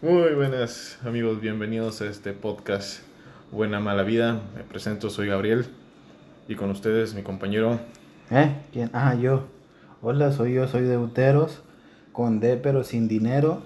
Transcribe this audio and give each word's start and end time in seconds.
Muy 0.00 0.32
buenas 0.34 0.96
amigos, 1.04 1.40
bienvenidos 1.40 2.02
a 2.02 2.06
este 2.06 2.32
podcast 2.32 3.00
Buena 3.50 3.80
Mala 3.80 4.04
Vida. 4.04 4.40
Me 4.54 4.62
presento, 4.62 5.10
soy 5.10 5.26
Gabriel 5.26 5.66
y 6.46 6.54
con 6.54 6.70
ustedes 6.70 7.14
mi 7.14 7.24
compañero. 7.24 7.80
¿Eh? 8.30 8.54
¿Quién? 8.72 8.90
Ah, 8.92 9.16
yo. 9.16 9.48
Hola, 10.00 10.30
soy 10.30 10.54
yo, 10.54 10.68
soy 10.68 10.82
Deuteros, 10.82 11.64
con 12.12 12.38
D 12.38 12.58
pero 12.58 12.84
sin 12.84 13.08
dinero. 13.08 13.60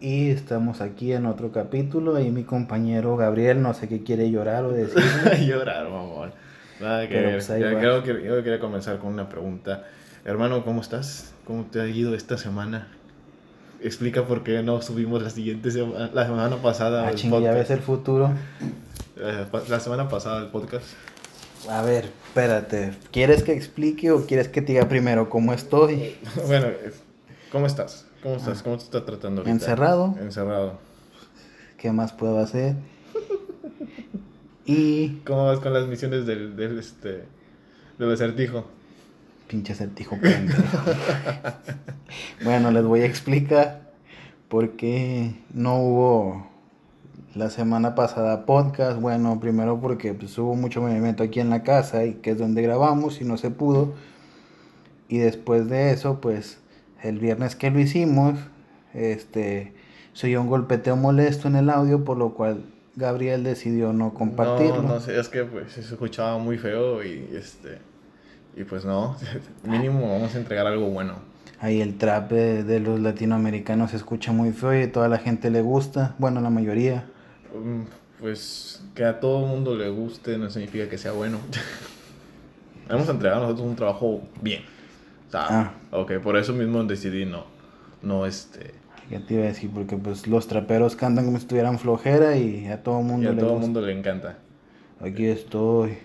Y 0.00 0.30
estamos 0.30 0.80
aquí 0.80 1.12
en 1.12 1.26
otro 1.26 1.52
capítulo 1.52 2.18
y 2.18 2.30
mi 2.30 2.44
compañero 2.44 3.18
Gabriel 3.18 3.60
no 3.60 3.74
sé 3.74 3.86
qué 3.86 4.02
quiere 4.02 4.30
llorar 4.30 4.64
o 4.64 4.72
decir. 4.72 5.04
llorar, 5.46 5.90
mamón. 5.90 6.32
Nada 6.80 7.06
que 7.06 7.14
ver. 7.14 7.34
Pues 7.34 7.46
que 7.46 8.24
yo 8.24 8.42
quería 8.42 8.58
comenzar 8.58 8.96
con 9.00 9.12
una 9.12 9.28
pregunta. 9.28 9.84
Hermano, 10.24 10.64
¿cómo 10.64 10.80
estás? 10.80 11.34
¿Cómo 11.44 11.66
te 11.66 11.82
ha 11.82 11.86
ido 11.86 12.14
esta 12.14 12.38
semana? 12.38 12.88
Explica 13.84 14.26
por 14.26 14.42
qué 14.42 14.62
no 14.62 14.80
subimos 14.80 15.22
la 15.22 15.28
siguiente 15.28 15.70
semana, 15.70 16.10
la 16.14 16.24
semana 16.24 16.56
pasada 16.56 17.06
Ah, 17.06 17.10
el 17.10 17.16
ya 17.18 17.52
ves 17.52 17.68
el 17.70 17.80
futuro. 17.80 18.32
Eh, 19.18 19.46
La 19.68 19.78
semana 19.78 20.08
pasada 20.08 20.40
el 20.40 20.46
podcast. 20.48 20.86
A 21.68 21.82
ver, 21.82 22.08
espérate. 22.26 22.94
¿Quieres 23.12 23.42
que 23.42 23.52
explique 23.52 24.10
o 24.10 24.24
quieres 24.24 24.48
que 24.48 24.62
te 24.62 24.72
diga 24.72 24.88
primero 24.88 25.28
cómo 25.28 25.52
estoy? 25.52 26.16
Bueno, 26.46 26.68
¿cómo 27.52 27.66
estás? 27.66 28.06
¿Cómo 28.22 28.36
estás? 28.36 28.62
¿Cómo 28.62 28.78
te 28.78 28.84
está 28.84 29.04
tratando 29.04 29.42
ahorita? 29.42 29.50
Encerrado. 29.52 30.14
Encerrado. 30.18 30.78
¿Qué 31.76 31.92
más 31.92 32.12
puedo 32.14 32.38
hacer? 32.38 32.76
Y. 34.66 35.20
¿Cómo 35.26 35.44
vas 35.44 35.58
con 35.58 35.74
las 35.74 35.86
misiones 35.86 36.24
del, 36.24 36.56
del 36.56 36.78
este 36.78 37.24
del 37.98 38.12
acertijo? 38.14 38.64
Pinche 39.54 39.72
pendejo. 39.76 40.18
bueno, 42.44 42.72
les 42.72 42.82
voy 42.82 43.02
a 43.02 43.06
explicar 43.06 43.92
por 44.48 44.70
qué 44.72 45.36
no 45.52 45.78
hubo 45.78 46.48
la 47.36 47.50
semana 47.50 47.94
pasada 47.94 48.46
podcast. 48.46 49.00
Bueno, 49.00 49.38
primero 49.38 49.80
porque 49.80 50.12
pues, 50.12 50.36
hubo 50.38 50.56
mucho 50.56 50.80
movimiento 50.80 51.22
aquí 51.22 51.38
en 51.38 51.50
la 51.50 51.62
casa 51.62 52.04
y 52.04 52.14
que 52.14 52.32
es 52.32 52.38
donde 52.38 52.62
grabamos 52.62 53.20
y 53.20 53.24
no 53.24 53.36
se 53.36 53.50
pudo. 53.50 53.94
Y 55.08 55.18
después 55.18 55.68
de 55.68 55.92
eso, 55.92 56.20
pues 56.20 56.58
el 57.00 57.20
viernes 57.20 57.54
que 57.54 57.70
lo 57.70 57.78
hicimos, 57.78 58.36
este, 58.92 59.72
se 60.14 60.26
oyó 60.26 60.40
un 60.40 60.48
golpeteo 60.48 60.96
molesto 60.96 61.46
en 61.46 61.54
el 61.54 61.70
audio, 61.70 62.02
por 62.02 62.16
lo 62.16 62.34
cual 62.34 62.64
Gabriel 62.96 63.44
decidió 63.44 63.92
no 63.92 64.14
compartirlo. 64.14 64.82
No, 64.82 64.94
no 64.94 65.00
sé, 65.00 65.16
es 65.16 65.28
que 65.28 65.44
pues 65.44 65.74
se 65.74 65.80
escuchaba 65.82 66.38
muy 66.38 66.58
feo 66.58 67.04
y 67.04 67.28
este 67.32 67.93
y 68.56 68.64
pues 68.64 68.84
no, 68.84 69.16
mínimo 69.64 70.10
vamos 70.12 70.34
a 70.34 70.38
entregar 70.38 70.66
algo 70.66 70.86
bueno. 70.90 71.14
Ahí 71.60 71.80
el 71.80 71.96
trap 71.96 72.30
de, 72.30 72.62
de 72.64 72.80
los 72.80 73.00
latinoamericanos 73.00 73.90
se 73.92 73.96
escucha 73.96 74.32
muy 74.32 74.52
feo 74.52 74.78
y 74.78 74.82
a 74.82 74.92
toda 74.92 75.08
la 75.08 75.18
gente 75.18 75.50
le 75.50 75.62
gusta. 75.62 76.14
Bueno, 76.18 76.40
la 76.40 76.50
mayoría. 76.50 77.04
Mm, 77.54 77.82
Pues 78.20 78.82
que 78.94 79.04
a 79.04 79.18
todo 79.20 79.44
el 79.44 79.50
mundo 79.50 79.74
le 79.76 79.88
guste 79.88 80.36
no 80.36 80.50
significa 80.50 80.88
que 80.88 80.98
sea 80.98 81.12
bueno. 81.12 81.38
Hemos 82.88 83.08
entregado 83.08 83.42
nosotros 83.42 83.66
un 83.66 83.76
trabajo 83.76 84.20
bien. 84.42 84.62
O 85.28 85.30
sea, 85.30 85.46
Ah. 85.48 85.72
ok, 85.90 86.18
por 86.22 86.36
eso 86.36 86.52
mismo 86.52 86.82
decidí 86.84 87.24
no, 87.24 87.44
no 88.02 88.26
este, 88.26 88.72
¿Qué 89.08 89.18
te 89.20 89.34
iba 89.34 89.44
a 89.44 89.46
decir? 89.46 89.70
Porque 89.72 89.96
pues 89.96 90.26
los 90.26 90.46
traperos 90.46 90.96
cantan 90.96 91.24
como 91.26 91.38
si 91.38 91.46
tuvieran 91.46 91.78
flojera 91.78 92.36
y 92.36 92.66
a 92.66 92.82
todo 92.82 93.00
y 93.00 93.04
mundo 93.04 93.30
a 93.30 93.32
le 93.32 93.40
todo 93.40 93.50
gusta. 93.52 93.64
mundo 93.66 93.80
le 93.80 93.92
encanta. 93.98 94.38
Aquí 95.00 95.26
estoy 95.26 95.98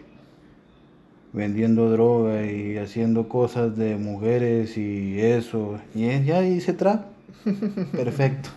vendiendo 1.34 1.90
droga 1.92 2.44
y 2.46 2.78
haciendo 2.78 3.28
cosas 3.30 3.76
de 3.78 3.96
mujeres 3.98 4.78
y 4.78 5.20
eso. 5.22 5.80
Y 5.96 6.06
es- 6.10 6.26
ya 6.26 6.44
hice 6.44 6.74
trap. 6.74 7.06
Perfecto. 7.92 8.50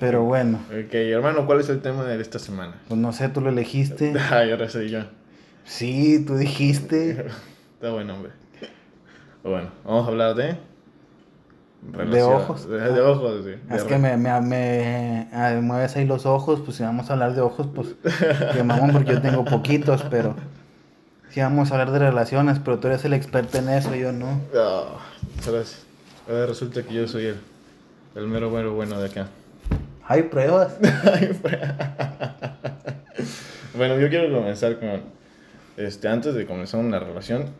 Pero 0.00 0.24
bueno, 0.24 0.58
Ok, 0.70 0.94
hermano, 0.94 1.46
¿cuál 1.46 1.60
es 1.60 1.68
el 1.68 1.80
tema 1.82 2.04
de 2.04 2.20
esta 2.20 2.38
semana? 2.38 2.74
pues 2.88 2.98
no 2.98 3.12
sé, 3.12 3.28
tú 3.28 3.40
lo 3.40 3.50
elegiste. 3.50 4.14
Ay, 4.30 4.50
ahora 4.50 4.68
soy 4.68 4.88
yo. 4.90 5.00
Sí, 5.64 6.24
tú 6.26 6.36
dijiste. 6.36 7.10
Está 7.74 7.90
bueno, 7.92 8.14
hombre. 8.14 8.32
Bueno, 9.44 9.68
vamos 9.84 10.06
a 10.06 10.10
hablar 10.10 10.34
de. 10.34 10.56
De 12.10 12.22
ojos. 12.22 12.68
De, 12.68 12.78
de 12.80 13.00
ojos, 13.00 13.44
sí. 13.44 13.52
Es 13.72 13.84
que 13.84 13.90
re- 13.94 13.98
me, 13.98 14.16
me, 14.16 14.40
me 14.40 15.28
ah, 15.32 15.56
mueves 15.62 15.94
ahí 15.96 16.04
los 16.04 16.26
ojos, 16.26 16.62
pues 16.64 16.78
si 16.78 16.82
vamos 16.82 17.08
a 17.10 17.12
hablar 17.12 17.34
de 17.34 17.42
ojos, 17.42 17.68
pues 17.72 17.94
que 18.54 18.62
mamón, 18.64 18.90
porque 18.92 19.12
yo 19.12 19.20
tengo 19.22 19.44
poquitos, 19.44 20.02
pero 20.10 20.34
si 21.36 21.42
vamos 21.42 21.70
a 21.70 21.74
hablar 21.74 21.90
de 21.90 21.98
relaciones, 21.98 22.58
pero 22.64 22.78
tú 22.78 22.86
eres 22.86 23.04
el 23.04 23.12
experto 23.12 23.58
en 23.58 23.68
eso, 23.68 23.94
yo 23.94 24.10
no. 24.10 24.40
Ah, 24.54 24.96
¿sabes? 25.42 25.84
Ahora 26.26 26.46
resulta 26.46 26.82
que 26.82 26.94
yo 26.94 27.06
soy 27.06 27.26
el, 27.26 27.36
el 28.14 28.26
mero 28.26 28.50
mero 28.50 28.72
bueno 28.72 28.98
de 28.98 29.10
acá. 29.10 29.28
Hay 30.08 30.22
pruebas. 30.22 30.76
Bueno, 33.76 33.98
yo 33.98 34.08
quiero 34.08 34.34
comenzar 34.34 34.80
con. 34.80 35.02
Este, 35.76 36.08
antes 36.08 36.34
de 36.34 36.46
comenzar 36.46 36.80
una 36.80 36.98
relación. 37.00 37.50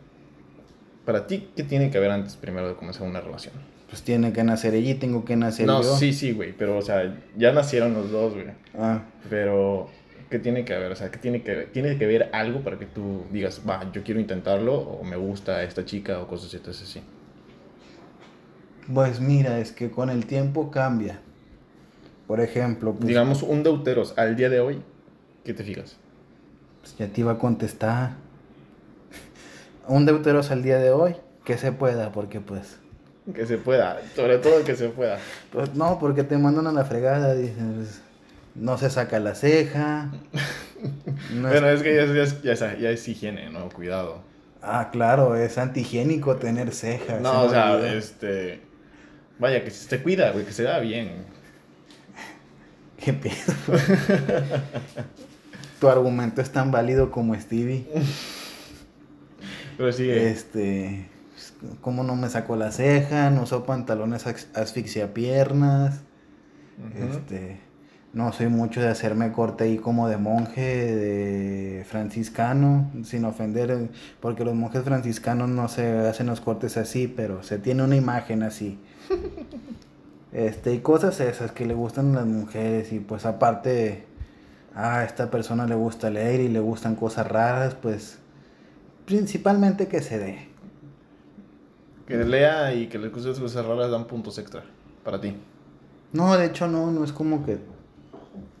Para 1.05 1.27
ti, 1.27 1.49
¿qué 1.55 1.61
tiene 1.61 1.91
que 1.91 1.99
haber 1.99 2.09
antes 2.09 2.35
primero 2.35 2.67
de 2.69 2.73
comenzar 2.73 3.03
una 3.07 3.21
relación? 3.21 3.53
Pues 3.91 4.01
tiene 4.01 4.33
que 4.33 4.43
nacer 4.43 4.73
ella 4.73 4.97
tengo 4.99 5.23
que 5.23 5.35
nacer 5.35 5.67
No, 5.67 5.83
yo. 5.83 5.95
sí, 5.97 6.13
sí, 6.13 6.31
güey. 6.31 6.51
Pero, 6.51 6.79
o 6.79 6.81
sea, 6.81 7.15
ya 7.35 7.51
nacieron 7.51 7.93
los 7.93 8.09
dos, 8.09 8.33
güey. 8.33 8.47
Ah, 8.75 9.03
Pero, 9.29 9.87
¿qué 10.29 10.39
tiene 10.39 10.65
que 10.65 10.73
haber? 10.73 10.91
O 10.91 10.95
sea, 10.95 11.11
¿qué 11.11 11.17
tiene 11.17 11.41
que 11.41 11.55
ver? 11.55 11.71
¿Tiene 11.71 11.97
que 11.97 12.05
ver 12.05 12.29
algo 12.33 12.61
para 12.61 12.77
que 12.77 12.85
tú 12.85 13.23
digas, 13.31 13.61
va, 13.67 13.91
yo 13.91 14.03
quiero 14.03 14.19
intentarlo, 14.19 14.75
o 14.75 15.03
me 15.03 15.15
gusta 15.15 15.63
esta 15.63 15.85
chica, 15.85 16.19
o 16.19 16.27
cosas 16.27 16.53
así? 16.67 17.01
pues 18.93 19.19
mira, 19.19 19.59
es 19.59 19.73
que 19.73 19.91
con 19.91 20.09
el 20.09 20.25
tiempo 20.25 20.71
cambia. 20.71 21.19
Por 22.25 22.39
ejemplo, 22.39 22.93
pues, 22.93 23.07
Digamos, 23.07 23.43
un 23.43 23.63
deuteros 23.63 24.13
al 24.17 24.35
día 24.35 24.49
de 24.49 24.59
hoy, 24.59 24.81
¿qué 25.43 25.53
te 25.53 25.63
fijas? 25.63 25.97
pues, 26.87 26.97
ya 26.97 27.07
te 27.13 27.21
iba 27.21 27.33
a 27.33 27.37
contestar. 27.37 28.11
Un 29.87 30.05
deuteros 30.05 30.51
al 30.51 30.63
día 30.63 30.77
de 30.79 30.91
hoy, 30.91 31.15
que 31.45 31.57
se 31.57 31.71
pueda, 31.71 32.11
porque 32.11 32.39
pues... 32.39 32.77
Que 33.33 33.45
se 33.45 33.57
pueda, 33.57 33.99
sobre 34.15 34.37
todo 34.37 34.63
que 34.63 34.75
se 34.75 34.87
pueda. 34.87 35.17
Pues 35.51 35.73
no, 35.75 35.99
porque 35.99 36.23
te 36.23 36.37
mandan 36.37 36.67
a 36.67 36.71
la 36.71 36.85
fregada, 36.85 37.35
dices, 37.35 38.01
no 38.57 38.77
se 38.77 38.89
saca 38.89 39.19
la 39.19 39.35
ceja. 39.35 40.11
no 41.33 41.47
Bueno, 41.49 41.67
es 41.69 41.81
que 41.83 41.95
ya 41.95 42.03
es, 42.03 42.13
ya 42.13 42.23
es, 42.23 42.41
ya 42.41 42.51
es- 42.67 42.79
ya 42.79 42.89
es 42.89 43.07
higiene, 43.07 43.49
¿no? 43.49 43.69
Cuidado. 43.69 44.21
Ah, 44.61 44.89
claro, 44.91 45.35
es 45.35 45.57
antihigiénico 45.57 46.35
tener 46.37 46.73
cejas. 46.73 47.21
No, 47.21 47.43
o 47.43 47.49
sea, 47.49 47.73
olvidó. 47.73 47.87
este... 47.97 48.61
Vaya, 49.39 49.63
que 49.63 49.69
se 49.71 49.87
te 49.87 50.01
cuida, 50.01 50.31
güey, 50.31 50.45
que 50.45 50.51
se 50.51 50.63
vea 50.63 50.79
bien. 50.79 51.11
¿Qué 52.97 53.13
pedo? 53.13 53.33
tu 55.79 55.87
argumento 55.89 56.41
es 56.41 56.49
tan 56.51 56.71
válido 56.71 57.11
como 57.11 57.35
Stevie. 57.39 57.85
Pero 59.77 59.91
sigue. 59.93 60.29
Este, 60.31 61.07
pues, 61.33 61.53
¿cómo 61.81 62.03
no 62.03 62.15
me 62.15 62.29
sacó 62.29 62.55
la 62.55 62.71
ceja? 62.71 63.29
No 63.29 63.43
uso 63.43 63.63
pantalones 63.63 64.25
as- 64.25 64.47
asfixia 64.55 65.13
piernas. 65.13 66.01
Ujú. 66.79 67.11
Este, 67.17 67.59
no 68.13 68.31
soy 68.33 68.47
mucho 68.47 68.81
de 68.81 68.87
hacerme 68.87 69.31
corte 69.31 69.65
ahí 69.65 69.77
como 69.77 70.07
de 70.07 70.17
monje, 70.17 70.95
de 70.95 71.85
franciscano, 71.85 72.91
sin 73.03 73.25
ofender, 73.25 73.89
porque 74.19 74.43
los 74.43 74.55
monjes 74.55 74.83
franciscanos 74.83 75.49
no 75.49 75.67
se 75.67 76.07
hacen 76.07 76.27
los 76.27 76.41
cortes 76.41 76.77
así, 76.77 77.07
pero 77.07 77.43
se 77.43 77.59
tiene 77.59 77.83
una 77.83 77.95
imagen 77.95 78.43
así. 78.43 78.79
Este, 80.33 80.73
y 80.73 80.79
cosas 80.79 81.19
esas 81.21 81.53
que 81.53 81.65
le 81.65 81.73
gustan 81.73 82.11
a 82.11 82.19
las 82.19 82.27
mujeres, 82.27 82.91
y 82.91 82.99
pues 82.99 83.25
aparte, 83.25 84.03
a 84.75 85.03
esta 85.03 85.31
persona 85.31 85.65
le 85.65 85.73
gusta 85.73 86.11
leer 86.11 86.41
y 86.41 86.49
le 86.49 86.59
gustan 86.59 86.95
cosas 86.95 87.27
raras, 87.27 87.75
pues 87.75 88.19
principalmente 89.05 89.87
que 89.87 90.01
se 90.01 90.19
dé. 90.19 90.49
Que 92.05 92.17
lea 92.17 92.73
y 92.75 92.87
que 92.87 92.99
le 92.99 93.09
guste 93.09 93.29
sus 93.29 93.39
cosas 93.39 93.65
raras 93.65 93.89
dan 93.89 94.05
puntos 94.05 94.37
extra 94.37 94.63
para 95.03 95.19
ti. 95.19 95.35
No, 96.13 96.37
de 96.37 96.45
hecho 96.45 96.67
no, 96.67 96.91
no 96.91 97.03
es 97.03 97.11
como 97.11 97.43
que... 97.43 97.57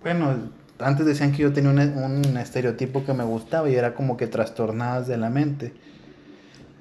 Bueno, 0.03 0.35
antes 0.79 1.05
decían 1.05 1.31
que 1.31 1.43
yo 1.43 1.53
tenía 1.53 1.71
un, 1.71 1.79
un 1.79 2.37
estereotipo 2.37 3.03
que 3.05 3.13
me 3.13 3.23
gustaba 3.23 3.69
y 3.69 3.75
era 3.75 3.93
como 3.95 4.15
que 4.17 4.27
trastornadas 4.27 5.07
de 5.07 5.17
la 5.17 5.29
mente. 5.29 5.73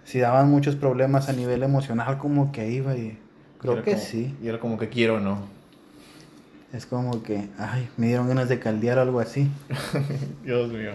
Si 0.04 0.18
daban 0.20 0.50
muchos 0.50 0.76
problemas 0.76 1.28
a 1.28 1.32
nivel 1.32 1.62
emocional, 1.62 2.18
como 2.18 2.52
que 2.52 2.70
iba 2.70 2.94
y... 2.96 3.18
Creo 3.58 3.74
era 3.74 3.82
que 3.82 3.92
como- 3.92 4.02
sí. 4.04 4.36
Y 4.42 4.48
era 4.48 4.58
como 4.60 4.78
que 4.78 4.88
quiero, 4.88 5.18
¿no? 5.20 5.38
Es 6.72 6.84
como 6.86 7.22
que, 7.22 7.48
ay, 7.58 7.88
me 7.96 8.08
dieron 8.08 8.28
ganas 8.28 8.48
de 8.48 8.58
caldear 8.58 8.98
o 8.98 9.02
algo 9.02 9.20
así. 9.20 9.48
Dios 10.44 10.70
mío. 10.70 10.92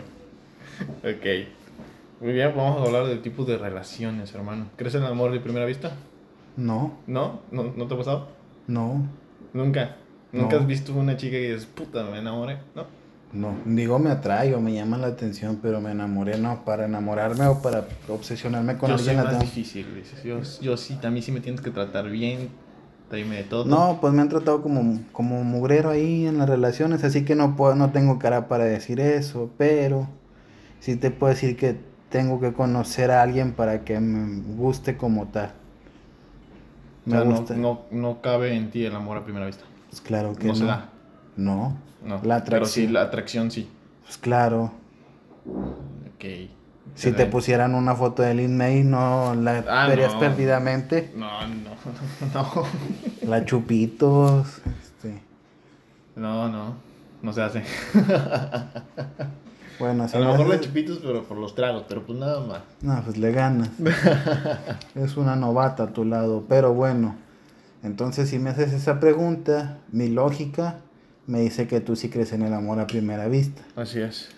Ok. 1.03 1.47
Muy 2.21 2.33
bien, 2.33 2.53
vamos 2.55 2.81
a 2.81 2.85
hablar 2.85 3.07
del 3.07 3.21
tipo 3.21 3.45
de 3.45 3.57
relaciones, 3.57 4.33
hermano. 4.35 4.67
¿Crees 4.75 4.93
en 4.95 5.01
el 5.03 5.11
amor 5.11 5.31
de 5.31 5.39
primera 5.39 5.65
vista? 5.65 5.91
No, 6.55 6.97
¿No? 7.07 7.39
¿No, 7.51 7.63
¿No 7.75 7.87
te 7.87 7.93
ha 7.93 7.97
pasado? 7.97 8.27
no, 8.67 9.07
Nunca. 9.53 9.95
¿Nunca 10.33 10.55
No. 10.55 10.61
has 10.61 10.67
visto 10.67 10.93
una 10.93 11.17
chica 11.17 11.37
y 11.37 11.47
dices, 11.47 11.65
puta, 11.65 12.03
me 12.05 12.19
enamoré? 12.19 12.59
¿No? 12.75 12.85
no. 13.33 13.55
Digo, 13.65 13.99
me 13.99 14.09
atrae 14.09 14.53
o 14.55 14.59
me 14.61 14.73
llama 14.73 14.97
la 14.97 15.07
atención, 15.07 15.59
pero 15.61 15.81
me 15.81 15.91
enamoré, 15.91 16.37
no. 16.37 16.63
Para 16.65 16.85
enamorarme 16.85 17.45
o 17.47 17.61
para 17.61 17.85
obsesionarme 18.09 18.77
con 18.77 18.89
yo 18.91 18.97
soy 18.97 19.09
alguien. 19.09 19.23
más 19.25 19.33
tengo- 19.33 19.43
difícil, 19.43 19.95
dices. 19.95 20.23
Yo, 20.23 20.39
yo 20.61 20.77
sí, 20.77 20.97
a 21.03 21.09
mí 21.09 21.21
sí 21.21 21.31
me 21.31 21.39
tienes 21.41 21.61
que 21.61 21.71
tratar 21.71 22.09
bien 22.09 22.49
Dime 23.11 23.35
de 23.35 23.43
todo. 23.43 23.65
No, 23.65 23.97
pues 23.99 24.13
me 24.13 24.21
han 24.21 24.29
tratado 24.29 24.61
como, 24.63 25.01
como 25.11 25.43
mugrero 25.43 25.89
ahí 25.89 26.25
en 26.27 26.37
las 26.37 26.47
relaciones, 26.47 27.03
así 27.03 27.25
que 27.25 27.35
no 27.35 27.57
puedo, 27.57 27.75
no 27.75 27.91
tengo 27.91 28.17
cara 28.19 28.47
para 28.47 28.63
decir 28.63 29.01
eso, 29.01 29.49
pero 29.57 30.07
sí 30.79 30.95
te 30.95 31.11
puedo 31.11 31.33
decir 31.33 31.57
que 31.57 31.75
tengo 32.09 32.39
que 32.39 32.53
conocer 32.53 33.11
a 33.11 33.21
alguien 33.21 33.51
para 33.51 33.83
que 33.83 33.99
me 33.99 34.41
guste 34.55 34.95
como 34.95 35.27
tal. 35.27 35.51
O 37.05 37.09
Me 37.09 37.17
no, 37.17 37.25
gusta. 37.25 37.53
no, 37.55 37.81
no 37.91 38.21
cabe 38.21 38.53
en 38.55 38.69
ti 38.71 38.85
el 38.85 38.95
amor 38.95 39.17
a 39.17 39.25
primera 39.25 39.45
vista. 39.45 39.65
Pues 39.91 40.01
claro 40.01 40.33
que 40.35 40.47
no 40.47 40.53
no. 40.53 40.59
se 40.59 40.65
da. 40.65 40.89
No. 41.37 41.77
No. 42.03 42.19
La 42.23 42.43
Pero 42.43 42.65
sí, 42.65 42.81
atracción. 42.85 42.93
la 42.93 43.01
atracción 43.03 43.51
sí. 43.51 43.69
Pues 44.03 44.17
claro. 44.17 44.71
Ok. 45.45 46.25
Si 46.95 47.11
te 47.13 47.25
pusieran 47.27 47.73
una 47.75 47.95
foto 47.95 48.21
de 48.23 48.33
Lin 48.33 48.57
May, 48.57 48.83
no 48.83 49.33
la 49.35 49.63
Ah, 49.69 49.87
verías 49.87 50.13
no. 50.13 50.19
perdidamente. 50.19 51.11
No, 51.15 51.47
no, 51.47 51.69
no. 52.33 52.63
La 53.29 53.45
chupitos. 53.45 54.61
Este. 54.83 55.21
No, 56.15 56.49
no. 56.49 56.73
No 57.21 57.31
se 57.33 57.41
hace. 57.43 57.63
Bueno, 59.79 60.07
si 60.07 60.15
A 60.15 60.19
lo 60.19 60.25
me 60.27 60.31
mejor 60.33 60.47
la 60.49 60.55
haces- 60.55 60.67
chupitos, 60.67 60.99
pero 61.01 61.23
por 61.23 61.37
los 61.37 61.55
tragos, 61.55 61.85
pero 61.89 62.03
pues 62.05 62.19
nada 62.19 62.39
más. 62.45 62.59
No, 62.81 63.01
pues 63.03 63.17
le 63.17 63.31
ganas. 63.31 63.69
es 64.95 65.17
una 65.17 65.35
novata 65.35 65.83
a 65.83 65.87
tu 65.87 66.05
lado. 66.05 66.43
Pero 66.47 66.75
bueno, 66.75 67.15
entonces 67.83 68.29
si 68.29 68.39
me 68.39 68.49
haces 68.51 68.73
esa 68.73 68.99
pregunta, 68.99 69.79
mi 69.91 70.07
lógica 70.09 70.77
me 71.27 71.39
dice 71.41 71.67
que 71.67 71.79
tú 71.81 71.95
sí 71.95 72.09
crees 72.09 72.33
en 72.33 72.41
el 72.43 72.53
amor 72.53 72.79
a 72.79 72.87
primera 72.87 73.27
vista. 73.27 73.61
Así 73.75 73.99
es. 74.01 74.29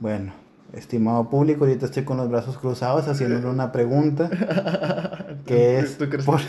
Bueno, 0.00 0.32
estimado 0.72 1.28
público, 1.30 1.64
ahorita 1.64 1.86
estoy 1.86 2.04
con 2.04 2.16
los 2.16 2.28
brazos 2.28 2.58
cruzados 2.58 3.06
haciéndole 3.08 3.46
una 3.46 3.72
pregunta. 3.72 4.30
Que 5.46 5.78
es, 5.78 5.96
¿Tú 5.96 6.08
crees? 6.10 6.26
¿por, 6.26 6.40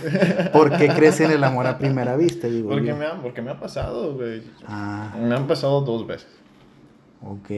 por 0.52 0.78
qué 0.78 0.90
crees 0.90 1.22
en 1.22 1.32
el 1.32 1.42
amor 1.44 1.66
a 1.68 1.78
primera 1.78 2.18
vista? 2.18 2.48
Digo 2.48 2.70
Porque 2.70 2.94
me, 2.94 3.06
ha, 3.06 3.14
porque 3.22 3.42
me 3.42 3.52
ha 3.52 3.58
pasado, 3.60 4.14
güey. 4.16 4.44
Ah, 4.68 5.16
Me 5.18 5.34
han 5.34 5.48
pasado 5.48 5.80
dos 5.82 6.06
veces. 6.06 6.28
ok, 7.22 7.50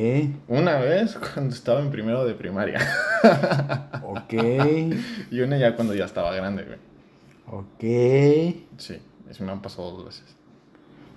Una 0.48 0.78
vez 0.78 1.18
cuando 1.34 1.56
estaba 1.56 1.80
en 1.80 1.90
primero 1.90 2.26
de 2.26 2.36
primaria. 2.36 2.80
ok, 4.04 4.34
Y 5.32 5.40
una 5.42 5.58
ya 5.58 5.76
cuando 5.76 5.96
ya 5.96 6.06
estaba 6.06 6.32
grande, 6.36 6.64
güey. 6.64 6.78
Ok. 7.48 7.80
Sí, 8.78 9.00
eso 9.30 9.44
me 9.44 9.52
han 9.52 9.62
pasado 9.62 9.92
dos 9.92 10.06
veces. 10.06 10.36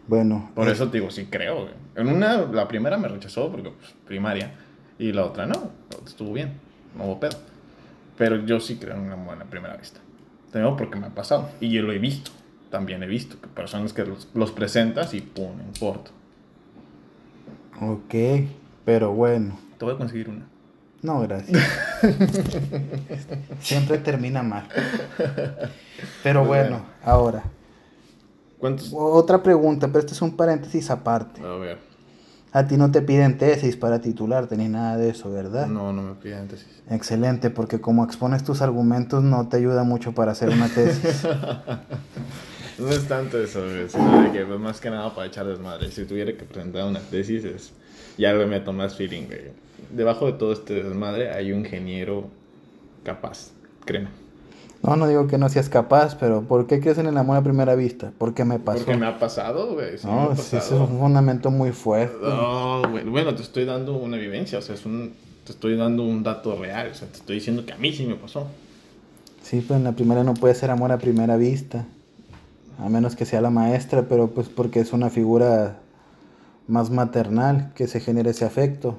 Bueno, 0.07 0.51
Por 0.55 0.69
eh, 0.69 0.73
eso 0.73 0.91
te 0.91 0.99
digo, 0.99 1.11
sí 1.11 1.27
creo, 1.27 1.63
güey. 1.63 1.75
En 1.97 2.09
una, 2.09 2.39
la 2.39 2.69
primera 2.69 2.99
me 2.99 3.09
rechazó 3.09 3.51
porque, 3.51 3.71
pues, 3.71 3.95
primaria. 4.07 4.55
Y 4.99 5.13
la 5.13 5.25
otra 5.25 5.47
no, 5.47 5.71
estuvo 6.07 6.33
bien, 6.33 6.61
no 6.97 7.05
hubo 7.05 7.21
pedo. 7.21 7.39
Pero 8.17 8.45
yo 8.45 8.61
sí 8.61 8.77
creo 8.77 8.95
en 8.95 9.01
una 9.01 9.17
buena 9.17 9.45
primera 9.45 9.77
vista. 9.77 10.01
Tengo 10.53 10.77
porque 10.77 10.99
me 10.99 11.07
ha 11.07 11.15
pasado. 11.15 11.51
Y 11.61 11.71
yo 11.71 11.83
lo 11.83 11.93
he 11.93 11.99
visto. 11.99 12.31
También 12.71 13.03
he 13.03 13.07
visto 13.07 13.41
que 13.41 13.49
personas 13.49 13.93
que 13.93 14.05
los, 14.05 14.29
los 14.35 14.53
presentas 14.53 15.15
y 15.15 15.21
pum, 15.21 15.59
en 15.61 15.73
corto. 15.79 16.11
ok, 17.81 18.47
pero 18.85 19.13
bueno. 19.13 19.59
Te 19.79 19.85
voy 19.85 19.95
a 19.95 19.99
conseguir 19.99 20.29
una. 20.29 20.47
No, 21.05 21.21
gracias. 21.21 21.63
Siempre 23.61 23.99
termina 23.99 24.43
mal. 24.43 24.67
Pero 26.23 26.41
Muy 26.41 26.49
bueno, 26.49 26.81
ahora. 27.05 27.45
¿Cuántos? 28.59 28.91
Otra 28.95 29.43
pregunta, 29.43 29.87
pero 29.89 29.99
este 29.99 30.15
es 30.15 30.23
un 30.23 30.35
paréntesis 30.35 30.89
aparte. 30.89 31.43
A 31.43 31.57
ver. 31.57 31.79
A 32.53 32.67
ti 32.67 32.79
no 32.79 32.91
te 32.91 33.03
piden 33.03 33.37
tesis 33.37 33.77
para 33.77 34.01
titularte 34.01 34.57
ni 34.57 34.69
nada 34.69 34.97
de 34.97 35.11
eso, 35.11 35.31
¿verdad? 35.31 35.67
No, 35.67 35.93
no 35.93 36.01
me 36.01 36.15
piden 36.15 36.49
tesis. 36.49 36.83
Excelente, 36.89 37.51
porque 37.51 37.83
como 37.83 38.03
expones 38.03 38.43
tus 38.43 38.63
argumentos 38.63 39.23
no 39.23 39.47
te 39.47 39.59
ayuda 39.59 39.85
mucho 39.85 40.13
para 40.13 40.33
hacer 40.33 40.49
una 40.49 40.69
tesis. 40.69 41.27
No 42.77 42.89
es 42.89 43.07
tanto 43.07 43.39
eso, 43.39 43.61
sino 43.89 44.23
de 44.23 44.33
que 44.33 44.45
pues, 44.45 44.59
más 44.59 44.81
que 44.81 44.91
nada 44.91 45.15
para 45.15 45.29
echar 45.29 45.47
desmadre. 45.47 45.93
Si 45.93 46.05
tuviera 46.07 46.37
que 46.37 46.43
presentar 46.45 46.85
una 46.85 46.99
tesis, 46.99 47.45
es, 47.45 47.73
ya 48.19 48.33
le 48.33 48.47
meto 48.47 48.73
más 48.73 48.97
feeling, 48.97 49.27
güey. 49.27 49.41
Debajo 49.91 50.27
de 50.27 50.33
todo 50.35 50.53
este 50.53 50.83
desmadre 50.83 51.31
hay 51.31 51.53
un 51.53 51.61
ingeniero 51.61 52.25
capaz, 53.05 53.51
créeme. 53.85 54.09
No, 54.83 54.97
no 54.97 55.09
digo 55.09 55.27
que 55.29 55.39
no 55.39 55.49
seas 55.49 55.71
capaz, 55.71 56.17
pero 56.19 56.43
¿por 56.43 56.67
qué 56.67 56.79
crees 56.81 56.99
en 56.99 57.07
el 57.07 57.17
amor 57.17 57.39
a 57.39 57.43
primera 57.43 57.75
vista? 57.75 58.13
Porque 58.19 58.45
me 58.45 58.59
pasó. 58.59 58.85
Porque 58.85 58.99
me 58.99 59.07
ha 59.07 59.19
pasado, 59.19 59.73
güey. 59.75 59.97
sí 59.97 60.07
No, 60.07 60.29
pasado. 60.29 60.59
es 60.63 60.71
un 60.73 60.99
fundamento 60.99 61.51
muy 61.51 61.73
fuerte. 61.73 62.15
No, 62.21 62.83
güey, 62.91 63.05
bueno, 63.05 63.35
te 63.35 63.41
estoy 63.43 63.65
dando 63.65 63.97
una 63.97 64.19
vivencia, 64.19 64.59
o 64.59 64.63
sea, 64.63 64.75
es 64.75 64.85
un, 64.85 65.15
te 65.45 65.53
estoy 65.53 65.77
dando 65.77 66.03
un 66.03 66.23
dato 66.23 66.55
real, 66.57 66.91
o 66.93 66.95
sea, 66.95 67.09
te 67.09 67.17
estoy 67.17 67.37
diciendo 67.37 67.65
que 67.65 67.73
a 67.73 67.79
mí 67.79 67.93
sí 67.95 68.05
me 68.05 68.17
pasó. 68.17 68.47
Sí, 69.43 69.65
pero 69.67 69.77
en 69.77 69.85
la 69.85 69.93
primera 69.93 70.23
no 70.23 70.35
puede 70.35 70.55
ser 70.55 70.71
amor 70.71 70.93
a 70.93 70.99
primera 70.99 71.37
vista. 71.37 71.87
A 72.79 72.89
menos 72.89 73.15
que 73.17 73.25
sea 73.25 73.41
la 73.41 73.51
maestra, 73.51 74.03
pero 74.09 74.29
pues 74.29 74.49
porque 74.49 74.81
es 74.81 74.93
una 74.93 75.09
figura 75.09 75.79
más 76.67 76.91
maternal 76.91 77.73
que 77.75 77.87
se 77.87 78.01
genere 78.01 78.31
ese 78.31 78.45
afecto. 78.45 78.97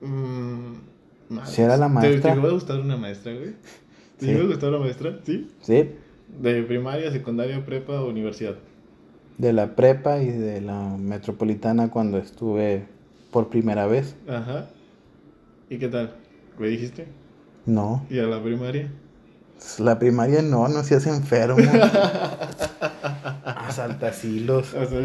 Mm. 0.00 0.74
Si 1.46 1.62
era 1.62 1.76
la 1.76 1.86
¿Te- 1.88 1.92
maestra. 1.94 2.32
¿Te, 2.34 2.38
iba 2.38 2.48
a 2.48 2.52
gustar 2.52 2.80
una 2.80 2.96
maestra, 2.96 3.32
güey? 3.32 3.54
¿Te 4.18 4.26
Sí. 4.26 4.32
iba 4.32 4.42
a 4.42 4.46
gustar 4.46 4.68
una 4.70 4.78
maestra? 4.78 5.18
¿Sí? 5.24 5.50
Sí, 5.60 5.90
De 6.40 6.62
primaria, 6.62 7.10
secundaria, 7.10 7.64
prepa, 7.64 8.02
universidad. 8.02 8.54
de 9.38 9.52
la 9.52 9.74
prepa 9.74 10.18
y 10.18 10.28
de 10.30 10.60
la 10.60 10.96
metropolitana 10.98 11.90
cuando 11.90 12.18
estuve 12.18 12.86
por 13.32 13.48
primera 13.48 13.86
vez. 13.86 14.14
Ajá. 14.28 14.66
¿Y 15.68 15.78
qué 15.78 15.88
tal? 15.88 16.14
¿Me 16.58 16.68
dijiste? 16.68 17.06
No, 17.66 18.06
¿Y 18.10 18.18
a 18.20 18.24
la 18.24 18.40
primaria? 18.42 18.90
la 19.78 19.98
primaria 19.98 20.42
no, 20.42 20.68
no 20.68 20.82
seas 20.84 21.06
enfermo. 21.06 21.56
Asaltacilos. 23.44 24.74
O 24.74 24.84
sea, 24.86 25.02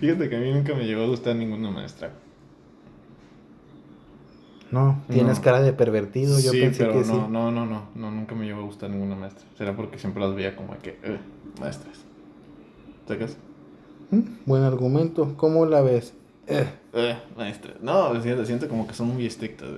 Fíjate 0.00 0.28
que 0.28 0.36
a 0.36 0.40
mí 0.40 0.52
nunca 0.52 0.74
me 0.74 0.84
llegó 0.84 1.02
a 1.02 1.06
gustar 1.06 1.36
ninguna 1.36 1.70
maestra. 1.70 2.12
No, 4.70 5.02
tienes 5.08 5.38
No. 5.38 5.44
cara 5.44 5.60
de 5.62 5.72
pervertido, 5.72 6.38
yo 6.40 6.50
sí, 6.50 6.60
pensé 6.60 6.84
pero 6.84 6.92
que 6.94 6.98
no, 7.00 7.04
sí. 7.04 7.12
no, 7.30 7.50
no, 7.52 7.64
no, 7.66 7.86
no, 7.94 8.10
nunca 8.10 8.34
me 8.34 8.44
llegó 8.44 8.60
a 8.60 8.64
gustar 8.64 8.90
ninguna 8.90 9.14
maestra. 9.14 9.44
Será 9.56 9.76
porque 9.76 9.98
siempre 9.98 10.22
las 10.22 10.34
veía 10.34 10.56
como 10.56 10.76
que, 10.78 10.98
eh, 11.02 11.18
maestras. 11.60 11.98
¿Sacas? 13.06 13.36
Mm, 14.10 14.20
Buen 14.46 14.62
argumento, 14.62 15.34
¿cómo 15.36 15.64
la 15.66 15.80
ves? 15.82 16.14
Eh, 16.48 16.66
Eh, 16.92 17.16
maestras. 17.36 17.76
No, 17.82 18.20
siento, 18.20 18.44
siento 18.44 18.68
como 18.68 18.86
que 18.88 18.94
son 18.94 19.08
muy 19.14 19.26
estrictas. 19.26 19.68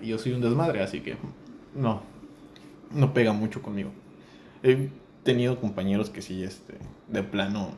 Y 0.00 0.08
yo 0.08 0.18
soy 0.18 0.32
un 0.32 0.40
desmadre, 0.40 0.82
así 0.82 1.00
que 1.00 1.16
no, 1.76 2.02
no 2.92 3.14
pega 3.14 3.32
mucho 3.32 3.62
conmigo. 3.62 3.90
He 4.64 4.88
tenido 5.22 5.60
compañeros 5.60 6.10
que 6.10 6.22
sí, 6.22 6.42
este, 6.42 6.74
de 7.08 7.22
plano, 7.22 7.70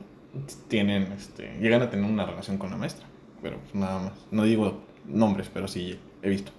tienen, 0.69 1.13
este, 1.13 1.57
llegan 1.61 1.83
a 1.83 1.91
tener 1.91 2.11
una 2.11 2.25
relación 2.27 2.59
con 2.59 2.71
la 2.71 2.77
maestra. 2.77 3.07
Pero 3.43 3.59
pues 3.59 3.75
nada 3.75 4.01
más. 4.01 4.13
No 4.31 4.45
digo 4.45 4.81
nombres, 5.07 5.51
pero 5.53 5.69
sí 5.69 5.99
he 6.23 6.29
visto. 6.29 6.53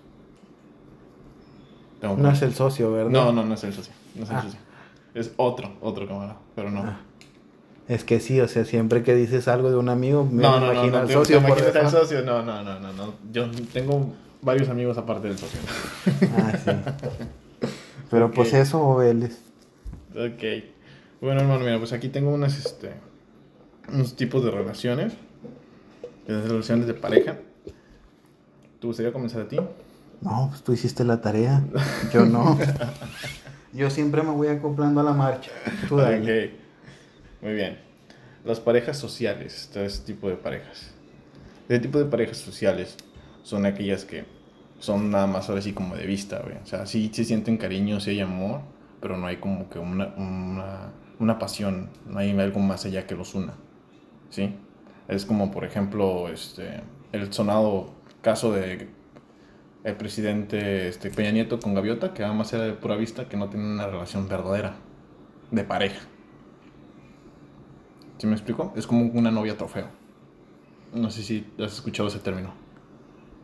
Tengo 2.01 2.15
no 2.17 2.29
es 2.31 2.41
el 2.41 2.53
socio, 2.53 2.91
¿verdad? 2.91 3.09
No, 3.11 3.31
no, 3.31 3.43
no 3.43 3.53
es 3.55 3.63
el 3.63 3.73
socio. 3.73 3.93
No 4.15 4.23
es 4.23 4.29
el 4.29 4.35
Ah. 4.35 4.41
socio. 4.43 4.59
Es 5.15 5.31
otro, 5.37 5.73
otro 5.81 6.07
camarada, 6.07 6.37
pero 6.55 6.69
no. 6.69 6.81
Ah. 6.83 6.99
Es 7.87 8.03
que 8.03 8.19
sí, 8.19 8.39
o 8.41 8.47
sea, 8.47 8.65
siempre 8.65 9.01
que 9.01 9.15
dices 9.15 9.47
algo 9.47 9.69
de 9.71 9.77
un 9.77 9.89
amigo, 9.89 10.25
me 10.25 10.43
no, 10.43 10.59
no, 10.59 10.67
no, 10.67 10.73
imagino 10.73 10.91
no, 10.91 10.97
al 10.99 11.09
socio 11.09 11.41
te 11.71 11.79
al 11.79 11.89
socio? 11.89 12.21
No, 12.21 12.43
no, 12.43 12.61
no, 12.63 12.79
no, 12.79 12.93
no. 12.93 13.13
Yo 13.31 13.49
tengo 13.73 14.13
varios 14.41 14.69
amigos 14.69 14.97
aparte 14.97 15.29
del 15.29 15.37
socio. 15.37 15.59
Ah, 16.37 16.53
sí. 16.63 16.71
Pero 18.11 18.29
pues 18.31 18.53
eso, 18.53 18.95
Vélez. 18.97 19.39
ok. 20.11 20.63
Bueno, 21.21 21.41
hermano, 21.41 21.61
mira, 21.61 21.79
pues 21.79 21.93
aquí 21.93 22.09
tengo 22.09 22.31
unas, 22.31 22.57
este, 22.59 22.91
unos 23.91 24.15
tipos 24.15 24.43
de 24.43 24.51
relaciones. 24.51 25.13
De 26.27 26.41
relaciones 26.41 26.87
de 26.87 26.93
pareja. 26.93 27.37
¿Te 28.79 28.87
gustaría 28.87 29.13
comenzar 29.13 29.41
a 29.41 29.47
ti? 29.47 29.57
No, 30.21 30.47
pues 30.49 30.63
tú 30.63 30.73
hiciste 30.73 31.03
la 31.03 31.21
tarea. 31.21 31.63
Yo 32.13 32.25
no. 32.25 32.57
Yo 33.73 33.89
siempre 33.89 34.23
me 34.23 34.31
voy 34.31 34.47
acoplando 34.47 35.01
a 35.01 35.03
la 35.03 35.13
marcha. 35.13 35.51
Tú 35.87 35.97
dale. 35.97 36.45
Ok. 36.45 36.51
Muy 37.41 37.53
bien. 37.53 37.79
Las 38.43 38.59
parejas 38.59 38.97
sociales, 38.97 39.69
tres 39.71 40.03
tipos 40.03 40.29
de 40.29 40.37
parejas. 40.37 40.91
Este 41.63 41.79
tipo 41.79 41.99
de 41.99 42.05
parejas 42.05 42.37
sociales 42.37 42.95
son 43.43 43.65
aquellas 43.65 44.05
que 44.05 44.25
son 44.79 45.11
nada 45.11 45.27
más 45.27 45.49
ahora 45.49 45.61
sí 45.61 45.73
como 45.73 45.95
de 45.95 46.05
vista, 46.05 46.39
güey. 46.43 46.55
O 46.63 46.65
sea, 46.65 46.85
sí 46.85 47.09
se 47.13 47.25
sienten 47.25 47.57
cariño, 47.57 47.99
sí 47.99 48.11
hay 48.11 48.21
amor, 48.21 48.61
pero 49.01 49.17
no 49.17 49.27
hay 49.27 49.37
como 49.37 49.69
que 49.69 49.79
una, 49.79 50.13
una, 50.17 50.91
una 51.19 51.39
pasión, 51.39 51.89
no 52.05 52.19
hay 52.19 52.37
algo 52.39 52.59
más 52.59 52.85
allá 52.85 53.05
que 53.05 53.15
los 53.15 53.35
una. 53.35 53.53
¿Sí? 54.29 54.55
Es 55.07 55.25
como, 55.25 55.51
por 55.51 55.63
ejemplo, 55.63 56.29
este, 56.29 56.81
el 57.11 57.31
sonado 57.31 57.93
caso 58.21 58.51
de 58.51 58.89
el 59.83 59.95
presidente 59.95 60.89
este, 60.89 61.09
Peña 61.09 61.31
Nieto 61.31 61.59
con 61.59 61.73
Gaviota, 61.73 62.13
que 62.13 62.23
además 62.23 62.51
era 62.51 62.65
de 62.65 62.73
pura 62.73 62.95
vista, 62.95 63.29
que 63.29 63.37
no 63.37 63.49
tiene 63.49 63.65
una 63.65 63.87
relación 63.87 64.27
verdadera 64.27 64.75
de 65.51 65.63
pareja. 65.63 66.01
¿Sí 68.17 68.27
me 68.27 68.33
explico? 68.33 68.73
Es 68.75 68.85
como 68.85 69.05
una 69.05 69.31
novia 69.31 69.57
trofeo. 69.57 69.87
No 70.93 71.09
sé 71.09 71.23
si 71.23 71.47
has 71.59 71.73
escuchado 71.73 72.09
ese 72.09 72.19
término. 72.19 72.53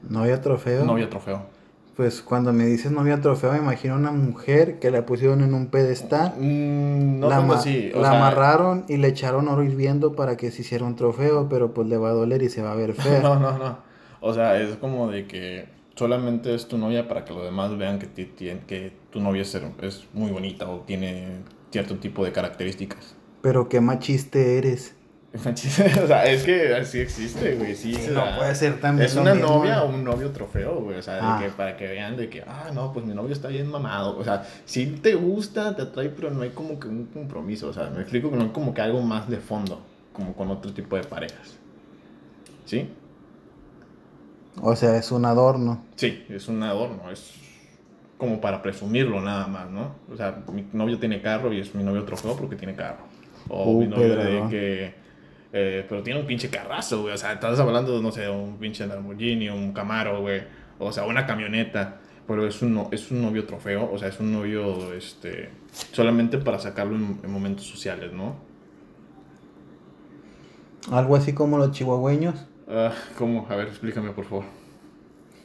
¿Novia 0.09 0.41
trofeo? 0.41 0.83
Novia 0.83 1.09
trofeo. 1.09 1.45
Pues 1.95 2.21
cuando 2.23 2.51
me 2.53 2.65
dices 2.65 2.91
novia 2.91 3.21
trofeo, 3.21 3.51
me 3.51 3.59
imagino 3.59 3.95
una 3.95 4.11
mujer 4.11 4.79
que 4.79 4.89
la 4.89 5.05
pusieron 5.05 5.41
en 5.41 5.53
un 5.53 5.67
pedestal. 5.67 6.33
Mm, 6.39 7.19
no 7.19 7.29
la 7.29 7.37
ama- 7.37 7.55
así. 7.55 7.91
O 7.93 8.01
la 8.01 8.09
sea, 8.09 8.17
amarraron 8.17 8.85
y 8.87 8.97
le 8.97 9.09
echaron 9.09 9.47
oro 9.47 9.63
hirviendo 9.63 10.13
para 10.15 10.35
que 10.35 10.49
se 10.49 10.61
hiciera 10.63 10.85
un 10.85 10.95
trofeo, 10.95 11.47
pero 11.49 11.73
pues 11.73 11.87
le 11.87 11.97
va 11.97 12.09
a 12.09 12.13
doler 12.13 12.41
y 12.41 12.49
se 12.49 12.63
va 12.63 12.71
a 12.71 12.75
ver 12.75 12.93
fea. 12.95 13.21
No, 13.21 13.39
no, 13.39 13.57
no. 13.57 13.77
O 14.21 14.33
sea, 14.33 14.59
es 14.59 14.75
como 14.77 15.11
de 15.11 15.27
que 15.27 15.65
solamente 15.95 16.55
es 16.55 16.67
tu 16.67 16.77
novia 16.79 17.07
para 17.07 17.25
que 17.25 17.33
los 17.33 17.43
demás 17.43 17.77
vean 17.77 17.99
que, 17.99 18.07
ti- 18.07 18.31
que 18.65 18.91
tu 19.11 19.19
novia 19.19 19.43
es, 19.43 19.53
es 19.81 20.07
muy 20.13 20.31
bonita 20.31 20.67
o 20.69 20.79
tiene 20.79 21.41
cierto 21.71 21.97
tipo 21.97 22.25
de 22.25 22.31
características. 22.31 23.15
Pero 23.41 23.69
qué 23.69 23.81
machiste 23.81 24.57
eres. 24.57 24.95
o 26.03 26.07
sea, 26.07 26.25
es 26.25 26.43
que 26.43 26.75
así 26.75 26.99
existe, 26.99 27.55
güey. 27.55 27.75
Sí, 27.75 27.97
no 28.11 28.23
puede 28.37 28.53
ser 28.53 28.79
también 28.79 29.07
Es 29.07 29.15
una 29.15 29.33
mismo, 29.33 29.49
novia 29.49 29.81
o 29.83 29.89
un 29.89 30.03
novio 30.03 30.29
trofeo, 30.31 30.81
güey. 30.81 30.99
O 30.99 31.01
sea, 31.01 31.15
de 31.15 31.21
Ah. 31.23 31.39
que, 31.41 31.49
para 31.49 31.75
que 31.75 31.87
vean 31.87 32.15
de 32.15 32.29
que, 32.29 32.43
ah, 32.43 32.69
no, 32.71 32.93
pues 32.93 33.03
mi 33.05 33.15
novio 33.15 33.33
está 33.33 33.47
bien 33.47 33.67
mamado. 33.67 34.15
O 34.17 34.23
sea, 34.23 34.45
sí 34.65 34.99
te 35.01 35.15
gusta, 35.15 35.75
te 35.75 35.81
atrae, 35.81 36.09
pero 36.09 36.29
no 36.29 36.43
hay 36.43 36.51
como 36.51 36.79
que 36.79 36.87
un 36.87 37.05
compromiso. 37.07 37.69
O 37.69 37.73
sea, 37.73 37.89
me 37.89 38.01
explico 38.01 38.29
que 38.29 38.35
no 38.37 38.43
hay 38.43 38.49
como 38.49 38.73
que 38.75 38.81
algo 38.81 39.01
más 39.01 39.27
de 39.27 39.37
fondo, 39.37 39.81
como 40.13 40.33
con 40.35 40.49
otro 40.51 40.71
tipo 40.71 40.95
de 40.95 41.03
parejas. 41.03 41.57
¿Sí? 42.65 42.89
O 44.61 44.75
sea, 44.75 44.95
es 44.97 45.11
un 45.11 45.25
adorno. 45.25 45.83
Sí, 45.95 46.23
es 46.29 46.47
un 46.47 46.61
adorno, 46.61 47.09
es 47.09 47.33
como 48.19 48.39
para 48.39 48.61
presumirlo 48.61 49.19
nada 49.19 49.47
más, 49.47 49.67
¿no? 49.69 49.95
O 50.11 50.15
sea, 50.15 50.43
mi 50.53 50.67
novio 50.73 50.99
tiene 50.99 51.21
carro 51.23 51.51
y 51.51 51.59
es 51.59 51.73
mi 51.73 51.83
novio 51.83 52.05
trofeo 52.05 52.35
porque 52.37 52.55
tiene 52.55 52.75
carro. 52.75 53.05
O 53.49 53.71
Uh, 53.71 53.79
mi 53.81 53.87
novio 53.87 54.15
de 54.15 54.47
que... 54.49 55.02
eh, 55.53 55.85
pero 55.87 56.03
tiene 56.03 56.19
un 56.19 56.25
pinche 56.27 56.49
carrazo, 56.49 57.03
güey. 57.03 57.13
O 57.13 57.17
sea, 57.17 57.31
estás 57.33 57.57
hablando, 57.59 58.01
no 58.01 58.11
sé, 58.11 58.21
de 58.21 58.29
un 58.29 58.57
pinche 58.57 58.85
Lamborghini, 58.85 59.47
un 59.49 59.71
Camaro, 59.71 60.19
güey. 60.21 60.41
O 60.79 60.91
sea, 60.91 61.05
una 61.05 61.25
camioneta. 61.25 61.99
Pero 62.27 62.47
es 62.47 62.61
un, 62.61 62.73
no- 62.73 62.89
es 62.91 63.11
un 63.11 63.21
novio 63.21 63.45
trofeo, 63.45 63.91
o 63.91 63.97
sea, 63.97 64.07
es 64.07 64.17
un 64.19 64.31
novio, 64.31 64.93
este... 64.93 65.49
Solamente 65.91 66.37
para 66.37 66.57
sacarlo 66.57 66.95
en, 66.95 67.19
en 67.21 67.29
momentos 67.31 67.65
sociales, 67.65 68.13
¿no? 68.13 68.35
Algo 70.91 71.15
así 71.15 71.33
como 71.33 71.57
los 71.57 71.71
chihuahueños. 71.71 72.45
Ah, 72.67 72.93
¿Cómo? 73.17 73.45
A 73.49 73.55
ver, 73.55 73.67
explícame, 73.67 74.11
por 74.11 74.25
favor. 74.25 74.45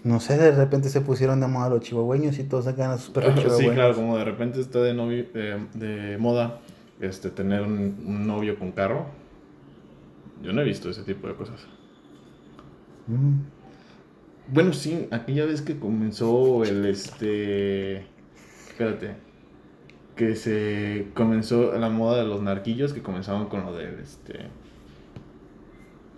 No 0.04 0.20
sé, 0.20 0.38
de 0.38 0.52
repente 0.52 0.88
se 0.88 1.00
pusieron 1.00 1.40
de 1.40 1.48
moda 1.48 1.68
los 1.68 1.80
chihuahueños 1.80 2.38
y 2.38 2.44
todos 2.44 2.64
sacan 2.66 2.92
a 2.92 2.98
sus 2.98 3.10
perros 3.10 3.34
sí, 3.34 3.40
chihuahueños. 3.42 3.74
claro, 3.74 3.94
como 3.94 4.16
de 4.16 4.24
repente 4.24 4.60
está 4.60 4.80
de, 4.80 4.94
novio, 4.94 5.26
de, 5.34 5.58
de 5.74 6.18
moda 6.18 6.60
este, 7.00 7.30
tener 7.30 7.62
un, 7.62 8.02
un 8.06 8.26
novio 8.26 8.58
con 8.58 8.72
carro. 8.72 9.06
Yo 10.42 10.52
no 10.52 10.60
he 10.60 10.64
visto 10.64 10.88
ese 10.90 11.02
tipo 11.02 11.26
de 11.28 11.34
cosas. 11.34 11.66
Mm. 13.06 13.40
Bueno, 14.52 14.72
sí, 14.72 15.08
aquella 15.10 15.44
vez 15.44 15.60
que 15.62 15.78
comenzó 15.78 16.64
el 16.64 16.84
este. 16.86 18.06
Espérate. 18.68 19.16
Que 20.16 20.34
se 20.34 21.08
comenzó 21.14 21.76
la 21.78 21.90
moda 21.90 22.22
de 22.22 22.28
los 22.28 22.42
narquillos, 22.42 22.92
que 22.92 23.02
comenzaban 23.02 23.46
con 23.46 23.64
lo 23.64 23.74
del 23.76 23.98
este. 24.00 24.46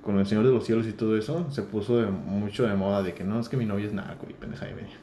Con 0.03 0.19
el 0.19 0.27
Señor 0.27 0.45
de 0.47 0.53
los 0.53 0.65
Cielos 0.65 0.87
y 0.87 0.93
todo 0.93 1.17
eso, 1.17 1.51
se 1.51 1.63
puso 1.63 1.99
de- 1.99 2.07
mucho 2.11 2.67
de 2.67 2.75
moda 2.75 3.03
de 3.03 3.13
que 3.13 3.25
no, 3.25 3.39
es 3.39 3.49
que 3.51 3.57
mi 3.59 3.67
novia 3.67 3.87
es 3.87 3.93
narco 3.93 4.27
y 4.31 4.33
pendeja 4.33 4.65
media. 4.67 4.97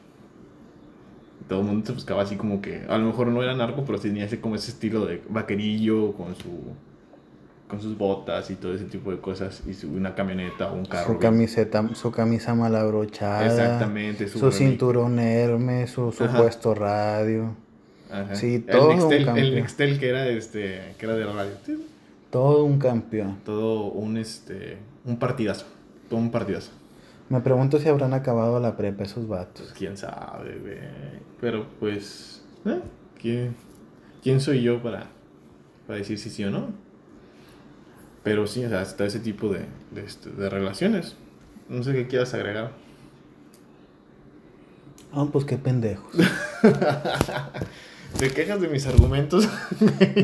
Todo 1.48 1.60
el 1.60 1.66
mundo 1.66 1.86
se 1.86 1.92
buscaba 1.92 2.22
así 2.22 2.36
como 2.36 2.60
que, 2.60 2.84
a 2.88 2.98
lo 2.98 3.06
mejor 3.06 3.28
no 3.28 3.42
era 3.42 3.54
narco, 3.54 3.84
pero 3.86 3.98
tenía 4.00 4.24
ese 4.24 4.40
como 4.40 4.56
ese 4.56 4.72
estilo 4.72 5.06
de 5.06 5.22
vaquerillo 5.28 6.12
con 6.14 6.34
su 6.34 6.48
con 7.68 7.80
sus 7.80 7.96
botas 7.96 8.50
y 8.50 8.54
todo 8.54 8.74
ese 8.74 8.86
tipo 8.86 9.10
de 9.10 9.20
cosas 9.20 9.62
y 9.66 9.74
su, 9.74 9.92
una 9.92 10.14
camioneta 10.14 10.72
o 10.72 10.74
un 10.74 10.86
carro. 10.86 11.12
Su 11.12 11.18
camiseta, 11.18 11.94
su 11.94 12.10
camisa 12.10 12.54
mal 12.54 12.74
abrochada. 12.74 13.46
Exactamente, 13.46 14.26
Su, 14.26 14.50
cinturón 14.50 15.18
Hermes, 15.18 15.90
su 15.90 16.10
supuesto 16.10 16.74
radio. 16.74 17.54
Ajá. 18.10 18.34
Sí, 18.34 18.60
todo 18.60 18.92
el 18.92 19.00
un 19.00 19.10
campeón. 19.10 19.38
el 19.38 19.54
Nextel 19.54 19.98
que 19.98 20.08
era 20.08 20.26
este 20.26 20.94
que 20.98 21.06
era 21.06 21.14
de 21.14 21.24
la 21.26 21.32
radio. 21.34 21.52
Todo 22.30 22.64
un 22.64 22.78
campeón. 22.78 23.38
Todo 23.44 23.84
un 23.84 24.16
este 24.16 24.78
un 25.04 25.18
partidazo, 25.18 25.66
todo 26.08 26.18
un 26.18 26.30
partidazo. 26.30 26.72
Me 27.28 27.40
pregunto 27.40 27.78
si 27.78 27.88
habrán 27.88 28.14
acabado 28.14 28.58
la 28.60 28.78
prepa 28.78 29.04
esos 29.04 29.28
vatos. 29.28 29.66
Pues 29.66 29.72
quién 29.74 29.98
sabe, 29.98 30.58
güey. 30.58 30.78
Pero 31.38 31.66
pues 31.78 32.42
¿eh? 32.64 32.80
¿Quién, 33.20 33.54
quién 34.22 34.40
soy 34.40 34.62
yo 34.62 34.82
para 34.82 35.08
para 35.86 35.98
decir 35.98 36.18
si 36.18 36.30
sí 36.30 36.44
o 36.44 36.50
no? 36.50 36.87
Pero 38.22 38.46
sí, 38.46 38.64
o 38.64 38.68
sea, 38.68 38.82
está 38.82 39.04
ese 39.06 39.20
tipo 39.20 39.48
de, 39.48 39.66
de, 39.90 40.04
este, 40.04 40.30
de 40.30 40.50
relaciones. 40.50 41.16
No 41.68 41.82
sé 41.82 41.92
qué 41.92 42.06
quieras 42.06 42.34
agregar. 42.34 42.72
Ah, 45.12 45.26
pues 45.30 45.44
qué 45.44 45.56
pendejos. 45.56 46.12
¿Te 48.18 48.30
quejas 48.30 48.60
de 48.60 48.68
mis 48.68 48.86
argumentos? 48.86 49.48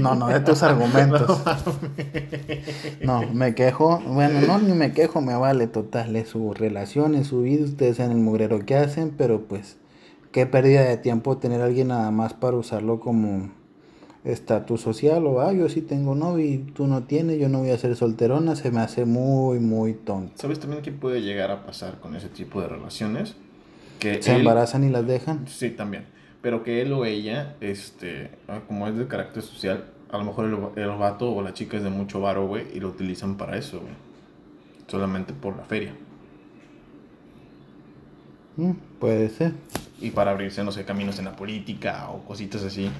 No, 0.00 0.14
no, 0.14 0.28
de 0.28 0.40
tus 0.40 0.62
argumentos. 0.62 1.42
No, 3.02 3.22
me 3.32 3.54
quejo. 3.54 4.00
Bueno, 4.06 4.40
no, 4.40 4.58
ni 4.58 4.72
me 4.72 4.92
quejo, 4.92 5.20
me 5.20 5.36
vale 5.36 5.66
total. 5.66 6.16
Es 6.16 6.30
su 6.30 6.52
relación, 6.52 7.14
es 7.14 7.28
su 7.28 7.42
vida. 7.42 7.64
Ustedes 7.64 8.00
en 8.00 8.10
el 8.10 8.18
mugrero 8.18 8.64
que 8.64 8.76
hacen, 8.76 9.14
pero 9.16 9.42
pues, 9.42 9.76
qué 10.32 10.46
pérdida 10.46 10.82
de 10.82 10.96
tiempo 10.96 11.38
tener 11.38 11.60
a 11.60 11.66
alguien 11.66 11.88
nada 11.88 12.10
más 12.10 12.34
para 12.34 12.56
usarlo 12.56 13.00
como 13.00 13.50
estatus 14.24 14.80
social. 14.80 15.26
O, 15.26 15.40
ah, 15.40 15.52
yo 15.52 15.68
sí 15.68 15.80
tengo 15.82 16.14
novio 16.14 16.44
y 16.44 16.58
tú 16.58 16.86
no 16.86 17.04
tienes, 17.04 17.38
yo 17.38 17.48
no 17.48 17.60
voy 17.60 17.70
a 17.70 17.78
ser 17.78 17.94
solterona. 17.96 18.56
Se 18.56 18.70
me 18.70 18.80
hace 18.80 19.04
muy, 19.04 19.58
muy 19.60 19.94
tonto. 19.94 20.32
¿Sabes 20.36 20.58
también 20.60 20.82
qué 20.82 20.92
puede 20.92 21.22
llegar 21.22 21.50
a 21.50 21.64
pasar 21.66 22.00
con 22.00 22.16
ese 22.16 22.28
tipo 22.28 22.60
de 22.60 22.68
relaciones? 22.68 23.36
Que 24.00 24.22
Se 24.22 24.32
él- 24.32 24.38
embarazan 24.40 24.84
y 24.84 24.90
las 24.90 25.06
dejan. 25.06 25.46
Sí, 25.48 25.70
también. 25.70 26.06
Pero 26.42 26.62
que 26.62 26.82
él 26.82 26.92
o 26.92 27.04
ella, 27.06 27.56
este, 27.60 28.30
ah, 28.48 28.60
como 28.66 28.86
es 28.88 28.96
de 28.96 29.06
carácter 29.06 29.42
social, 29.42 29.84
a 30.10 30.18
lo 30.18 30.24
mejor 30.24 30.44
el, 30.76 30.82
el 30.82 30.90
vato 30.98 31.32
o 31.32 31.40
la 31.42 31.54
chica 31.54 31.76
es 31.78 31.82
de 31.82 31.90
mucho 31.90 32.20
varo, 32.20 32.46
güey, 32.46 32.66
y 32.74 32.80
lo 32.80 32.88
utilizan 32.88 33.36
para 33.36 33.56
eso, 33.56 33.80
güey. 33.80 33.92
Solamente 34.86 35.32
por 35.32 35.56
la 35.56 35.64
feria. 35.64 35.94
Mm, 38.56 38.72
puede 39.00 39.28
ser. 39.30 39.52
Y 40.00 40.10
para 40.10 40.32
abrirse, 40.32 40.62
no 40.62 40.70
sé, 40.72 40.84
caminos 40.84 41.18
en 41.18 41.24
la 41.24 41.34
política 41.34 42.08
o 42.10 42.24
cositas 42.24 42.62
así. 42.62 42.90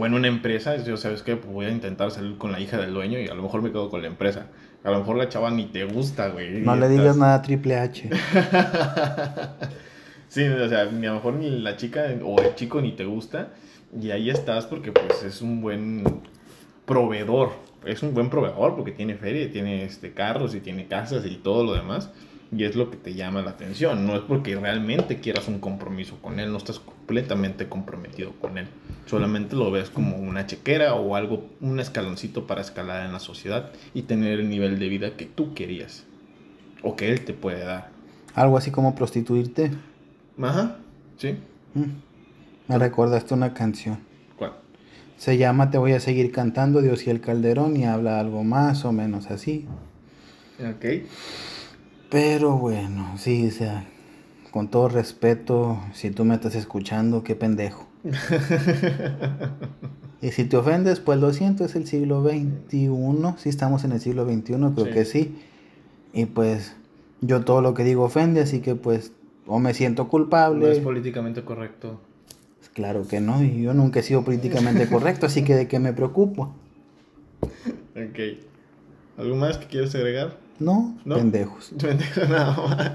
O 0.00 0.06
en 0.06 0.14
una 0.14 0.28
empresa, 0.28 0.82
yo 0.82 0.96
sabes 0.96 1.22
que 1.22 1.34
voy 1.34 1.66
a 1.66 1.70
intentar 1.70 2.10
salir 2.10 2.38
con 2.38 2.52
la 2.52 2.58
hija 2.58 2.78
del 2.78 2.94
dueño 2.94 3.20
y 3.20 3.28
a 3.28 3.34
lo 3.34 3.42
mejor 3.42 3.60
me 3.60 3.70
quedo 3.70 3.90
con 3.90 4.00
la 4.00 4.08
empresa. 4.08 4.46
A 4.82 4.90
lo 4.90 5.00
mejor 5.00 5.16
la 5.16 5.28
chava 5.28 5.50
ni 5.50 5.66
te 5.66 5.84
gusta, 5.84 6.28
güey. 6.28 6.62
No 6.62 6.74
le 6.74 6.86
estás- 6.86 6.98
digas 6.98 7.16
nada 7.18 7.34
a 7.34 7.42
Triple 7.42 7.76
H. 7.76 8.08
sí, 10.28 10.42
o 10.46 10.68
sea, 10.70 10.86
ni 10.86 11.04
a 11.06 11.10
lo 11.10 11.16
mejor 11.16 11.34
ni 11.34 11.50
la 11.50 11.76
chica 11.76 12.06
o 12.24 12.40
el 12.40 12.54
chico 12.54 12.80
ni 12.80 12.92
te 12.92 13.04
gusta. 13.04 13.48
Y 14.00 14.10
ahí 14.10 14.30
estás 14.30 14.64
porque 14.64 14.90
pues 14.90 15.22
es 15.22 15.42
un 15.42 15.60
buen 15.60 16.02
proveedor. 16.86 17.50
Es 17.84 18.02
un 18.02 18.14
buen 18.14 18.30
proveedor 18.30 18.76
porque 18.76 18.92
tiene 18.92 19.16
feria, 19.16 19.52
tiene 19.52 19.84
este, 19.84 20.14
carros 20.14 20.54
y 20.54 20.60
tiene 20.60 20.86
casas 20.86 21.26
y 21.26 21.36
todo 21.36 21.62
lo 21.62 21.74
demás. 21.74 22.10
Y 22.56 22.64
es 22.64 22.74
lo 22.74 22.90
que 22.90 22.96
te 22.96 23.12
llama 23.12 23.42
la 23.42 23.50
atención. 23.50 24.06
No 24.06 24.14
es 24.14 24.22
porque 24.22 24.56
realmente 24.56 25.20
quieras 25.20 25.46
un 25.46 25.58
compromiso 25.60 26.16
con 26.22 26.40
él. 26.40 26.50
No 26.50 26.56
estás 26.56 26.78
completamente 26.78 27.68
comprometido 27.68 28.32
con 28.40 28.56
él. 28.56 28.66
Solamente 29.06 29.56
lo 29.56 29.70
ves 29.70 29.90
como 29.90 30.16
una 30.16 30.46
chequera 30.46 30.94
o 30.94 31.16
algo, 31.16 31.48
un 31.60 31.80
escaloncito 31.80 32.46
para 32.46 32.60
escalar 32.60 33.04
en 33.06 33.12
la 33.12 33.18
sociedad 33.18 33.72
y 33.92 34.02
tener 34.02 34.38
el 34.40 34.48
nivel 34.48 34.78
de 34.78 34.88
vida 34.88 35.16
que 35.16 35.26
tú 35.26 35.54
querías. 35.54 36.04
O 36.82 36.96
que 36.96 37.10
él 37.10 37.24
te 37.24 37.32
puede 37.32 37.64
dar. 37.64 37.90
Algo 38.34 38.56
así 38.56 38.70
como 38.70 38.94
prostituirte. 38.94 39.72
Ajá, 40.40 40.76
sí. 41.18 41.36
Mm. 41.74 42.68
Me 42.68 42.78
recordaste 42.78 43.34
una 43.34 43.52
canción. 43.52 43.98
¿Cuál? 44.36 44.52
Se 45.16 45.36
llama 45.36 45.70
Te 45.70 45.78
voy 45.78 45.92
a 45.92 46.00
seguir 46.00 46.30
cantando, 46.30 46.80
Dios 46.80 47.06
y 47.06 47.10
el 47.10 47.20
Calderón, 47.20 47.76
y 47.76 47.84
habla 47.84 48.20
algo 48.20 48.44
más 48.44 48.84
o 48.84 48.92
menos 48.92 49.30
así. 49.30 49.66
Ok. 50.60 50.84
Pero 52.10 52.56
bueno, 52.56 53.14
sí, 53.18 53.46
o 53.46 53.50
sea, 53.50 53.84
con 54.50 54.68
todo 54.68 54.88
respeto, 54.88 55.80
si 55.94 56.10
tú 56.10 56.24
me 56.24 56.34
estás 56.34 56.54
escuchando, 56.54 57.22
qué 57.22 57.34
pendejo. 57.34 57.89
Y 60.22 60.32
si 60.32 60.44
te 60.44 60.58
ofendes, 60.58 61.00
pues 61.00 61.18
lo 61.18 61.32
siento, 61.32 61.64
es 61.64 61.74
el 61.76 61.86
siglo 61.86 62.22
XXI, 62.22 62.90
sí 63.38 63.48
estamos 63.48 63.84
en 63.84 63.92
el 63.92 64.00
siglo 64.00 64.26
XXI, 64.26 64.42
creo 64.74 64.84
Sí. 64.84 64.90
que 64.92 65.04
sí. 65.06 65.38
Y 66.12 66.26
pues 66.26 66.74
yo 67.22 67.42
todo 67.42 67.62
lo 67.62 67.72
que 67.72 67.84
digo 67.84 68.04
ofende, 68.04 68.42
así 68.42 68.60
que 68.60 68.74
pues 68.74 69.12
o 69.46 69.58
me 69.58 69.72
siento 69.72 70.08
culpable. 70.08 70.66
No 70.66 70.72
es 70.72 70.80
políticamente 70.80 71.42
correcto. 71.42 72.00
Claro 72.74 73.08
que 73.08 73.20
no, 73.22 73.42
y 73.42 73.62
yo 73.62 73.72
nunca 73.72 74.00
he 74.00 74.02
sido 74.02 74.22
políticamente 74.22 74.86
correcto, 74.90 75.24
así 75.24 75.42
que 75.42 75.54
de 75.54 75.68
qué 75.68 75.78
me 75.78 75.94
preocupo. 75.94 76.54
Ok. 77.96 78.18
¿Algo 79.16 79.36
más 79.36 79.56
que 79.56 79.66
quieras 79.68 79.94
agregar? 79.94 80.36
No, 80.58 80.98
¿No? 81.06 81.16
pendejos. 81.16 81.72
Pendejo, 81.80 82.20
nada 82.28 82.56
más. 82.58 82.92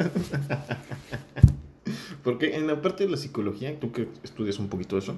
Porque 2.26 2.56
en 2.56 2.68
la 2.68 2.82
parte 2.82 3.06
de 3.06 3.12
la 3.12 3.18
psicología, 3.18 3.80
tú 3.80 3.94
que 3.94 4.10
estudias 4.24 4.60
un 4.60 4.68
poquito 4.68 4.98
eso, 4.98 5.16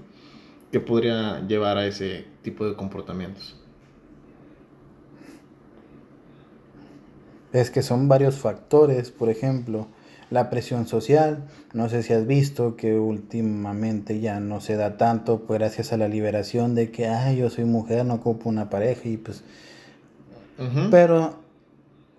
¿qué 0.71 0.81
podría 0.81 1.39
llevar 1.47 1.77
a 1.77 1.87
ese 1.87 2.25
tipo 2.43 2.67
de 2.67 2.75
comportamientos? 2.75 3.55
Es 7.53 7.71
que 7.71 7.81
son 7.81 8.09
varios 8.09 8.35
factores, 8.35 9.09
por 9.09 9.29
ejemplo, 9.29 9.87
La 10.29 10.49
presión 10.49 10.87
social, 10.87 11.47
no 11.71 11.87
sé 11.87 12.03
si 12.03 12.11
has 12.11 12.27
visto 12.27 12.75
que 12.75 12.99
últimamente 12.99 14.19
ya 14.19 14.41
no 14.41 14.59
se 14.59 14.75
da 14.75 14.97
tanto, 14.97 15.45
pues 15.45 15.59
gracias 15.59 15.93
a 15.93 15.97
la 15.97 16.09
liberación 16.09 16.75
de 16.75 16.91
que, 16.91 17.07
ay, 17.07 17.37
yo 17.37 17.49
soy 17.49 17.63
mujer, 17.63 18.05
no 18.05 18.15
ocupo 18.15 18.49
una 18.49 18.69
pareja 18.69 19.07
y 19.07 19.15
pues... 19.15 19.45
Pero 20.91 21.35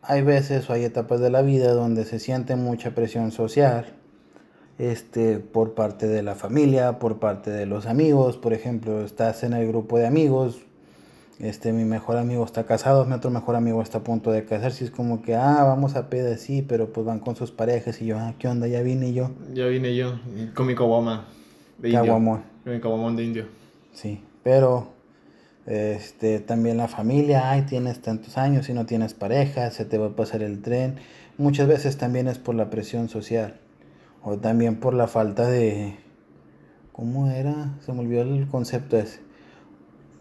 hay 0.00 0.23
veces 0.23 0.71
o 0.71 0.73
hay 0.73 0.85
etapas 0.85 1.21
de 1.21 1.28
la 1.28 1.42
vida 1.42 1.75
donde 1.75 2.07
se 2.07 2.18
siente 2.18 2.57
mucha 2.57 2.95
presión 2.95 3.30
social, 3.30 3.98
este, 4.78 5.40
por 5.40 5.75
parte 5.75 6.06
de 6.06 6.23
la 6.23 6.37
familia, 6.37 6.99
por 7.00 7.18
parte 7.18 7.50
de 7.50 7.66
los 7.66 7.87
amigos, 7.87 8.37
por 8.37 8.52
ejemplo, 8.52 9.04
estás 9.04 9.42
en 9.42 9.52
el 9.52 9.66
grupo 9.66 9.99
de 9.99 10.06
amigos, 10.06 10.61
este, 11.40 11.73
mi 11.73 11.85
mejor 11.85 12.16
amigo 12.16 12.44
está 12.44 12.64
casado, 12.64 13.04
mi 13.04 13.14
otro 13.14 13.30
mejor 13.30 13.56
amigo 13.56 13.82
está 13.82 13.99
a 13.99 14.04
punto 14.04 14.30
de 14.30 14.44
casarse, 14.44 14.85
es 14.85 14.90
como 14.90 15.23
que, 15.23 15.35
ah, 15.35 15.64
vamos 15.64 15.97
a 15.97 16.08
peda, 16.08 16.37
sí, 16.37 16.62
pero 16.62 16.92
pues 16.92 17.04
van 17.04 17.18
con 17.18 17.35
sus 17.35 17.50
parejas, 17.50 18.00
y 18.00 18.06
yo, 18.06 18.18
ah, 18.18 18.35
¿qué 18.38 18.47
onda? 18.47 18.68
Ya 18.68 18.82
vine 18.82 19.12
yo, 19.12 19.30
Ya 19.52 19.66
vine 19.66 19.94
yo 19.97 20.18
con 20.54 20.66
mi 20.66 20.75
caguama 20.75 21.26
de 21.78 21.90
indio. 21.90 22.14
Con 22.14 22.44
mi 22.64 22.80
caguamón 22.80 23.16
de 23.16 23.25
indio. 23.25 23.47
Sí, 23.92 24.23
pero 24.44 24.92
este 25.66 26.38
también 26.38 26.76
la 26.76 26.88
familia, 26.88 27.50
ay, 27.50 27.62
tienes 27.62 28.00
tantos 28.00 28.38
años 28.38 28.68
y 28.68 28.75
no 28.75 28.87
tienes 28.87 29.14
pareja, 29.14 29.70
se 29.70 29.85
te 29.85 29.99
va 29.99 30.06
a 30.06 30.16
pasar 30.16 30.42
el 30.42 30.62
tren. 30.62 30.97
Muchas 31.37 31.68
veces 31.68 31.99
también 31.99 32.26
es 32.26 32.38
por 32.38 32.54
la 32.54 32.70
presión 32.70 33.08
social 33.08 33.58
o 34.23 34.37
también 34.37 34.77
por 34.81 34.95
la 34.95 35.07
falta 35.09 35.49
de 35.49 35.97
¿cómo 36.93 37.29
era? 37.31 37.77
Se 37.85 37.93
me 37.93 38.01
olvidó 38.01 38.23
el 38.23 38.49
concepto 38.49 38.97
ese. 38.97 39.21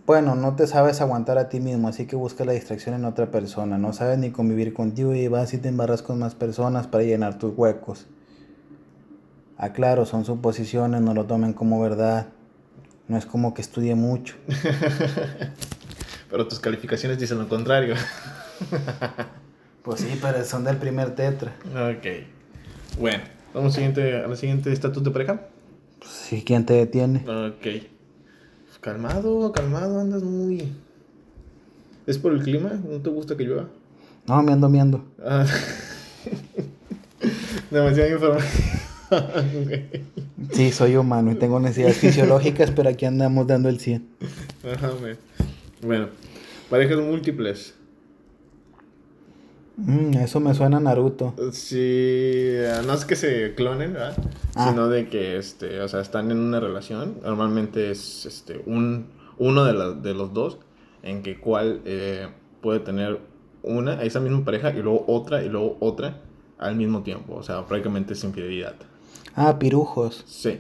Bueno, 0.05 0.35
no 0.35 0.55
te 0.55 0.67
sabes 0.67 1.01
aguantar 1.01 1.37
a 1.37 1.49
ti 1.49 1.59
mismo, 1.59 1.89
así 1.89 2.05
que 2.05 2.15
busca 2.15 2.45
la 2.45 2.53
distracción 2.53 2.95
en 2.95 3.03
otra 3.03 3.29
persona. 3.29 3.77
No 3.77 3.91
sabes 3.91 4.17
ni 4.17 4.31
convivir 4.31 4.73
contigo 4.73 5.13
y 5.13 5.27
vas 5.27 5.53
y 5.53 5.57
te 5.57 5.67
embarras 5.67 6.01
con 6.01 6.17
más 6.19 6.33
personas 6.33 6.87
para 6.87 7.03
llenar 7.03 7.37
tus 7.37 7.57
huecos. 7.57 8.07
Aclaro, 9.57 10.05
son 10.05 10.23
suposiciones, 10.23 11.01
no 11.01 11.13
lo 11.13 11.25
tomen 11.25 11.51
como 11.51 11.81
verdad. 11.81 12.27
No 13.09 13.17
es 13.17 13.25
como 13.25 13.53
que 13.53 13.61
estudie 13.61 13.95
mucho. 13.95 14.35
Pero 16.29 16.47
tus 16.47 16.59
calificaciones 16.59 17.19
dicen 17.19 17.37
lo 17.39 17.49
contrario. 17.49 17.95
Pues 19.83 20.01
sí, 20.01 20.19
pero 20.21 20.43
son 20.43 20.65
del 20.65 20.75
primer 20.75 21.15
tetra. 21.15 21.53
ok. 21.71 22.99
Bueno, 22.99 23.23
vamos 23.53 23.73
siguiente, 23.73 24.15
a 24.15 24.27
la 24.27 24.35
siguiente 24.35 24.71
estatus 24.71 25.03
de 25.03 25.11
pareja. 25.11 25.41
Pues 25.99 26.11
sí, 26.11 26.43
¿quién 26.45 26.65
te 26.65 26.73
detiene? 26.73 27.23
Ok. 27.27 27.83
Calmado, 28.81 29.51
calmado, 29.51 29.99
andas 29.99 30.23
muy... 30.23 30.71
¿Es 32.05 32.17
por 32.17 32.31
el 32.33 32.41
clima? 32.43 32.79
¿No 32.87 32.99
te 33.01 33.09
gusta 33.09 33.35
que 33.35 33.43
llueva? 33.43 33.67
No, 34.27 34.41
me 34.43 34.53
ando 34.53 34.69
miando. 34.69 35.03
Ah. 35.23 35.45
Demasiada 37.71 38.09
información. 38.09 38.77
Sí, 40.51 40.71
soy 40.71 40.97
humano 40.97 41.31
y 41.31 41.35
tengo 41.35 41.59
necesidades 41.61 41.97
fisiológicas, 41.97 42.71
pero 42.71 42.89
aquí 42.89 43.05
andamos 43.05 43.47
dando 43.47 43.69
el 43.69 43.79
100. 43.79 44.05
Ajá, 44.69 44.91
me- 45.01 45.15
Bueno, 45.85 46.09
parejas 46.69 46.97
múltiples. 46.99 47.73
Mm, 49.77 50.13
eso 50.17 50.39
me 50.39 50.53
suena 50.55 50.77
a 50.77 50.79
Naruto. 50.79 51.33
Sí, 51.51 52.53
no 52.85 52.93
es 52.93 53.05
que 53.05 53.15
se 53.15 53.53
clonen, 53.55 53.93
¿verdad? 53.93 54.17
Ah. 54.55 54.69
Sino 54.69 54.87
de 54.89 55.07
que, 55.07 55.37
este, 55.37 55.81
o 55.81 55.87
sea, 55.87 56.01
están 56.01 56.31
en 56.31 56.39
una 56.39 56.59
relación. 56.59 57.17
Normalmente 57.23 57.91
es, 57.91 58.25
este, 58.25 58.61
un, 58.65 59.07
uno 59.37 59.63
de, 59.65 59.73
la- 59.73 59.91
de 59.91 60.13
los 60.15 60.33
dos 60.33 60.57
en 61.03 61.21
que 61.21 61.39
cual 61.39 61.81
eh, 61.85 62.27
puede 62.61 62.79
tener 62.79 63.19
una, 63.61 64.01
esa 64.03 64.19
misma 64.19 64.43
pareja, 64.43 64.71
y 64.71 64.81
luego 64.81 65.05
otra, 65.07 65.43
y 65.43 65.49
luego 65.49 65.77
otra 65.79 66.21
al 66.57 66.75
mismo 66.75 67.03
tiempo. 67.03 67.35
O 67.35 67.43
sea, 67.43 67.65
prácticamente 67.67 68.13
es 68.13 68.23
infidelidad. 68.23 68.73
Ah, 69.35 69.59
pirujos. 69.59 70.23
Sí. 70.25 70.59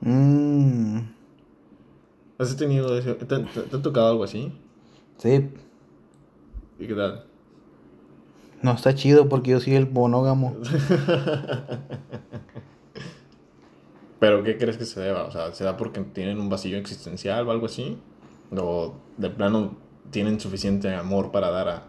Mm, 0.00 0.98
¿Has 2.38 2.56
tenido 2.56 3.00
te, 3.00 3.14
te- 3.14 3.38
te 3.38 3.76
ha 3.76 3.82
tocado 3.82 4.08
algo 4.08 4.24
así? 4.24 4.52
sí, 5.18 5.48
¿Y 6.78 6.86
qué 6.86 6.94
tal? 6.94 7.24
No 8.62 8.72
está 8.72 8.94
chido 8.94 9.28
porque 9.28 9.50
yo 9.52 9.60
soy 9.60 9.74
el 9.74 9.90
monógamo. 9.90 10.56
¿Pero 14.18 14.42
qué 14.44 14.56
crees 14.56 14.76
que 14.76 14.84
se 14.84 15.00
deba? 15.00 15.24
O 15.24 15.32
sea, 15.32 15.52
¿se 15.52 15.64
da 15.64 15.76
porque 15.76 16.00
tienen 16.00 16.38
un 16.38 16.48
vacío 16.48 16.78
existencial 16.78 17.48
o 17.48 17.50
algo 17.50 17.66
así? 17.66 17.98
¿O 18.56 18.94
de 19.16 19.30
plano 19.30 19.76
tienen 20.10 20.38
suficiente 20.38 20.94
amor 20.94 21.32
para 21.32 21.50
dar 21.50 21.68
a 21.68 21.82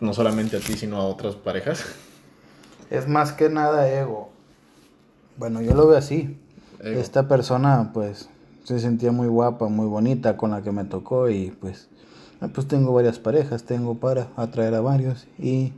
no 0.00 0.12
solamente 0.12 0.56
a 0.56 0.60
ti, 0.60 0.72
sino 0.72 0.96
a 0.96 1.06
otras 1.06 1.36
parejas? 1.36 1.84
Es 2.90 3.08
más 3.08 3.32
que 3.32 3.48
nada 3.48 3.88
ego. 3.88 4.30
Bueno, 5.36 5.62
yo 5.62 5.74
lo 5.74 5.86
veo 5.86 5.96
así. 5.96 6.36
Ego. 6.80 7.00
Esta 7.00 7.28
persona, 7.28 7.90
pues, 7.94 8.28
se 8.66 8.80
sentía 8.80 9.12
muy 9.12 9.28
guapa, 9.28 9.68
muy 9.68 9.86
bonita 9.86 10.36
con 10.36 10.50
la 10.50 10.62
que 10.62 10.72
me 10.72 10.84
tocó 10.84 11.30
y 11.30 11.52
pues, 11.60 11.88
ah, 12.40 12.48
pues 12.52 12.66
tengo 12.66 12.92
varias 12.92 13.20
parejas, 13.20 13.62
tengo 13.62 13.94
para 14.00 14.28
atraer 14.34 14.74
a 14.74 14.80
varios 14.80 15.28
y 15.38 15.72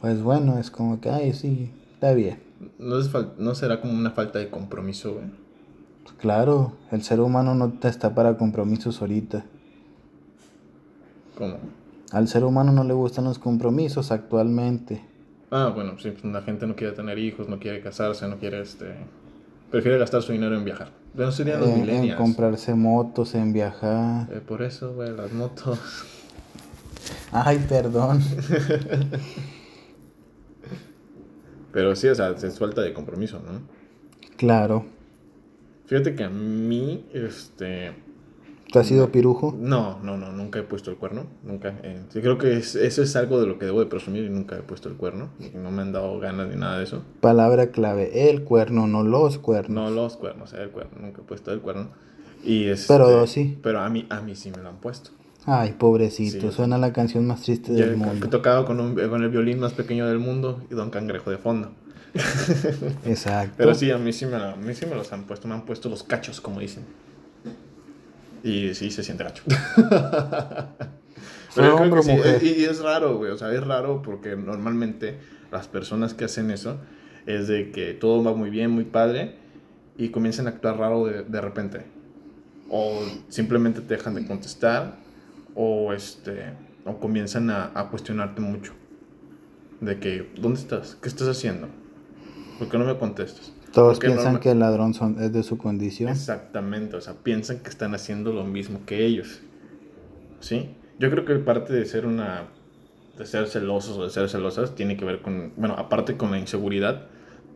pues 0.00 0.22
bueno, 0.22 0.58
es 0.58 0.70
como 0.70 1.00
que, 1.00 1.10
ay, 1.10 1.32
sí, 1.32 1.70
está 1.94 2.12
bien. 2.12 2.38
¿No, 2.78 2.98
es 2.98 3.10
fal- 3.12 3.32
¿No 3.38 3.54
será 3.54 3.80
como 3.80 3.92
una 3.92 4.10
falta 4.10 4.38
de 4.38 4.48
compromiso, 4.50 5.14
güey? 5.14 5.26
Pues 6.04 6.14
claro, 6.18 6.72
el 6.90 7.02
ser 7.02 7.20
humano 7.20 7.54
no 7.54 7.70
te 7.72 7.88
está 7.88 8.14
para 8.14 8.36
compromisos 8.36 9.00
ahorita. 9.00 9.44
¿Cómo? 11.36 11.56
Al 12.12 12.26
ser 12.28 12.44
humano 12.44 12.72
no 12.72 12.84
le 12.84 12.94
gustan 12.94 13.24
los 13.24 13.38
compromisos 13.38 14.10
actualmente. 14.10 15.04
Ah, 15.50 15.70
bueno, 15.74 15.98
sí, 15.98 16.10
pues 16.10 16.24
la 16.24 16.42
gente 16.42 16.66
no 16.66 16.74
quiere 16.76 16.94
tener 16.94 17.18
hijos, 17.18 17.48
no 17.48 17.58
quiere 17.58 17.80
casarse, 17.80 18.26
no 18.28 18.38
quiere, 18.38 18.60
este... 18.62 18.94
Prefiere 19.70 19.98
gastar 19.98 20.22
su 20.22 20.32
dinero 20.32 20.56
en 20.56 20.64
viajar. 20.64 20.90
No 21.14 21.30
serían 21.30 21.60
los 21.60 21.68
En, 21.68 21.74
en 21.76 21.80
millennials. 21.82 22.18
comprarse 22.20 22.74
motos, 22.74 23.34
en 23.34 23.52
viajar. 23.52 24.28
Eh, 24.32 24.40
por 24.46 24.62
eso, 24.62 24.94
güey, 24.94 25.14
las 25.14 25.32
motos. 25.32 25.78
Ay, 27.32 27.58
perdón. 27.68 28.22
Pero 31.78 31.94
sí, 31.94 32.08
o 32.08 32.14
sea, 32.16 32.30
es 32.30 32.58
falta 32.58 32.82
de 32.82 32.92
compromiso, 32.92 33.38
¿no? 33.38 33.60
Claro. 34.36 34.84
Fíjate 35.86 36.16
que 36.16 36.24
a 36.24 36.28
mí, 36.28 37.04
este... 37.12 37.92
¿Tú 38.72 38.80
has 38.80 38.88
sido 38.88 39.12
pirujo? 39.12 39.54
No, 39.56 40.00
no, 40.02 40.16
no, 40.16 40.32
nunca 40.32 40.58
he 40.58 40.64
puesto 40.64 40.90
el 40.90 40.96
cuerno, 40.96 41.26
nunca. 41.44 41.78
eh, 41.84 42.00
sí, 42.08 42.20
creo 42.20 42.36
que 42.36 42.56
es- 42.56 42.74
eso 42.74 43.00
es 43.04 43.14
algo 43.14 43.40
de 43.40 43.46
lo 43.46 43.60
que 43.60 43.66
debo 43.66 43.78
de 43.78 43.86
presumir 43.86 44.24
y 44.24 44.28
nunca 44.28 44.56
he 44.56 44.62
puesto 44.62 44.88
el 44.88 44.96
cuerno. 44.96 45.28
No 45.54 45.70
me 45.70 45.82
han 45.82 45.92
dado 45.92 46.18
ganas 46.18 46.48
ni 46.48 46.56
nada 46.56 46.78
de 46.78 46.84
eso. 46.84 47.04
Palabra 47.20 47.68
clave, 47.70 48.28
el 48.28 48.42
cuerno, 48.42 48.88
no 48.88 49.04
los 49.04 49.38
cuernos. 49.38 49.70
No 49.72 49.88
los 49.88 50.16
cuernos, 50.16 50.54
eh, 50.54 50.62
el 50.64 50.70
cuerno, 50.70 50.98
nunca 51.00 51.20
he 51.22 51.24
puesto 51.24 51.52
el 51.52 51.60
cuerno. 51.60 51.90
Y 52.42 52.64
este, 52.64 52.92
Pero 52.92 53.08
dos 53.08 53.30
sí. 53.30 53.56
Pero 53.62 53.78
a 53.78 53.88
mí, 53.88 54.04
a 54.10 54.20
mí 54.20 54.34
sí 54.34 54.50
me 54.50 54.58
lo 54.64 54.68
han 54.68 54.78
puesto. 54.80 55.10
Ay, 55.50 55.72
pobrecito, 55.78 56.50
Sí. 56.50 56.56
suena 56.56 56.76
la 56.78 56.92
canción 56.92 57.26
más 57.26 57.42
triste 57.42 57.70
Yo 57.72 57.78
del 57.86 57.94
he 57.94 57.96
mundo. 57.96 58.28
tocado 58.28 58.64
con, 58.66 58.80
un- 58.80 58.94
con 58.94 59.22
el 59.22 59.30
violín 59.30 59.58
más 59.60 59.72
pequeño 59.72 60.06
del 60.06 60.18
mundo 60.18 60.62
y 60.70 60.74
Don 60.74 60.90
Cangrejo 60.90 61.30
de 61.30 61.38
fondo. 61.38 61.72
Exacto. 63.04 63.54
Pero 63.56 63.74
sí, 63.74 63.90
a 63.90 63.98
mí 63.98 64.12
sí, 64.12 64.26
me, 64.26 64.36
a 64.36 64.56
mí 64.56 64.74
sí 64.74 64.84
me 64.86 64.94
los 64.94 65.12
han 65.12 65.24
puesto, 65.24 65.48
me 65.48 65.54
han 65.54 65.62
puesto 65.64 65.88
los 65.88 66.02
cachos, 66.02 66.40
como 66.40 66.60
dicen. 66.60 66.84
Y 68.42 68.74
sí, 68.74 68.90
se 68.90 69.02
siente 69.02 69.24
gacho. 69.24 69.42
¿Fue 71.50 71.64
yo 71.64 71.76
creo 71.76 72.02
que 72.02 72.38
sí, 72.40 72.54
y 72.58 72.64
es 72.64 72.80
raro, 72.80 73.16
güey, 73.16 73.30
o 73.32 73.38
sea, 73.38 73.52
es 73.52 73.66
raro 73.66 74.02
porque 74.02 74.36
normalmente 74.36 75.18
las 75.50 75.66
personas 75.66 76.14
que 76.14 76.24
hacen 76.26 76.50
eso 76.50 76.76
es 77.26 77.48
de 77.48 77.70
que 77.72 77.94
todo 77.94 78.22
va 78.22 78.34
muy 78.34 78.50
bien, 78.50 78.70
muy 78.70 78.84
padre, 78.84 79.34
y 79.96 80.10
comienzan 80.10 80.46
a 80.46 80.50
actuar 80.50 80.76
raro 80.78 81.06
de, 81.06 81.22
de 81.24 81.40
repente. 81.40 81.82
O 82.70 83.00
simplemente 83.28 83.80
te 83.80 83.94
dejan 83.96 84.14
de 84.14 84.26
contestar, 84.26 84.96
o, 85.60 85.92
este, 85.92 86.52
o 86.84 86.98
comienzan 86.98 87.50
a, 87.50 87.72
a 87.74 87.88
cuestionarte 87.90 88.40
mucho. 88.40 88.72
De 89.80 89.98
que, 89.98 90.30
¿dónde 90.40 90.60
estás? 90.60 90.96
¿Qué 91.02 91.08
estás 91.08 91.26
haciendo? 91.28 91.66
¿Por 92.58 92.68
qué 92.68 92.78
no 92.78 92.84
me 92.84 92.96
contestas? 92.96 93.52
Todos 93.72 93.98
piensan 93.98 94.24
norma- 94.24 94.40
que 94.40 94.50
el 94.52 94.58
ladrón 94.60 94.94
son, 94.94 95.20
es 95.22 95.32
de 95.32 95.42
su 95.42 95.58
condición. 95.58 96.08
Exactamente, 96.10 96.96
o 96.96 97.00
sea, 97.00 97.14
piensan 97.14 97.58
que 97.58 97.68
están 97.70 97.94
haciendo 97.94 98.32
lo 98.32 98.44
mismo 98.44 98.80
que 98.86 99.04
ellos. 99.04 99.40
¿Sí? 100.40 100.70
Yo 100.98 101.10
creo 101.10 101.24
que 101.24 101.34
parte 101.36 101.72
de 101.72 101.84
ser 101.86 102.06
una. 102.06 102.44
de 103.18 103.26
ser 103.26 103.46
celosos 103.48 103.98
o 103.98 104.04
de 104.04 104.10
ser 104.10 104.28
celosas 104.28 104.74
tiene 104.74 104.96
que 104.96 105.04
ver 105.04 105.20
con. 105.22 105.52
Bueno, 105.56 105.74
aparte 105.76 106.16
con 106.16 106.30
la 106.30 106.38
inseguridad, 106.38 107.02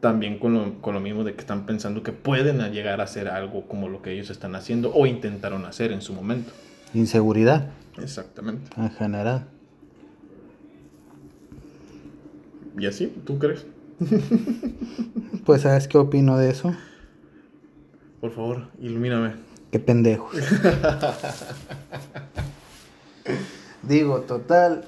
también 0.00 0.38
con 0.38 0.54
lo, 0.54 0.80
con 0.80 0.94
lo 0.94 1.00
mismo 1.00 1.24
de 1.24 1.34
que 1.34 1.40
están 1.40 1.64
pensando 1.66 2.02
que 2.02 2.12
pueden 2.12 2.58
llegar 2.72 3.00
a 3.00 3.04
hacer 3.04 3.28
algo 3.28 3.66
como 3.68 3.88
lo 3.88 4.02
que 4.02 4.12
ellos 4.12 4.30
están 4.30 4.54
haciendo 4.54 4.92
o 4.94 5.06
intentaron 5.06 5.64
hacer 5.64 5.92
en 5.92 6.02
su 6.02 6.12
momento. 6.12 6.52
Inseguridad, 6.94 7.70
Exactamente. 7.98 8.70
en 8.76 8.90
general. 8.90 9.48
¿Y 12.78 12.86
así? 12.86 13.06
¿Tú 13.24 13.38
crees? 13.38 13.66
Pues, 15.44 15.62
¿sabes 15.62 15.88
qué 15.88 15.98
opino 15.98 16.38
de 16.38 16.50
eso? 16.50 16.72
Por 18.20 18.30
favor, 18.30 18.68
ilumíname. 18.80 19.32
Qué 19.72 19.80
pendejo. 19.80 20.30
Digo, 23.82 24.20
total. 24.20 24.84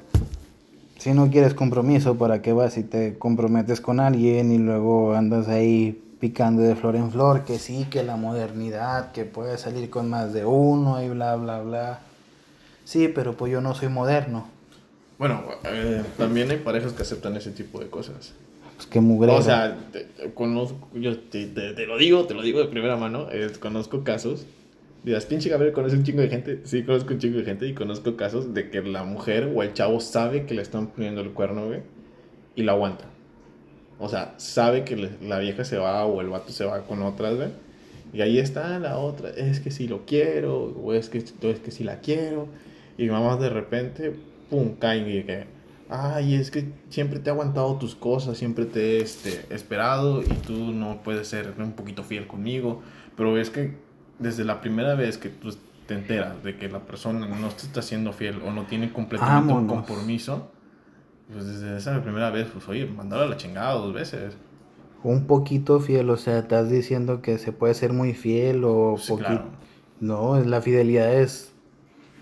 Si 0.99 1.13
no 1.13 1.29
quieres 1.29 1.55
compromiso, 1.55 2.17
¿para 2.17 2.41
qué 2.41 2.53
vas 2.53 2.79
y 2.79 2.85
te 2.85 3.19
comprometes 3.19 3.81
con 3.81 3.99
alguien 3.99 4.53
y 4.53 4.59
luego 4.59 5.15
andas 5.15 5.49
ahí 5.49 6.01
picando 6.21 6.63
de 6.63 6.77
flor 6.77 6.95
en 6.95 7.11
flor? 7.11 7.45
Que 7.45 7.59
sí, 7.59 7.89
que 7.91 8.05
la 8.05 8.17
modernidad, 8.17 9.11
que 9.11 9.25
puedes 9.25 9.63
salir 9.63 9.91
con 9.91 10.09
más 10.09 10.33
de 10.33 10.47
uno 10.47 11.03
y 11.03 11.09
bla, 11.09 11.35
bla, 11.35 11.61
bla. 11.63 11.99
Sí, 12.85 13.09
pero 13.09 13.33
pues 13.37 13.51
yo 13.53 13.61
no 13.61 13.75
soy 13.75 13.89
moderno. 13.89 14.47
Bueno, 15.19 15.43
eh, 15.65 16.03
también 16.19 16.51
hay 16.51 16.59
parejas 16.59 16.93
que 16.93 17.03
aceptan 17.03 17.37
ese 17.37 17.51
tipo 17.51 17.81
de 17.81 17.89
cosas. 17.89 18.33
Pues 18.77 18.87
qué 18.89 19.01
mugrero. 19.01 19.37
O 19.39 19.43
sea, 19.43 19.77
te- 19.93 20.05
te- 20.05 20.33
conozco, 20.35 20.89
yo 20.95 21.17
te, 21.19 21.47
te- 21.47 21.87
lo 21.87 21.97
digo, 21.97 22.25
te 22.27 22.35
lo 22.35 22.43
digo 22.43 22.59
de 22.61 22.67
primera 22.67 22.97
mano, 22.97 23.29
eh, 23.31 23.51
conozco 23.61 24.03
casos. 24.05 24.47
Dirás, 25.05 25.27
pinche 25.27 25.51
Gabriel, 25.51 25.73
¿conoce 25.75 25.97
un 25.97 26.03
chingo 26.03 26.23
de 26.23 26.29
gente? 26.29 26.61
Sí, 26.65 26.83
conozco 26.83 27.13
un 27.13 27.19
chingo 27.21 27.39
de 27.39 27.45
gente 27.45 27.67
y 27.69 27.75
conozco 27.75 28.17
casos 28.17 28.55
de 28.55 28.71
que 28.71 28.81
la 28.83 29.05
mujer 29.05 29.53
o 29.55 29.63
el 29.63 29.73
chavo 29.75 30.01
sabe 30.01 30.47
que 30.47 30.55
le 30.55 30.63
están 30.63 30.89
poniendo 30.89 31.21
el 31.21 31.31
cuerno, 31.31 31.67
güey, 31.67 31.81
y 32.57 32.63
la 32.63 32.73
aguanta. 32.73 33.05
O 34.01 34.09
sea, 34.09 34.35
sabe 34.39 34.85
que 34.85 34.97
le- 34.97 35.11
la 35.23 35.39
vieja 35.39 35.65
se 35.65 35.77
va 35.79 36.05
o 36.07 36.21
el 36.21 36.29
vato 36.29 36.51
se 36.53 36.65
va 36.65 36.81
con 36.83 37.03
otras, 37.03 37.37
güey. 37.37 37.49
Y 38.13 38.23
ahí 38.23 38.39
está 38.39 38.79
la 38.79 38.99
otra, 38.99 39.31
es 39.31 39.61
que 39.61 39.71
sí 39.71 39.87
lo 39.89 40.05
quiero, 40.07 40.65
o 40.65 40.93
es 40.95 41.09
que, 41.09 41.19
es 41.19 41.33
que 41.61 41.71
sí 41.71 41.85
la 41.85 42.01
quiero. 42.01 42.49
Y 42.97 43.09
mamá 43.09 43.37
de 43.37 43.49
repente, 43.51 44.15
pum, 44.51 44.75
caen 44.79 45.09
y 45.09 45.23
que, 45.25 45.47
ay, 45.89 46.35
es 46.35 46.51
que 46.51 46.73
siempre 46.89 47.19
te 47.19 47.31
he 47.31 47.33
aguantado 47.33 47.77
tus 47.77 47.95
cosas, 47.95 48.39
siempre 48.39 48.65
te 48.67 48.99
he 48.99 49.01
este, 49.01 49.47
esperado 49.55 50.23
y 50.23 50.27
tú 50.47 50.73
no 50.73 51.03
puedes 51.03 51.29
ser 51.29 51.55
un 51.59 51.73
poquito 51.73 52.05
fiel 52.05 52.27
conmigo. 52.27 52.83
Pero 53.17 53.37
es 53.39 53.51
que 53.51 53.77
desde 54.19 54.45
la 54.45 54.61
primera 54.61 54.95
vez 54.95 55.19
que 55.19 55.29
tú 55.29 55.55
te 55.87 55.95
enteras 55.95 56.43
de 56.43 56.57
que 56.57 56.69
la 56.69 56.81
persona 56.81 57.27
no 57.27 57.49
te 57.51 57.63
está 57.67 57.83
siendo 57.83 58.13
fiel 58.13 58.41
o 58.43 58.51
no 58.53 58.65
tiene 58.67 58.93
completamente 58.93 59.53
un 59.53 59.67
compromiso, 59.67 60.51
pues 61.33 61.47
desde 61.47 61.77
esa 61.77 62.03
primera 62.03 62.31
vez, 62.31 62.49
pues 62.53 62.69
oye, 62.69 62.87
mandarla 62.87 63.27
a 63.27 63.29
la 63.31 63.37
chingada 63.37 63.75
dos 63.75 63.93
veces. 63.93 64.37
Un 65.03 65.27
poquito 65.27 65.81
fiel, 65.81 66.09
o 66.11 66.17
sea, 66.17 66.39
estás 66.39 66.71
diciendo 66.71 67.21
que 67.23 67.39
se 67.39 67.53
puede 67.53 67.75
ser 67.75 67.93
muy 67.93 68.15
fiel 68.15 68.65
o 68.65 68.97
Sí, 68.99 69.13
poquito. 69.13 69.29
claro. 69.29 69.51
No, 70.01 70.41
la 70.41 70.61
fidelidad 70.63 71.13
es. 71.15 71.54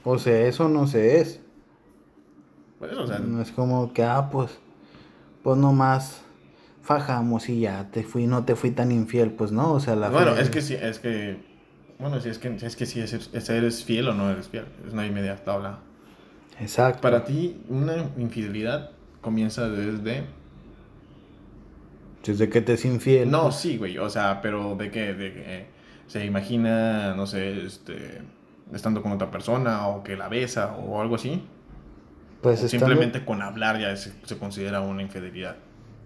O 0.05 0.19
sea, 0.19 0.47
eso 0.47 0.69
no 0.69 0.87
se 0.87 1.21
es. 1.21 1.41
Bueno, 2.79 3.03
o 3.03 3.07
sea, 3.07 3.19
No 3.19 3.41
es 3.41 3.53
como 3.53 3.93
que, 3.93 4.03
ah, 4.05 4.29
pues. 4.31 4.59
Pues 5.43 5.59
nomás 5.59 6.23
fajamos 6.83 7.49
y 7.49 7.61
ya 7.61 7.91
te 7.91 8.03
fui, 8.05 8.27
no 8.27 8.45
te 8.45 8.55
fui 8.57 8.71
tan 8.71 8.93
infiel. 8.93 9.33
Pues 9.33 9.53
no, 9.53 9.73
o 9.73 9.81
sea, 9.81 9.97
la 9.97 10.09
bueno, 10.11 10.37
es 10.37 10.51
que 10.51 10.61
sí, 10.63 10.75
es 10.75 10.99
que, 10.99 11.37
bueno, 11.99 12.21
sí, 12.21 12.29
es 12.29 12.39
que, 12.39 12.55
es 12.55 12.77
que 12.77 12.87
sí, 12.87 13.01
es, 13.01 13.13
es- 13.13 13.49
eres 13.51 13.85
fiel 13.85 14.09
o 14.09 14.15
no 14.15 14.31
eres 14.31 14.49
fiel, 14.49 14.67
es 14.87 14.93
una 14.93 15.03
media 15.03 15.37
tabla. 15.45 15.79
Exacto. 16.61 17.01
Para 17.01 17.25
ti, 17.25 17.61
una 17.69 18.11
infidelidad 18.17 18.91
comienza 19.21 19.69
desde... 19.69 20.25
Desde 22.25 22.49
que 22.49 22.61
te 22.61 22.75
es 22.75 22.85
infiel. 22.85 23.31
No, 23.31 23.51
sí, 23.51 23.79
güey, 23.79 23.99
o 23.99 24.09
sea, 24.09 24.41
pero 24.41 24.77
de 24.77 24.91
que, 24.93 25.13
de 25.15 25.33
que 25.33 25.67
se 26.07 26.25
imagina, 26.25 27.15
no 27.17 27.27
sé, 27.27 27.67
este, 27.67 28.23
estando 28.75 29.03
con 29.03 29.13
otra 29.13 29.31
persona 29.31 29.87
o 29.89 30.03
que 30.03 30.17
la 30.17 30.29
besa 30.29 30.75
o 30.77 31.01
algo 31.01 31.15
así. 31.17 31.43
Pues 32.41 32.63
o 32.63 32.67
estando- 32.67 32.87
simplemente 32.87 33.25
con 33.25 33.43
hablar 33.43 33.79
ya 33.81 33.95
se, 33.97 34.13
se 34.25 34.39
considera 34.39 34.81
una 34.81 35.03
infidelidad. 35.03 35.57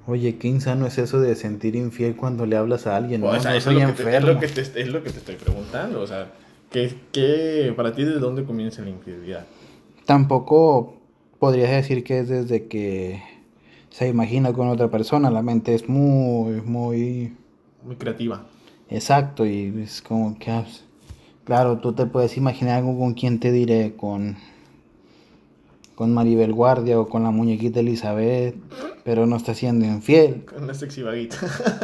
Oye, 0.08 0.36
qué 0.38 0.46
insano 0.48 0.86
es 0.86 0.98
eso 0.98 1.20
de 1.20 1.34
sentir 1.34 1.74
infiel 1.74 2.14
cuando 2.14 2.46
le 2.46 2.56
hablas 2.56 2.86
a 2.86 2.96
alguien. 2.96 3.22
O 3.24 3.32
no, 3.32 3.40
sea, 3.40 3.50
no 3.52 3.56
eso 3.56 3.70
soy 3.72 3.80
es, 3.80 3.88
lo 3.88 3.88
que 3.88 3.92
te, 3.96 4.02
es, 4.02 4.06
enfermo. 4.14 4.32
lo 4.34 4.40
que 4.40 4.48
te, 4.48 4.60
es 4.80 4.88
lo 4.88 5.02
que 5.02 5.10
te 5.10 5.18
estoy 5.18 5.34
preguntando, 5.34 6.00
o 6.00 6.06
sea, 6.06 6.28
¿qué, 6.70 6.94
qué, 7.12 7.72
para 7.76 7.92
ti 7.92 8.04
de 8.04 8.18
dónde 8.20 8.44
comienza 8.44 8.82
la 8.82 8.90
infidelidad? 8.90 9.46
Tampoco 10.04 10.96
podrías 11.40 11.70
decir 11.70 12.04
que 12.04 12.20
es 12.20 12.28
desde 12.28 12.68
que 12.68 13.20
se 13.90 14.06
imagina 14.08 14.52
con 14.52 14.68
otra 14.68 14.88
persona. 14.90 15.30
La 15.30 15.42
mente 15.42 15.74
es 15.74 15.88
muy, 15.88 16.60
muy 16.62 17.34
Muy 17.82 17.96
creativa. 17.96 18.46
exacto 18.88 19.44
y 19.44 19.74
es 19.82 20.00
como 20.02 20.38
que, 20.38 20.50
ah, 20.52 20.62
pues, 20.62 20.84
claro, 21.46 21.78
tú 21.78 21.92
te 21.92 22.06
puedes 22.06 22.36
imaginar 22.36 22.78
algo 22.78 22.98
con 22.98 23.14
quien 23.14 23.38
te 23.38 23.52
diré, 23.52 23.94
con, 23.96 24.36
con 25.94 26.12
Maribel 26.12 26.52
Guardia 26.52 27.00
o 27.00 27.08
con 27.08 27.22
la 27.22 27.30
muñequita 27.30 27.80
Elizabeth, 27.80 28.56
pero 29.04 29.26
no 29.26 29.36
está 29.36 29.54
siendo 29.54 29.86
infiel. 29.86 30.44
Con 30.44 30.64
una 30.64 30.74
sexy 30.74 31.02
vaguita 31.02 31.38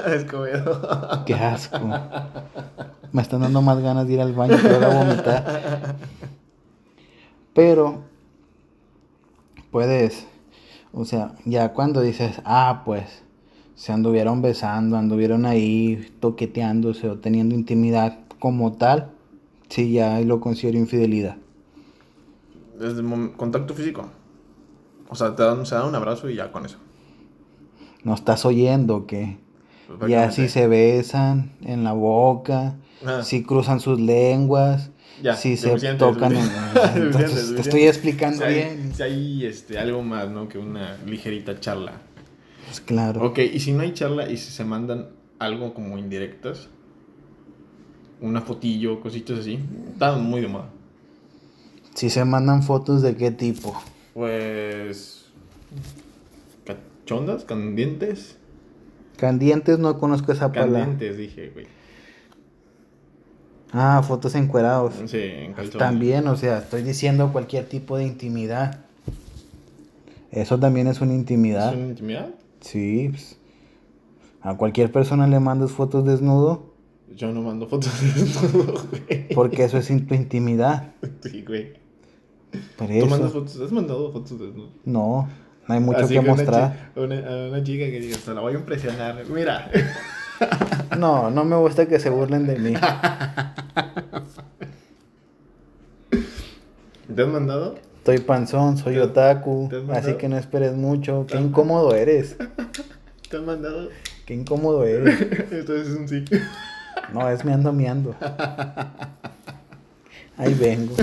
Escobedo. 0.15 1.25
Qué 1.25 1.35
asco. 1.35 1.79
Me 3.13 3.23
están 3.23 3.41
dando 3.41 3.63
más 3.63 3.79
ganas 3.79 4.09
de 4.09 4.15
ir 4.15 4.21
al 4.21 4.33
baño 4.33 4.57
que 4.61 4.69
ahora 4.69 4.89
vomitar. 4.89 5.97
Pero 7.55 8.03
puedes, 9.71 10.27
o 10.93 11.05
sea, 11.05 11.37
ya 11.45 11.73
cuando 11.73 12.01
dices, 12.01 12.43
ah, 12.45 12.83
pues 12.85 13.23
se 13.77 13.93
anduvieron 13.93 14.43
besando, 14.43 14.97
anduvieron 14.97 15.47
ahí 15.47 16.13
toqueteándose 16.19 17.09
o 17.09 17.19
teniendo 17.19 17.55
intimidad 17.55 18.19
como 18.41 18.73
tal, 18.73 19.13
sí, 19.73 19.93
ya 19.93 20.21
lo 20.21 20.41
considero 20.41 20.79
infidelidad. 20.79 21.37
Desde 22.79 23.03
contacto 23.37 23.75
físico. 23.75 24.11
O 25.09 25.15
sea, 25.15 25.35
te 25.37 25.43
dan, 25.43 25.65
se 25.67 25.75
dan 25.75 25.87
un 25.87 25.95
abrazo 25.95 26.29
y 26.31 26.37
ya 26.37 26.51
con 26.53 26.65
eso. 26.67 26.79
No 28.05 28.15
estás 28.15 28.45
oyendo 28.45 29.07
que 29.07 29.39
Pues, 29.99 30.11
ya 30.11 30.31
si 30.31 30.49
se 30.49 30.67
besan 30.69 31.53
en 31.63 31.85
la 31.85 31.93
boca, 31.93 32.77
Ah. 33.05 33.23
si 33.23 33.43
cruzan 33.43 33.81
sus 33.81 34.01
lenguas, 34.01 34.91
Ya, 35.23 35.35
si 35.37 35.57
se 35.57 35.77
tocan 35.95 36.37
en... 36.37 36.45
Entonces, 36.97 37.31
Suficiente, 37.31 37.55
te 37.55 37.61
estoy 37.61 37.83
explicando 37.83 38.39
Si 38.39 38.45
hay, 38.45 38.55
bien. 38.55 38.95
si 38.95 39.03
hay, 39.03 39.47
este, 39.47 39.79
algo 39.79 40.03
más, 40.03 40.31
¿no? 40.31 40.49
Que 40.49 40.59
una 40.59 40.97
ligerita 41.07 41.59
charla. 41.61 41.93
Pues 42.67 42.81
claro. 42.81 43.25
Ok, 43.27 43.39
y 43.39 43.61
si 43.61 43.73
no 43.73 43.83
hay 43.83 43.93
charla 43.93 44.31
y 44.31 44.37
si 44.37 44.51
se 44.51 44.65
mandan 44.65 45.09
algo 45.39 45.75
como 45.75 45.99
indirectas, 45.99 46.69
una 48.23 48.41
fotillo, 48.41 49.01
cositas 49.01 49.41
así, 49.41 49.59
están 49.93 50.23
muy 50.25 50.41
de 50.41 50.49
moda. 50.49 50.71
Si 51.95 52.09
se 52.09 52.25
mandan 52.25 52.63
fotos 52.63 53.03
de 53.03 53.15
qué 53.17 53.31
tipo. 53.31 53.75
Pues. 54.15 55.27
¿Cachondas? 56.65 57.45
¿Candientes? 57.45 58.39
Candientes 59.17 59.79
no 59.79 59.99
conozco 59.99 60.33
esa 60.33 60.51
palabra. 60.53 60.81
Candentes, 60.81 61.17
dije, 61.19 61.51
güey. 61.51 61.67
Ah, 63.73 64.03
fotos 64.07 64.35
encuerados. 64.35 64.95
Sí, 65.07 65.19
en 65.21 65.53
calzones. 65.55 65.79
También, 65.79 66.27
o 66.29 66.37
sea, 66.37 66.59
estoy 66.59 66.83
diciendo 66.83 67.33
cualquier 67.33 67.69
tipo 67.69 67.97
de 67.97 68.07
intimidad. 68.07 68.81
Eso 70.31 70.59
también 70.59 70.87
es 70.87 71.01
una 71.01 71.13
¿Es 71.13 71.19
intimidad. 71.19 71.75
una 71.75 71.89
intimidad? 71.89 72.31
Sí. 72.61 73.09
pues, 73.11 73.37
A 74.41 74.57
cualquier 74.57 74.91
persona 74.93 75.27
le 75.27 75.41
mandas 75.41 75.73
fotos 75.73 76.05
desnudo 76.07 76.72
Yo 77.17 77.33
no 77.33 77.43
mando 77.43 77.67
fotos 77.69 77.93
de 78.01 78.13
desnudo, 78.13 78.73
güey. 78.91 79.29
porque 79.35 79.65
eso 79.65 79.79
es 79.79 79.91
in- 79.91 80.07
tu 80.07 80.15
intimidad. 80.15 80.93
Sí, 81.23 81.43
güey. 81.47 81.73
Por 82.77 82.87
¿Tú 82.89 83.07
mandas 83.07 83.31
eso. 83.31 83.41
fotos? 83.41 83.61
¿Has 83.61 83.73
mandado 83.73 84.13
fotos 84.13 84.39
de 84.39 84.47
desnudo? 84.47 84.71
No, 84.85 85.29
no 85.69 85.75
hay 85.75 85.81
mucho 85.81 86.01
Así 86.01 86.15
que 86.15 86.21
mostrar. 86.21 86.93
Una, 86.97 87.17
una 87.49 87.63
chica 87.63 87.85
que 87.87 88.01
diga, 88.01 88.17
se 88.17 88.33
la 88.35 88.41
voy 88.41 88.55
a 88.55 88.57
impresionar. 88.59 89.25
Mira. 89.29 89.71
No, 90.99 91.31
no 91.31 91.45
me 91.45 91.55
gusta 91.57 91.87
que 91.87 91.99
se 92.01 92.11
burlen 92.11 92.47
de 92.47 92.59
mí. 92.59 92.75
¿Te 97.15 97.23
has 97.23 97.29
mandado? 97.29 97.77
Estoy 97.99 98.19
panzón, 98.19 98.77
soy 98.77 98.95
¿Te- 98.95 99.01
otaku, 99.03 99.69
te 99.71 99.83
así 99.93 100.15
que 100.15 100.29
no 100.29 100.37
esperes 100.37 100.75
mucho. 100.75 101.25
Qué 101.29 101.37
¿Te 101.37 101.41
incómodo 101.43 101.95
eres. 101.95 102.37
¿Te 103.31 103.37
has 103.37 103.43
mandado? 103.43 103.89
Qué 104.27 104.35
incómodo 104.35 104.85
eres. 104.85 105.21
Entonces 105.53 105.89
es 105.89 105.97
un 105.97 106.09
sí. 106.09 106.25
No, 107.13 107.29
es 107.29 107.45
meando, 107.45 107.73
meando. 107.73 108.15
Ahí 110.37 110.55
vengo. 110.55 110.95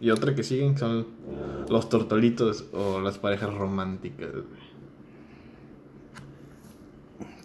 Y 0.00 0.10
otra 0.10 0.34
que 0.34 0.42
siguen 0.42 0.76
son 0.76 1.06
los 1.68 1.88
tortolitos 1.88 2.64
o 2.72 3.00
las 3.00 3.18
parejas 3.18 3.52
románticas. 3.54 4.28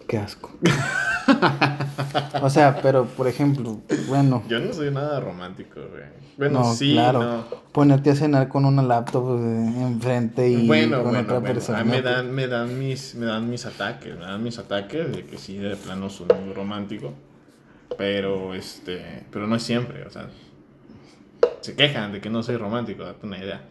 Qué 0.07 0.17
asco. 0.17 0.51
O 2.41 2.49
sea, 2.49 2.81
pero 2.81 3.05
por 3.05 3.27
ejemplo, 3.27 3.79
bueno, 4.07 4.43
Yo 4.47 4.59
no 4.59 4.73
soy 4.73 4.91
nada 4.91 5.19
romántico, 5.19 5.79
güey. 5.79 6.03
Bueno, 6.37 6.59
no, 6.59 6.73
sí, 6.73 6.93
claro, 6.93 7.23
no. 7.23 7.43
ponerte 7.71 8.09
a 8.09 8.15
cenar 8.15 8.47
con 8.47 8.65
una 8.65 8.81
laptop 8.81 9.37
eh, 9.37 9.81
enfrente 9.81 10.49
y 10.49 10.65
bueno, 10.65 10.97
con 10.97 11.11
bueno, 11.11 11.19
otra 11.19 11.39
bueno. 11.39 11.53
persona. 11.53 11.79
A 11.79 11.83
mí 11.83 11.91
me 11.91 12.01
pues, 12.01 12.15
dan, 12.15 12.33
me 12.33 12.47
dan 12.47 12.79
mis, 12.79 13.15
me 13.15 13.25
dan 13.27 13.49
mis 13.49 13.65
ataques, 13.65 14.17
me 14.17 14.25
dan 14.25 14.41
mis 14.41 14.57
ataques 14.57 15.11
de 15.15 15.25
que 15.25 15.37
sí, 15.37 15.57
de 15.57 15.75
plano 15.75 16.09
soy 16.09 16.27
muy 16.43 16.53
romántico. 16.53 17.13
Pero, 17.97 18.53
este, 18.53 19.23
pero 19.31 19.47
no 19.47 19.55
es 19.55 19.63
siempre, 19.63 20.05
o 20.05 20.09
sea, 20.09 20.29
se 21.61 21.75
quejan 21.75 22.11
de 22.11 22.21
que 22.21 22.29
no 22.29 22.41
soy 22.43 22.57
romántico, 22.57 23.03
date 23.03 23.25
una 23.25 23.37
idea. 23.37 23.61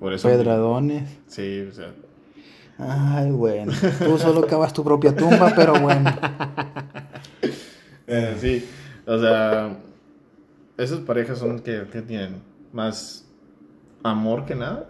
Por 0.00 0.12
eso. 0.12 0.28
Pedradones. 0.28 1.08
Sí, 1.26 1.66
o 1.70 1.72
sea, 1.72 1.92
Ay, 2.78 3.30
bueno. 3.30 3.72
Tú 4.04 4.18
solo 4.18 4.46
cavas 4.46 4.72
tu 4.72 4.84
propia 4.84 5.14
tumba, 5.16 5.52
pero 5.56 5.78
bueno. 5.80 6.10
Eh, 8.06 8.36
sí, 8.38 8.68
o 9.06 9.18
sea, 9.18 9.76
esas 10.76 11.00
parejas 11.00 11.38
son 11.38 11.60
que, 11.60 11.86
que 11.90 12.02
tienen 12.02 12.42
más 12.72 13.26
amor 14.02 14.44
que 14.44 14.54
nada. 14.54 14.88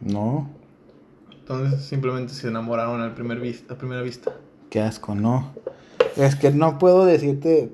No. 0.00 0.48
Entonces 1.32 1.84
simplemente 1.84 2.32
se 2.32 2.48
enamoraron 2.48 3.00
al 3.02 3.14
primer 3.14 3.40
vis- 3.40 3.64
a 3.68 3.74
primera 3.74 4.00
vista. 4.02 4.32
Qué 4.70 4.80
asco, 4.80 5.14
¿no? 5.14 5.52
Es 6.16 6.36
que 6.36 6.50
no 6.50 6.78
puedo 6.78 7.04
decirte 7.04 7.72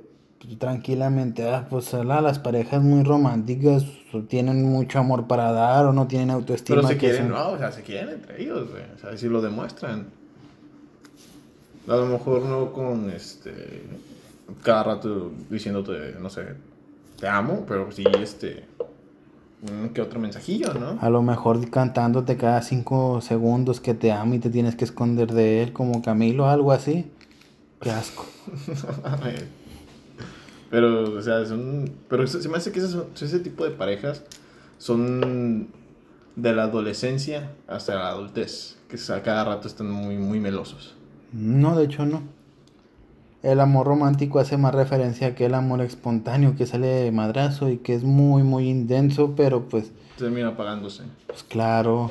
tranquilamente, 0.59 1.49
ah, 1.49 1.67
pues 1.69 1.93
ala, 1.95 2.21
las 2.21 2.39
parejas 2.39 2.83
muy 2.83 3.03
románticas 3.03 3.85
tienen 4.29 4.65
mucho 4.65 4.99
amor 4.99 5.27
para 5.27 5.53
dar 5.53 5.85
o 5.87 5.93
no 5.93 6.07
tienen 6.07 6.31
autoestima. 6.31 6.77
Pero 6.79 6.89
se 6.89 6.97
quieren, 6.97 7.23
son- 7.23 7.29
no, 7.31 7.51
o 7.51 7.59
sea, 7.59 7.71
se 7.73 7.83
quieren 7.83 8.09
entre 8.15 8.43
ellos, 8.43 8.71
güey. 8.71 8.83
O 8.95 8.99
sea, 8.99 9.17
si 9.17 9.29
lo 9.29 9.41
demuestran. 9.43 10.07
A 11.89 11.97
lo 11.97 12.07
mejor 12.07 12.43
no 12.43 12.73
con 12.73 13.11
este. 13.11 13.83
Cada 14.63 14.83
rato 14.85 15.31
diciéndote, 15.51 16.15
no 16.21 16.29
sé, 16.31 16.43
te 17.19 17.29
amo, 17.29 17.65
pero 17.67 17.91
sí, 17.93 18.05
este. 18.21 18.65
Que 19.93 20.01
otro 20.01 20.19
mensajillo, 20.19 20.73
¿no? 20.73 20.99
A 21.03 21.11
lo 21.11 21.21
mejor 21.23 21.69
cantándote 21.69 22.39
cada 22.39 22.63
cinco 22.63 23.21
segundos 23.21 23.79
que 23.83 23.93
te 23.93 24.11
amo 24.11 24.33
y 24.35 24.39
te 24.39 24.49
tienes 24.49 24.75
que 24.75 24.85
esconder 24.87 25.33
de 25.35 25.63
él 25.63 25.75
como 25.75 26.01
Camilo, 26.01 26.47
algo 26.49 26.73
así. 26.73 27.11
Qué 27.81 27.91
asco. 27.91 28.27
pero, 30.71 31.17
o 31.17 31.23
sea, 31.23 31.45
son. 31.47 31.91
Pero 32.09 32.27
se 32.27 32.49
me 32.49 32.57
hace 32.57 32.73
que 32.73 32.81
ese 32.81 33.41
tipo 33.41 33.65
de 33.65 33.71
parejas 33.71 34.23
son 34.79 35.69
de 36.37 36.55
la 36.55 36.65
adolescencia 36.65 37.53
hasta 37.69 37.95
la 37.95 38.09
adultez. 38.09 38.77
Que 38.89 38.99
a 39.13 39.23
cada 39.23 39.45
rato 39.45 39.69
están 39.69 39.91
muy, 39.91 40.17
muy 40.17 40.41
melosos. 40.41 40.97
No, 41.33 41.77
de 41.77 41.85
hecho 41.85 42.07
no. 42.07 42.23
El 43.43 43.61
amor 43.61 43.87
romántico 43.87 44.39
hace 44.39 44.59
más 44.59 44.75
referencia 44.75 45.29
a 45.29 45.31
aquel 45.31 45.55
amor 45.55 45.81
espontáneo 45.81 46.57
que 46.57 46.67
sale 46.67 46.89
de 46.89 47.13
madrazo 47.13 47.71
y 47.71 47.79
que 47.79 47.95
es 47.95 48.05
muy, 48.05 48.43
muy 48.43 48.69
intenso, 48.69 49.35
pero 49.35 49.67
pues, 49.69 49.93
Termina 50.19 50.49
apagándose. 50.49 51.05
pues 51.27 51.43
claro, 51.45 52.11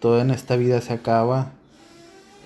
todo 0.00 0.20
en 0.20 0.30
esta 0.30 0.56
vida 0.56 0.82
se 0.82 0.92
acaba. 0.92 1.52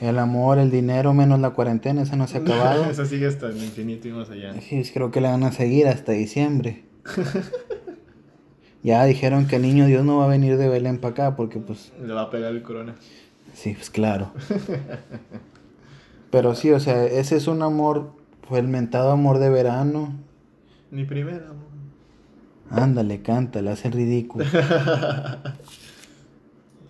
El 0.00 0.18
amor, 0.18 0.58
el 0.58 0.70
dinero, 0.70 1.12
menos 1.12 1.40
la 1.40 1.50
cuarentena, 1.50 2.02
esa 2.02 2.16
no 2.16 2.26
se 2.26 2.38
ha 2.38 2.40
acabado. 2.42 2.84
Esa 2.86 3.04
sigue 3.04 3.26
hasta 3.26 3.48
el 3.48 3.56
infinito 3.56 4.08
y 4.08 4.12
más 4.12 4.30
allá. 4.30 4.54
Sí, 4.60 4.82
creo 4.92 5.10
que 5.10 5.20
le 5.20 5.28
van 5.28 5.42
a 5.44 5.52
seguir 5.52 5.86
hasta 5.88 6.12
diciembre. 6.12 6.84
ya 8.82 9.04
dijeron 9.04 9.46
que 9.46 9.56
el 9.56 9.62
niño 9.62 9.86
Dios 9.86 10.04
no 10.04 10.18
va 10.18 10.24
a 10.24 10.28
venir 10.28 10.56
de 10.56 10.68
Belén 10.68 10.98
para 10.98 11.12
acá 11.12 11.36
porque 11.36 11.58
pues 11.58 11.92
Le 12.02 12.12
va 12.12 12.22
a 12.22 12.30
pegar 12.30 12.52
el 12.52 12.62
corona. 12.62 12.94
Sí, 13.54 13.74
pues 13.74 13.90
claro. 13.90 14.32
Pero 16.30 16.54
sí, 16.54 16.70
o 16.70 16.80
sea, 16.80 17.04
ese 17.04 17.36
es 17.36 17.46
un 17.48 17.62
amor, 17.62 18.12
fue 18.48 18.60
el 18.60 18.68
mentado 18.68 19.10
amor 19.10 19.38
de 19.38 19.50
verano. 19.50 20.14
Mi 20.90 21.04
primer 21.04 21.42
amor. 21.42 21.70
Ándale, 22.70 23.20
cántale, 23.22 23.70
hace 23.70 23.90
ridículo. 23.90 24.44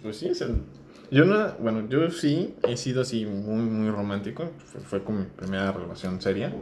Pues 0.02 0.16
sí, 0.16 0.28
es 0.28 0.40
el... 0.40 0.62
Yo 1.10 1.24
no, 1.24 1.52
bueno, 1.58 1.88
yo 1.88 2.10
sí 2.10 2.54
he 2.68 2.76
sido 2.76 3.02
así 3.02 3.26
muy, 3.26 3.62
muy 3.62 3.90
romántico. 3.90 4.50
Fue, 4.66 4.80
fue 4.80 5.04
con 5.04 5.18
mi 5.18 5.24
primera 5.26 5.72
relación 5.72 6.20
seria. 6.20 6.54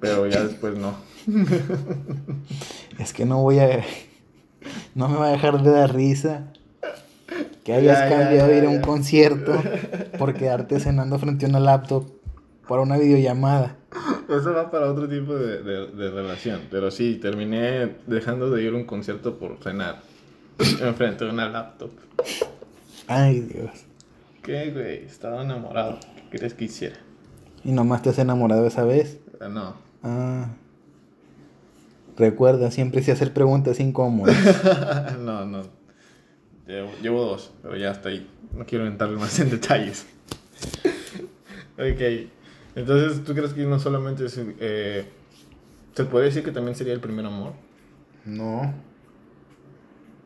Pero 0.00 0.26
ya 0.26 0.44
después 0.44 0.76
no. 0.78 0.94
Es 2.98 3.12
que 3.12 3.24
no 3.24 3.42
voy 3.42 3.58
a. 3.58 3.84
No 4.94 5.08
me 5.08 5.16
va 5.18 5.28
a 5.28 5.32
dejar 5.32 5.62
de 5.62 5.70
dar 5.70 5.94
risa. 5.94 6.52
Que 7.64 7.72
hayas 7.74 7.98
Ya, 7.98 8.08
ya, 8.08 8.08
cambiado 8.08 8.48
de 8.48 8.58
ir 8.58 8.64
a 8.64 8.66
ya, 8.66 8.70
un 8.70 8.76
ya. 8.76 8.82
concierto 8.82 9.52
por 10.18 10.34
quedarte 10.34 10.80
cenando 10.80 11.18
frente 11.18 11.46
a 11.46 11.48
una 11.48 11.60
laptop 11.60 12.08
para 12.68 12.82
una 12.82 12.96
videollamada. 12.98 13.76
Eso 14.28 14.52
va 14.52 14.70
para 14.70 14.90
otro 14.90 15.08
tipo 15.08 15.34
de, 15.34 15.62
de, 15.62 15.86
de 15.88 16.10
relación. 16.10 16.62
Pero 16.70 16.90
sí, 16.90 17.16
terminé 17.16 17.96
dejando 18.06 18.50
de 18.50 18.62
ir 18.62 18.72
a 18.72 18.76
un 18.76 18.84
concierto 18.84 19.38
por 19.38 19.58
cenar. 19.62 20.02
Enfrente 20.80 21.24
de 21.24 21.30
una 21.30 21.48
laptop. 21.48 21.90
Ay, 23.08 23.40
Dios. 23.40 23.70
¿Qué, 24.42 24.70
güey? 24.70 25.04
Estaba 25.04 25.42
enamorado. 25.42 25.98
¿Qué 26.30 26.38
crees 26.38 26.54
que 26.54 26.64
hiciera? 26.66 26.96
¿Y 27.64 27.72
nomás 27.72 28.02
te 28.02 28.10
has 28.10 28.18
enamorado 28.18 28.66
esa 28.66 28.84
vez? 28.84 29.18
Ah, 29.40 29.48
No. 29.48 29.74
Ah. 30.02 30.48
Recuerda 32.16 32.70
siempre 32.70 33.02
sí 33.02 33.10
hacer 33.10 33.34
preguntas 33.34 33.78
incómodas. 33.78 34.34
no, 35.20 35.44
no. 35.44 35.62
Llevo, 36.66 36.90
llevo 37.02 37.20
dos, 37.22 37.52
pero 37.62 37.76
ya 37.76 37.90
está 37.90 38.08
ahí. 38.08 38.26
No 38.56 38.64
quiero 38.64 38.86
entrarle 38.86 39.18
más 39.18 39.38
en 39.38 39.50
detalles. 39.50 40.06
ok. 41.74 42.30
Entonces, 42.74 43.22
¿tú 43.22 43.34
crees 43.34 43.52
que 43.52 43.64
no 43.64 43.78
solamente 43.78 44.24
es... 44.26 44.40
eh, 44.60 45.04
¿Se 45.94 46.04
puede 46.04 46.26
decir 46.26 46.42
que 46.42 46.52
también 46.52 46.74
sería 46.74 46.94
el 46.94 47.00
primer 47.00 47.26
amor? 47.26 47.52
No. 48.24 48.72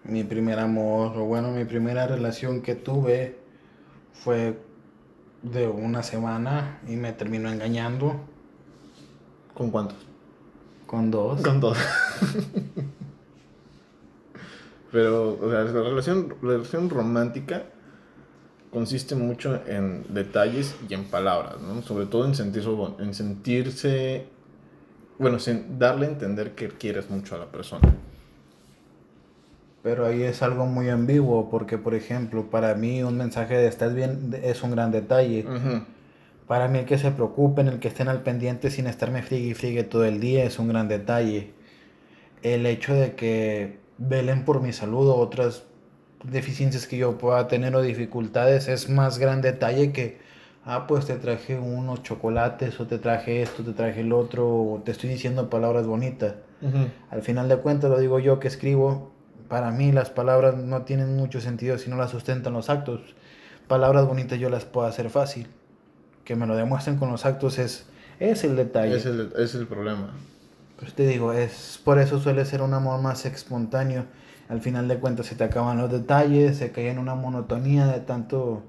Mi 0.05 0.25
primer 0.25 0.59
amor, 0.59 1.17
o 1.17 1.25
bueno, 1.25 1.51
mi 1.51 1.65
primera 1.65 2.07
relación 2.07 2.63
que 2.63 2.75
tuve 2.75 3.39
fue 4.13 4.59
de 5.43 5.69
una 5.69 6.03
semana 6.03 6.81
y 6.87 6.97
me 6.97 7.13
terminó 7.13 7.51
engañando 7.51 8.21
¿Con 9.55 9.71
cuántos? 9.71 9.99
con 10.87 11.11
dos. 11.11 11.41
Con 11.43 11.61
dos. 11.61 11.79
Pero, 14.93 15.39
o 15.41 15.51
sea, 15.51 15.63
la 15.63 15.83
relación, 15.83 16.35
la 16.43 16.53
relación 16.53 16.91
romántica 16.91 17.67
consiste 18.73 19.15
mucho 19.15 19.61
en 19.67 20.05
detalles 20.13 20.75
y 20.89 20.95
en 20.95 21.05
palabras, 21.05 21.61
¿no? 21.61 21.83
Sobre 21.83 22.07
todo 22.07 22.25
en 22.25 22.35
sentirse, 22.35 22.71
en 22.99 23.15
sentirse 23.15 24.27
bueno, 25.21 25.39
sin 25.39 25.79
darle 25.79 26.07
a 26.07 26.09
entender 26.09 26.55
que 26.55 26.69
quieres 26.69 27.11
mucho 27.11 27.35
a 27.35 27.39
la 27.39 27.53
persona. 27.53 27.95
Pero 29.83 30.07
ahí 30.07 30.23
es 30.23 30.43
algo 30.43 30.67
muy 30.67 30.89
ambiguo 30.91 31.49
porque, 31.49 31.79
por 31.79 31.95
ejemplo, 31.95 32.51
para 32.51 32.75
mí 32.75 33.03
un 33.03 33.17
mensaje 33.17 33.57
de 33.57 33.67
estás 33.67 33.95
bien 33.95 34.39
es 34.43 34.63
un 34.63 34.73
gran 34.73 34.91
detalle. 34.91 35.47
Para 36.47 36.69
mí 36.69 36.81
el 36.81 36.85
que 36.85 36.99
se 36.99 37.11
preocupen, 37.13 37.69
el 37.69 37.79
que 37.79 37.89
estén 37.89 38.09
al 38.09 38.23
pendiente 38.23 38.71
sin 38.71 38.87
estarme 38.87 39.23
friegue 39.23 39.49
y 39.49 39.55
friegue 39.55 39.85
todo 39.85 40.05
el 40.05 40.21
día 40.21 40.45
es 40.45 40.59
un 40.59 40.69
gran 40.69 40.89
detalle. 40.89 41.53
El 42.43 42.67
hecho 42.67 42.93
de 42.93 43.15
que 43.15 43.79
velen 43.99 44.45
por 44.45 44.61
mi 44.61 44.73
salud 44.73 45.09
o 45.09 45.17
otras 45.17 45.65
deficiencias 46.25 46.87
que 46.87 46.97
yo 46.99 47.17
pueda 47.19 47.49
tener 47.49 47.75
o 47.75 47.83
dificultades 47.83 48.69
es 48.69 48.89
más 48.91 49.19
gran 49.19 49.41
detalle 49.41 49.93
que, 49.93 50.19
ah, 50.65 50.87
pues 50.87 51.07
te 51.07 51.17
traje 51.17 51.59
unos 51.59 52.03
chocolates 52.03 52.81
o 52.81 52.87
te 52.87 52.99
traje 52.99 53.43
esto, 53.43 53.63
te 53.63 53.73
traje 53.73 54.01
el 54.01 54.13
otro, 54.13 54.47
o 54.47 54.83
te 54.85 54.91
estoy 54.93 55.09
diciendo 55.11 55.49
palabras 55.49 55.87
bonitas. 55.87 56.35
Al 57.11 57.23
final 57.23 57.49
de 57.49 57.57
cuentas, 57.57 57.91
lo 57.91 57.99
digo 57.99 58.19
yo 58.19 58.39
que 58.39 58.49
escribo, 58.49 59.13
para 59.51 59.73
mí 59.73 59.91
las 59.91 60.11
palabras 60.11 60.57
no 60.57 60.83
tienen 60.83 61.17
mucho 61.17 61.41
sentido 61.41 61.77
si 61.77 61.91
no 61.91 61.97
las 61.97 62.13
sustentan 62.13 62.53
los 62.53 62.71
actos. 62.71 63.01
Palabras 63.67 64.07
bonitas 64.07 64.39
yo 64.39 64.49
las 64.49 64.65
puedo 64.65 64.87
hacer 64.87 65.11
fácil. 65.11 65.49
Que 66.25 66.37
me 66.37 66.47
lo 66.47 66.55
demuestren 66.55 66.97
con 66.97 67.11
los 67.11 67.27
actos 67.27 67.59
es, 67.59 67.87
es 68.21 68.45
el 68.45 68.55
detalle. 68.55 68.97
Es 68.97 69.07
el, 69.07 69.33
es 69.37 69.57
el 69.57 69.67
problema. 69.67 70.13
Pues 70.79 70.95
te 70.95 71.05
digo, 71.05 71.33
es 71.33 71.81
por 71.85 71.99
eso 71.99 72.21
suele 72.21 72.45
ser 72.45 72.63
un 72.63 72.75
amor 72.75 73.03
más 73.03 73.27
espontáneo. 73.27 74.05
Al 74.49 74.61
final 74.61 74.87
de 74.87 75.01
cuentas 75.01 75.27
se 75.27 75.35
te 75.35 75.43
acaban 75.43 75.79
los 75.79 75.91
detalles, 75.91 76.59
se 76.59 76.71
cae 76.71 76.89
en 76.89 77.01
una 77.01 77.17
monotonía 77.17 77.89
de 77.89 77.99
tanto, 77.99 78.63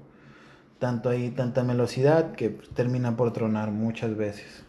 tanto 0.80 1.10
ahí, 1.10 1.30
tanta 1.30 1.62
velocidad 1.62 2.32
que 2.32 2.48
termina 2.74 3.16
por 3.16 3.32
tronar 3.32 3.70
muchas 3.70 4.16
veces. 4.16 4.64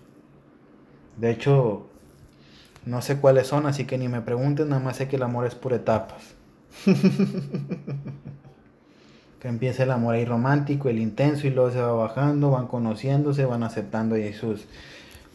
De 1.17 1.31
hecho, 1.31 1.87
no 2.85 3.01
sé 3.01 3.17
cuáles 3.17 3.47
son, 3.47 3.65
así 3.65 3.85
que 3.85 3.97
ni 3.97 4.07
me 4.09 4.21
pregunten, 4.21 4.69
nada 4.69 4.81
más 4.81 4.97
sé 4.97 5.07
que 5.07 5.15
el 5.17 5.23
amor 5.23 5.45
es 5.45 5.55
por 5.55 5.73
etapas. 5.73 6.21
que 9.39 9.47
empieza 9.47 9.83
el 9.83 9.91
amor 9.91 10.15
ahí 10.15 10.25
romántico, 10.25 10.89
el 10.89 10.99
intenso, 10.99 11.47
y 11.47 11.49
luego 11.49 11.71
se 11.71 11.81
va 11.81 11.91
bajando, 11.91 12.51
van 12.51 12.67
conociéndose, 12.67 13.45
van 13.45 13.63
aceptando 13.63 14.15
ahí 14.15 14.33
sus 14.33 14.65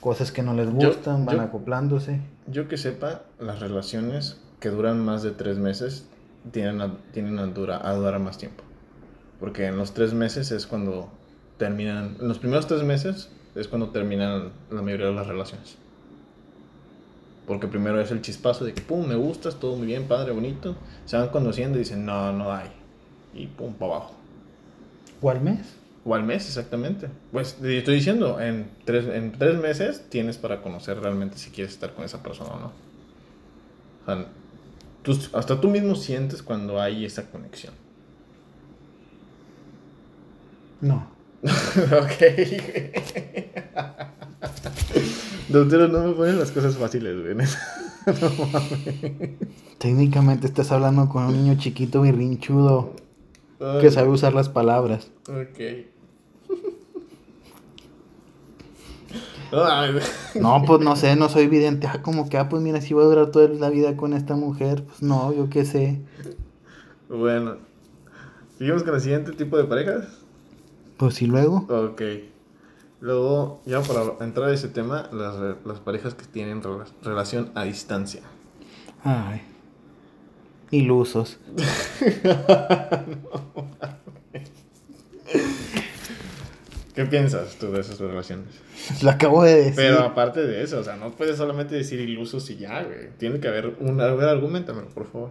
cosas 0.01 0.33
que 0.33 0.43
no 0.43 0.55
les 0.55 0.67
Yo- 0.69 0.89
gustan, 0.89 1.27
van 1.27 1.37
yo- 1.37 1.43
acoplándose. 1.43 2.21
Yo 2.47 2.69
que 2.69 2.79
sepa, 2.79 3.23
las 3.39 3.61
relaciones 3.61 4.41
que 4.61 4.71
duran 4.71 5.05
más 5.05 5.23
de 5.23 5.33
tres 5.33 5.59
meses 5.59 6.09
tienen 6.53 6.81
a, 6.81 6.97
tienen 7.13 7.39
a, 7.39 7.47
dura- 7.47 7.87
a 7.87 7.93
durar 7.95 8.19
más 8.21 8.39
tiempo. 8.39 8.65
Porque 9.41 9.67
en 9.67 9.77
los 9.77 9.93
tres 9.93 10.15
meses 10.15 10.51
es 10.51 10.67
cuando 10.67 11.11
terminan, 11.59 12.17
en 12.21 12.29
los 12.29 12.39
primeros 12.39 12.67
tres 12.67 12.83
meses 12.85 13.31
es 13.55 13.69
cuando 13.69 13.91
terminan 13.91 14.53
la 14.71 14.81
mayoría 14.83 15.07
de 15.07 15.13
las 15.15 15.27
relaciones. 15.27 15.77
Porque 17.49 17.67
primero 17.67 18.01
es 18.01 18.11
el 18.13 18.21
chispazo 18.23 18.65
de 18.65 18.75
que, 18.75 18.83
pum, 18.83 19.05
me 19.07 19.17
gustas, 19.17 19.57
todo 19.59 19.75
muy 19.75 19.87
bien, 19.89 20.07
padre, 20.07 20.31
bonito. 20.33 20.77
Se 21.07 21.17
van 21.17 21.31
conociendo 21.31 21.79
y 21.79 21.81
dicen, 21.81 22.05
no, 22.05 22.31
no 22.33 22.53
hay. 22.53 22.69
Y 23.35 23.47
pum, 23.49 23.73
para 23.75 23.95
abajo. 23.97 24.15
¿O 25.21 25.31
al 25.31 25.41
mes? 25.41 25.75
O 26.05 26.15
al 26.15 26.23
mes, 26.25 26.47
exactamente. 26.47 27.09
Pues 27.33 27.55
te 27.55 27.79
estoy 27.79 27.97
diciendo, 27.97 28.39
en 28.41 28.71
tres, 28.85 29.07
en 29.07 29.33
tres 29.33 29.59
meses 29.59 30.05
tienes 30.11 30.37
para 30.37 30.63
conocer 30.63 31.01
realmente 31.01 31.39
si 31.39 31.51
quieres 31.51 31.73
estar 31.73 31.95
con 31.95 32.05
esa 32.05 32.23
persona 32.23 32.51
o 32.51 32.61
no. 32.61 32.73
O 34.03 34.07
sea, 34.07 34.27
tú- 35.03 35.19
hasta 35.33 35.61
tú 35.61 35.69
mismo 35.69 35.95
sientes 35.97 36.43
cuando 36.43 36.81
hay 36.81 37.05
esa 37.05 37.31
conexión. 37.31 37.75
No. 40.81 41.09
ok. 41.43 42.23
Doctor, 45.49 45.89
no 45.89 46.09
me 46.09 46.13
ponen 46.13 46.39
las 46.39 46.53
cosas 46.53 46.77
fáciles, 46.77 47.23
güey. 47.23 47.35
Técnicamente 49.79 50.47
estás 50.47 50.71
hablando 50.73 51.09
con 51.09 51.25
un 51.25 51.33
niño 51.33 51.57
chiquito 51.59 52.03
birrinchudo. 52.03 52.93
que 53.81 53.91
sabe 53.91 54.09
usar 54.09 54.35
las 54.35 54.49
palabras. 54.49 55.11
Ok. 55.29 55.59
no, 60.35 60.63
pues 60.67 60.81
no 60.81 60.97
sé, 60.97 61.17
no 61.17 61.31
soy 61.31 61.45
evidente. 61.45 61.87
Ah, 61.87 62.03
como 62.03 62.29
que, 62.29 62.37
ah, 62.37 62.51
pues 62.51 62.63
mira, 62.63 62.83
si 62.83 62.93
voy 62.93 63.05
a 63.05 63.07
durar 63.07 63.31
toda 63.31 63.49
la 63.49 63.71
vida 63.71 63.97
con 63.97 64.13
esta 64.13 64.37
mujer. 64.37 64.85
Pues 64.85 65.03
no, 65.03 65.33
yo 65.33 65.49
qué 65.49 65.65
sé. 65.65 66.01
Bueno, 67.09 67.57
¿seguimos 68.59 68.83
con 68.83 68.95
el 68.95 69.01
siguiente 69.01 69.33
tipo 69.33 69.57
de 69.57 69.65
parejas? 69.65 70.09
Pues 70.99 71.23
y 71.23 71.27
luego. 71.27 71.65
Ok. 71.71 72.03
Luego, 73.01 73.61
ya 73.65 73.81
para 73.83 74.03
entrar 74.25 74.49
a 74.51 74.55
ese 74.55 74.69
tema, 74.69 75.09
las, 75.13 75.37
las 75.65 75.79
parejas 75.79 76.15
que 76.15 76.25
tienen 76.25 76.63
relación 77.03 77.53
a 77.55 77.65
distancia. 77.65 78.23
Ay. 79.05 79.43
Ilusos. 80.71 81.39
¿Qué 86.95 87.07
piensas 87.07 87.55
tú 87.57 87.71
de 87.71 87.81
esas 87.81 88.01
relaciones? 88.01 88.49
Lo 89.03 89.11
acabo 89.11 89.45
de 89.45 89.55
decir. 89.55 89.77
Pero 89.77 90.01
aparte 90.01 90.45
de 90.45 90.65
eso, 90.65 90.81
o 90.81 90.83
sea, 90.83 90.97
no 90.97 91.13
puedes 91.13 91.37
solamente 91.37 91.77
decir 91.77 92.01
ilusos 92.01 92.51
y 92.51 92.57
ya, 92.57 92.83
güey. 92.83 93.11
Tiene 93.19 93.39
que 93.39 93.47
haber 93.47 93.77
un 93.79 94.01
argumentamelo, 94.01 94.89
por 94.89 95.07
favor. 95.07 95.31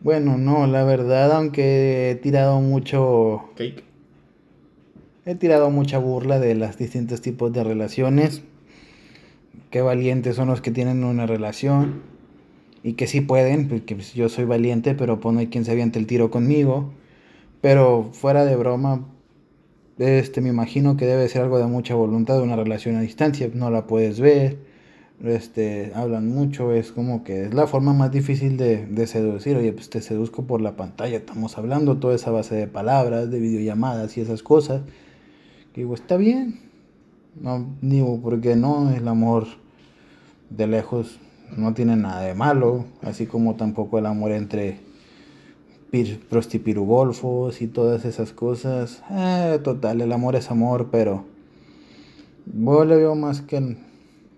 Bueno, 0.00 0.38
no, 0.38 0.68
la 0.68 0.84
verdad, 0.84 1.32
aunque 1.32 2.12
he 2.12 2.14
tirado 2.14 2.60
mucho. 2.60 3.50
Cake. 3.56 3.82
He 5.28 5.34
tirado 5.34 5.70
mucha 5.70 5.98
burla 5.98 6.38
de 6.38 6.54
los 6.54 6.78
distintos 6.78 7.20
tipos 7.20 7.52
de 7.52 7.64
relaciones. 7.64 8.42
Qué 9.72 9.82
valientes 9.82 10.36
son 10.36 10.46
los 10.46 10.60
que 10.60 10.70
tienen 10.70 11.02
una 11.02 11.26
relación. 11.26 12.02
Y 12.84 12.92
que 12.92 13.08
sí 13.08 13.20
pueden, 13.22 13.66
porque 13.66 13.96
pues, 13.96 14.14
yo 14.14 14.28
soy 14.28 14.44
valiente, 14.44 14.94
pero 14.94 15.18
pues 15.18 15.34
no 15.34 15.40
hay 15.40 15.48
quien 15.48 15.64
se 15.64 15.72
aviente 15.72 15.98
el 15.98 16.06
tiro 16.06 16.30
conmigo. 16.30 16.92
Pero 17.60 18.10
fuera 18.12 18.44
de 18.44 18.54
broma, 18.54 19.04
este, 19.98 20.40
me 20.40 20.50
imagino 20.50 20.96
que 20.96 21.06
debe 21.06 21.28
ser 21.28 21.42
algo 21.42 21.58
de 21.58 21.66
mucha 21.66 21.96
voluntad, 21.96 22.40
una 22.40 22.54
relación 22.54 22.94
a 22.94 23.00
distancia, 23.00 23.50
no 23.52 23.68
la 23.68 23.88
puedes 23.88 24.20
ver, 24.20 24.58
este, 25.24 25.90
hablan 25.96 26.28
mucho, 26.28 26.72
es 26.72 26.92
como 26.92 27.24
que 27.24 27.46
es 27.46 27.54
la 27.54 27.66
forma 27.66 27.94
más 27.94 28.12
difícil 28.12 28.56
de, 28.56 28.86
de 28.86 29.06
seducir, 29.08 29.56
oye, 29.56 29.72
pues 29.72 29.90
te 29.90 30.02
seduzco 30.02 30.44
por 30.46 30.60
la 30.60 30.76
pantalla, 30.76 31.16
estamos 31.16 31.58
hablando 31.58 31.96
toda 31.96 32.14
esa 32.14 32.30
base 32.30 32.54
de 32.54 32.68
palabras, 32.68 33.30
de 33.30 33.40
videollamadas 33.40 34.16
y 34.18 34.20
esas 34.20 34.44
cosas 34.44 34.82
digo, 35.76 35.94
está 35.94 36.16
bien. 36.16 36.60
No 37.40 37.66
digo, 37.82 38.18
porque 38.22 38.56
no, 38.56 38.90
el 38.90 39.06
amor 39.06 39.46
de 40.50 40.66
lejos 40.66 41.18
no 41.56 41.74
tiene 41.74 41.96
nada 41.96 42.22
de 42.22 42.34
malo, 42.34 42.86
así 43.02 43.26
como 43.26 43.56
tampoco 43.56 43.98
el 43.98 44.06
amor 44.06 44.32
entre 44.32 44.80
prostipirugolfos 46.28 47.62
y 47.62 47.68
todas 47.68 48.04
esas 48.04 48.32
cosas. 48.32 49.02
Eh, 49.10 49.60
total, 49.62 50.00
el 50.00 50.12
amor 50.12 50.36
es 50.36 50.50
amor, 50.50 50.88
pero 50.90 51.24
yo 52.46 52.84
le 52.84 52.96
veo 52.96 53.14
más 53.14 53.40
que 53.42 53.76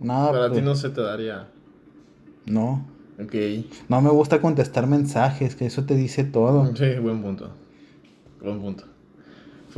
nada. 0.01 0.33
Para 0.33 0.47
ti 0.49 0.53
pues 0.55 0.65
no 0.65 0.75
se 0.75 0.91
te 0.91 1.01
daría. 1.01 1.49
No. 2.47 2.87
Ok. 3.21 3.35
No 3.89 4.01
me 4.01 4.11
gusta 4.11 4.41
contestar 4.41 4.87
mensajes, 4.87 5.57
que 5.57 5.67
eso 5.67 5.85
te 5.85 5.95
dice 5.97 6.25
todo. 6.25 6.75
Sí, 6.77 6.99
buen 7.01 7.23
punto. 7.23 7.51
Buen 8.41 8.61
punto. 8.61 8.85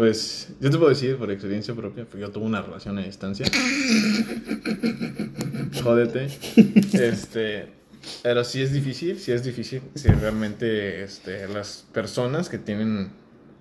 Pues 0.01 0.49
yo 0.61 0.71
te 0.71 0.79
puedo 0.79 0.89
decir 0.89 1.19
por 1.19 1.31
experiencia 1.31 1.75
propia, 1.75 2.07
porque 2.07 2.23
yo 2.23 2.31
tuve 2.31 2.47
una 2.47 2.63
relación 2.63 2.97
a 2.97 3.03
distancia. 3.03 3.45
Jódete. 5.83 6.31
Este, 6.95 7.69
pero 8.23 8.43
sí 8.43 8.63
es 8.63 8.73
difícil, 8.73 9.19
sí 9.19 9.33
es 9.33 9.45
difícil. 9.45 9.83
Si 9.95 10.09
realmente 10.09 11.03
este, 11.03 11.47
las 11.49 11.85
personas 11.93 12.49
que 12.49 12.57
tienen 12.57 13.11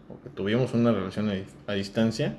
o 0.08 0.22
que 0.22 0.30
tuvimos 0.30 0.74
una 0.74 0.94
relación 0.94 1.30
a, 1.68 1.74
distancia 1.74 2.38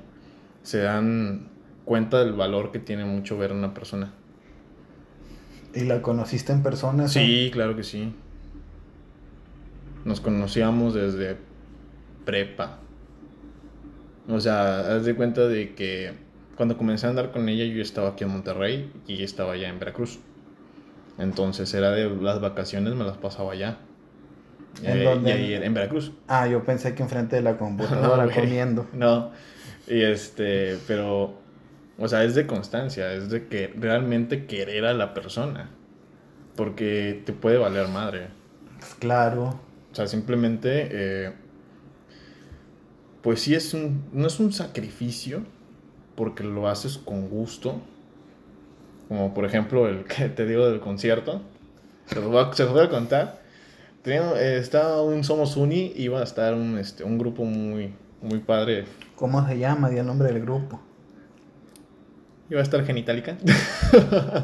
se 0.63 0.79
dan 0.79 1.49
cuenta 1.85 2.23
del 2.23 2.33
valor 2.33 2.71
que 2.71 2.79
tiene 2.79 3.05
mucho 3.05 3.37
ver 3.37 3.51
a 3.51 3.53
una 3.53 3.75
persona. 3.75 4.11
¿Y 5.75 5.81
la 5.81 6.01
conociste 6.01 6.53
en 6.53 6.63
persona? 6.63 7.07
Sí, 7.07 7.51
claro 7.53 7.75
que 7.75 7.83
sí. 7.83 8.11
Nos 10.05 10.21
conocíamos 10.21 10.95
desde 10.95 11.37
prepa. 12.25 12.80
O 14.31 14.39
sea, 14.39 14.95
haz 14.95 15.05
de 15.05 15.15
cuenta 15.15 15.47
de 15.47 15.75
que 15.75 16.13
cuando 16.55 16.77
comencé 16.77 17.07
a 17.07 17.09
andar 17.09 17.31
con 17.31 17.49
ella 17.49 17.65
yo 17.65 17.81
estaba 17.81 18.09
aquí 18.09 18.23
en 18.23 18.31
Monterrey 18.31 18.91
y 19.07 19.15
ella 19.15 19.25
estaba 19.25 19.53
allá 19.53 19.67
en 19.67 19.79
Veracruz. 19.79 20.19
Entonces 21.17 21.73
era 21.73 21.91
de 21.91 22.09
las 22.09 22.39
vacaciones 22.39 22.95
me 22.95 23.03
las 23.03 23.17
pasaba 23.17 23.53
allá. 23.53 23.77
¿En 24.83 24.99
eh, 24.99 25.03
dónde? 25.03 25.65
en 25.65 25.73
Veracruz. 25.73 26.11
Ah, 26.27 26.47
yo 26.47 26.63
pensé 26.63 26.95
que 26.95 27.03
enfrente 27.03 27.35
de 27.35 27.41
la 27.41 27.57
computadora 27.57 28.27
comiendo. 28.33 28.87
No. 28.93 29.31
Y 29.87 30.01
este, 30.01 30.77
pero 30.87 31.41
o 32.01 32.07
sea, 32.07 32.23
es 32.23 32.33
de 32.33 32.47
constancia, 32.47 33.13
es 33.13 33.29
de 33.29 33.47
que 33.47 33.71
realmente 33.77 34.47
querer 34.47 34.85
a 34.85 34.93
la 34.93 35.13
persona. 35.13 35.69
Porque 36.55 37.21
te 37.25 37.31
puede 37.31 37.57
valer 37.57 37.87
madre. 37.89 38.29
Claro. 38.99 39.59
O 39.91 39.95
sea, 39.95 40.07
simplemente 40.07 40.87
eh, 40.91 41.33
pues 43.21 43.41
sí 43.41 43.55
es 43.55 43.73
un, 43.73 44.03
no 44.13 44.27
es 44.27 44.39
un 44.39 44.51
sacrificio, 44.51 45.43
porque 46.15 46.43
lo 46.43 46.67
haces 46.67 46.97
con 46.97 47.29
gusto, 47.29 47.81
como 49.07 49.33
por 49.33 49.45
ejemplo 49.45 49.87
el 49.87 50.03
que 50.05 50.29
te 50.29 50.45
digo 50.45 50.69
del 50.69 50.79
concierto, 50.79 51.41
se 52.05 52.15
los 52.15 52.25
voy 52.25 52.43
a, 52.43 52.53
se 52.53 52.65
voy 52.65 52.83
a 52.83 52.89
contar. 52.89 53.41
Eh, 54.03 54.57
estaba 54.59 55.03
un 55.03 55.23
Somos 55.23 55.55
Uni, 55.57 55.93
iba 55.95 56.19
a 56.19 56.23
estar 56.23 56.55
un, 56.55 56.77
este, 56.79 57.03
un 57.03 57.17
grupo 57.17 57.43
muy, 57.43 57.93
muy 58.21 58.39
padre. 58.39 58.85
¿Cómo 59.15 59.47
se 59.47 59.59
llama? 59.59 59.89
Di 59.89 59.99
el 59.99 60.07
nombre 60.07 60.31
del 60.31 60.41
grupo. 60.41 60.81
Iba 62.49 62.59
a 62.59 62.63
estar 62.63 62.83
Genitalica. 62.83 63.37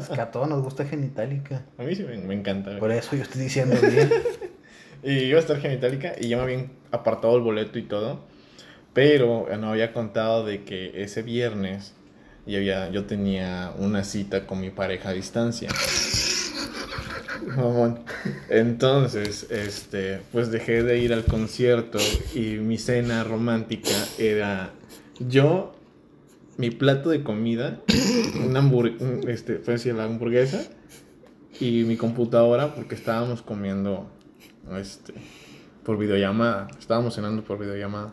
Es 0.00 0.08
que 0.08 0.20
a 0.20 0.30
todos 0.30 0.48
nos 0.48 0.62
gusta 0.62 0.84
Genitalica. 0.84 1.66
A 1.76 1.82
mí 1.82 1.94
sí 1.94 2.04
me, 2.04 2.16
me 2.18 2.34
encanta. 2.34 2.78
Por 2.78 2.90
eso 2.92 3.16
yo 3.16 3.22
estoy 3.22 3.42
diciendo 3.42 3.76
bien. 3.82 4.10
y 5.02 5.24
iba 5.24 5.38
a 5.38 5.40
estar 5.40 5.58
Genitalica 5.58 6.12
y 6.18 6.28
ya 6.28 6.36
me 6.36 6.44
habían 6.44 6.70
apartado 6.92 7.36
el 7.36 7.42
boleto 7.42 7.78
y 7.78 7.82
todo. 7.82 8.20
Pero 8.98 9.46
no 9.60 9.70
había 9.70 9.92
contado 9.92 10.44
de 10.44 10.64
que 10.64 11.04
ese 11.04 11.22
viernes 11.22 11.94
yo, 12.46 13.04
tenía 13.04 13.72
una 13.78 14.02
cita 14.02 14.44
con 14.44 14.60
mi 14.60 14.70
pareja 14.70 15.10
a 15.10 15.12
distancia. 15.12 15.68
Entonces, 18.48 19.46
este, 19.50 20.18
pues 20.32 20.50
dejé 20.50 20.82
de 20.82 20.98
ir 20.98 21.12
al 21.12 21.24
concierto 21.24 22.00
y 22.34 22.56
mi 22.56 22.76
cena 22.76 23.22
romántica 23.22 23.94
era 24.18 24.72
yo, 25.20 25.76
mi 26.56 26.70
plato 26.72 27.10
de 27.10 27.22
comida, 27.22 27.80
una 28.44 28.58
hamburguesa, 28.58 29.04
este, 29.28 29.92
la 29.92 30.06
hamburguesa 30.06 30.64
y 31.60 31.84
mi 31.84 31.96
computadora 31.96 32.74
porque 32.74 32.96
estábamos 32.96 33.42
comiendo, 33.42 34.10
este, 34.76 35.14
por 35.84 35.98
videollamada, 35.98 36.66
estábamos 36.80 37.14
cenando 37.14 37.44
por 37.44 37.60
videollamada. 37.60 38.12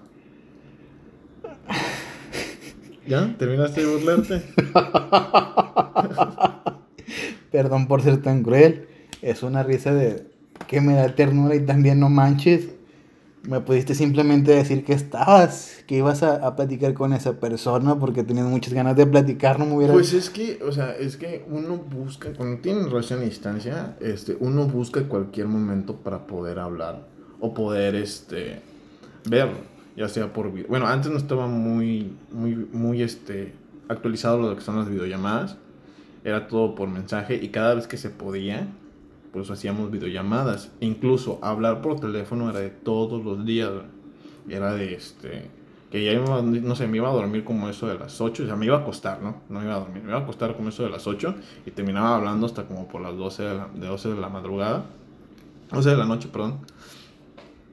¿Ya? 3.07 3.35
¿Terminaste 3.37 3.85
de 3.85 3.87
burlarte? 3.87 4.41
Perdón 7.51 7.87
por 7.87 8.01
ser 8.01 8.21
tan 8.21 8.43
cruel. 8.43 8.87
Es 9.21 9.43
una 9.43 9.63
risa 9.63 9.93
de 9.93 10.27
que 10.67 10.81
me 10.81 10.95
da 10.95 11.15
ternura 11.15 11.55
y 11.55 11.65
también 11.65 11.99
no 11.99 12.09
manches. 12.09 12.69
Me 13.43 13.59
pudiste 13.59 13.93
simplemente 13.93 14.53
decir 14.53 14.83
que 14.83 14.93
estabas, 14.93 15.83
que 15.85 15.97
ibas 15.97 16.23
a, 16.23 16.55
platicar 16.55 16.95
con 16.95 17.13
esa 17.13 17.39
persona 17.39 17.99
porque 17.99 18.23
tenías 18.23 18.47
muchas 18.47 18.73
ganas 18.73 18.95
de 18.95 19.05
platicar, 19.05 19.59
no 19.59 19.67
me 19.67 19.75
hubiera... 19.75 19.93
Pues 19.93 20.13
es 20.13 20.31
que, 20.31 20.59
o 20.67 20.71
sea, 20.71 20.95
es 20.95 21.15
que 21.15 21.45
uno 21.47 21.77
busca, 21.77 22.33
cuando 22.33 22.59
tiene 22.59 22.85
relación 22.85 23.19
a 23.19 23.23
distancia, 23.23 23.97
este, 23.99 24.35
uno 24.39 24.65
busca 24.65 25.03
cualquier 25.03 25.47
momento 25.47 25.97
para 25.97 26.25
poder 26.25 26.57
hablar 26.57 27.05
o 27.39 27.53
poder, 27.53 27.93
este, 27.93 28.61
verlo 29.29 29.74
ya 29.95 30.09
sea 30.09 30.33
por 30.33 30.51
bueno 30.67 30.87
antes 30.87 31.11
no 31.11 31.17
estaba 31.17 31.47
muy 31.47 32.11
muy 32.31 32.55
muy 32.55 33.01
este 33.01 33.53
actualizado 33.87 34.41
lo 34.41 34.55
que 34.55 34.61
son 34.61 34.77
las 34.77 34.89
videollamadas 34.89 35.57
era 36.23 36.47
todo 36.47 36.75
por 36.75 36.89
mensaje 36.89 37.35
y 37.35 37.49
cada 37.49 37.75
vez 37.75 37.87
que 37.87 37.97
se 37.97 38.09
podía 38.09 38.67
pues 39.31 39.49
hacíamos 39.51 39.91
videollamadas 39.91 40.71
incluso 40.79 41.39
hablar 41.41 41.81
por 41.81 41.99
teléfono 41.99 42.49
era 42.49 42.59
de 42.59 42.69
todos 42.69 43.23
los 43.23 43.45
días 43.45 43.71
era 44.49 44.73
de 44.73 44.93
este 44.95 45.49
que 45.95 46.03
ya 46.03 46.11
iba, 46.11 46.41
no 46.41 46.75
sé, 46.75 46.87
me 46.87 46.97
iba 46.97 47.09
a 47.09 47.13
dormir 47.13 47.45
como 47.45 47.69
eso 47.69 47.87
de 47.87 47.97
las 47.97 48.19
8, 48.19 48.43
o 48.43 48.45
sea, 48.47 48.55
me 48.57 48.65
iba 48.65 48.75
a 48.75 48.81
acostar, 48.81 49.21
¿no? 49.21 49.37
No 49.47 49.59
me 49.59 49.65
iba 49.65 49.75
a 49.75 49.79
dormir, 49.79 50.03
me 50.03 50.09
iba 50.09 50.19
a 50.19 50.23
acostar 50.23 50.55
como 50.57 50.67
eso 50.67 50.83
de 50.83 50.89
las 50.89 51.07
8 51.07 51.35
y 51.65 51.71
terminaba 51.71 52.17
hablando 52.17 52.45
hasta 52.45 52.65
como 52.65 52.87
por 52.87 53.01
las 53.01 53.15
12 53.15 53.43
de, 53.43 53.53
la, 53.53 53.67
de 53.73 53.87
12 53.87 54.09
de 54.09 54.19
la 54.19 54.27
madrugada, 54.27 54.83
12 55.71 55.89
de 55.89 55.95
la 55.95 56.05
noche, 56.05 56.27
perdón. 56.27 56.59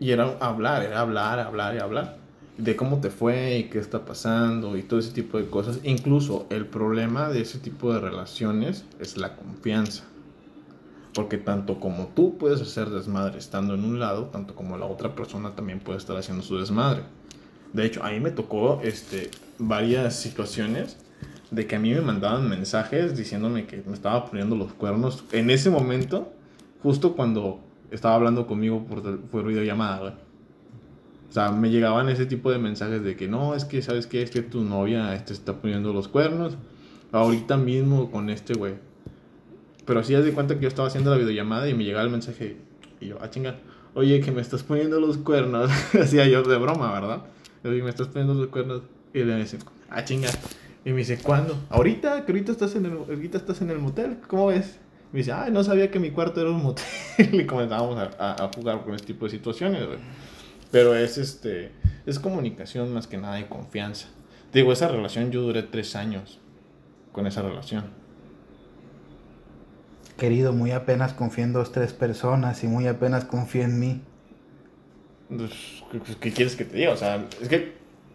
Y 0.03 0.11
era 0.11 0.37
hablar, 0.41 0.83
era 0.83 0.99
hablar, 0.99 1.39
hablar 1.39 1.77
y 1.77 1.79
hablar 1.79 2.17
de 2.59 2.75
cómo 2.75 3.01
te 3.01 3.09
fue 3.09 3.59
y 3.59 3.65
qué 3.71 3.79
está 3.79 4.05
pasando 4.05 4.77
y 4.77 4.83
todo 4.83 4.99
ese 4.99 5.13
tipo 5.13 5.39
de 5.39 5.47
cosas. 5.47 5.79
Incluso 5.85 6.45
el 6.51 6.67
problema 6.67 7.29
de 7.29 7.43
ese 7.43 7.61
tipo 7.61 7.95
de 7.95 8.01
relaciones 8.01 8.85
es 8.99 9.17
la 9.17 9.37
confianza. 9.37 10.03
Porque 11.15 11.39
tanto 11.39 11.79
como 11.79 12.09
tú 12.17 12.37
puedes 12.37 12.61
hacer 12.61 12.91
desmadre 12.91 13.39
estando 13.39 13.75
en 13.75 13.85
un 13.85 14.01
lado, 14.01 14.25
tanto 14.25 14.57
como 14.57 14.77
la 14.77 14.87
otra 14.87 15.15
persona 15.15 15.55
también 15.55 15.79
puede 15.79 15.99
estar 15.99 16.17
haciendo 16.17 16.43
su 16.43 16.59
desmadre. 16.59 17.03
De 17.73 17.87
hecho, 17.87 18.03
a 18.03 18.11
mí 18.11 18.19
me 18.19 18.33
tocó 18.33 18.81
este, 18.83 19.31
varias 19.59 20.17
situaciones 20.17 20.97
de 21.53 21.69
que 21.69 21.77
a 21.77 21.79
mí 21.79 21.95
me 21.95 22.01
mandaban 22.01 22.49
mensajes 22.49 23.17
diciéndome 23.17 23.67
que 23.67 23.85
me 23.87 23.95
estaba 23.95 24.27
poniendo 24.27 24.57
los 24.57 24.73
cuernos 24.73 25.23
en 25.31 25.49
ese 25.49 25.71
momento, 25.71 26.33
justo 26.83 27.15
cuando 27.15 27.61
estaba 27.93 28.15
hablando 28.15 28.47
conmigo 28.47 28.85
por, 28.85 29.21
por 29.21 29.45
videollamada, 29.45 29.99
güey. 30.01 30.13
O 31.31 31.33
sea, 31.33 31.51
me 31.51 31.71
llegaban 31.71 32.09
ese 32.09 32.27
tipo 32.27 32.51
de 32.51 32.59
mensajes 32.59 33.03
de 33.03 33.17
que 33.17 33.27
no, 33.27 33.55
es 33.55 33.65
que, 33.65 33.81
¿sabes 33.81 34.07
qué? 34.07 34.23
Es 34.23 34.31
que 34.31 34.43
tu 34.43 34.65
novia 34.65 35.09
te 35.09 35.15
este, 35.15 35.33
está 35.33 35.55
poniendo 35.55 35.93
los 35.93 36.09
cuernos. 36.09 36.59
Ahorita 37.11 37.57
mismo 37.57 38.11
con 38.11 38.29
este 38.29 38.55
güey. 38.55 38.75
Pero 39.87 40.01
así 40.01 40.15
haz 40.15 40.25
de 40.25 40.33
cuenta 40.33 40.57
que 40.57 40.63
yo 40.63 40.69
estaba 40.69 40.89
haciendo 40.89 41.11
la 41.11 41.17
videollamada 41.17 41.69
y 41.69 41.75
me 41.75 41.85
llegaba 41.85 42.05
el 42.05 42.11
mensaje 42.11 42.57
y 43.01 43.09
yo, 43.09 43.19
ah, 43.21 43.31
chinga, 43.31 43.57
oye, 43.95 44.21
que 44.21 44.31
me 44.31 44.41
estás 44.41 44.63
poniendo 44.63 45.01
los 45.01 45.19
cuernos. 45.19 45.71
Hacía 46.01 46.27
yo 46.27 46.43
de 46.43 46.57
broma, 46.57 46.93
¿verdad? 46.93 47.23
Oye, 47.65 47.83
me 47.83 47.91
estás 47.91 48.09
poniendo 48.09 48.35
los 48.35 48.49
cuernos. 48.49 48.83
Y 49.15 49.25
le 49.25 49.37
dice, 49.37 49.59
ah, 49.91 50.05
chinga. 50.05 50.29
Y 50.85 50.91
me 50.91 50.99
dice, 50.99 51.19
¿cuándo? 51.19 51.57
Ahorita, 51.71 52.25
que 52.25 52.33
ahorita 52.33 52.53
estás 52.53 52.75
en 52.77 52.87
el, 52.87 52.93
ahorita 52.93 53.39
estás 53.39 53.63
en 53.63 53.71
el 53.71 53.79
motel, 53.79 54.19
¿cómo 54.27 54.49
ves? 54.49 54.79
Me 55.13 55.19
dice, 55.19 55.33
ay, 55.33 55.51
no 55.51 55.63
sabía 55.63 55.91
que 55.91 55.99
mi 55.99 56.11
cuarto 56.11 56.41
era 56.41 56.51
un 56.51 56.63
motel. 56.63 56.85
y 57.19 57.45
comenzábamos 57.45 57.99
a, 57.99 58.45
a, 58.45 58.51
jugar 58.55 58.83
con 58.83 58.95
este 58.95 59.09
tipo 59.09 59.27
de 59.27 59.31
situaciones, 59.31 59.87
güey. 59.87 59.99
Pero 60.71 60.97
es, 60.97 61.19
este, 61.19 61.73
es 62.07 62.19
comunicación 62.19 62.93
más 62.93 63.07
que 63.07 63.19
nada 63.19 63.39
y 63.39 63.45
confianza. 63.45 64.09
Digo, 64.53 64.73
esa 64.73 64.89
relación 64.89 65.31
yo 65.31 65.43
duré 65.43 65.63
tres 65.63 65.97
años 65.97 66.41
con 67.13 67.27
esa 67.27 67.43
relación. 67.43 67.85
Querido, 70.17 70.53
muy 70.53 70.71
apenas 70.71 71.15
confío 71.15 71.45
en 71.45 71.53
dos, 71.53 71.73
tres 71.73 71.93
personas 71.93 72.63
y 72.65 72.69
muy 72.69 72.87
apenas 72.87 73.25
confío 73.25 73.63
en 73.63 73.81
mí. 73.81 74.01
Pues, 75.29 75.53
¿Qué 76.21 76.33
quieres 76.33 76.57
que 76.57 76.65
te 76.65 76.77
diga? 76.77 76.93
O 76.93 76.97
sea, 76.97 77.27
es 77.41 77.49
que, 77.49 77.73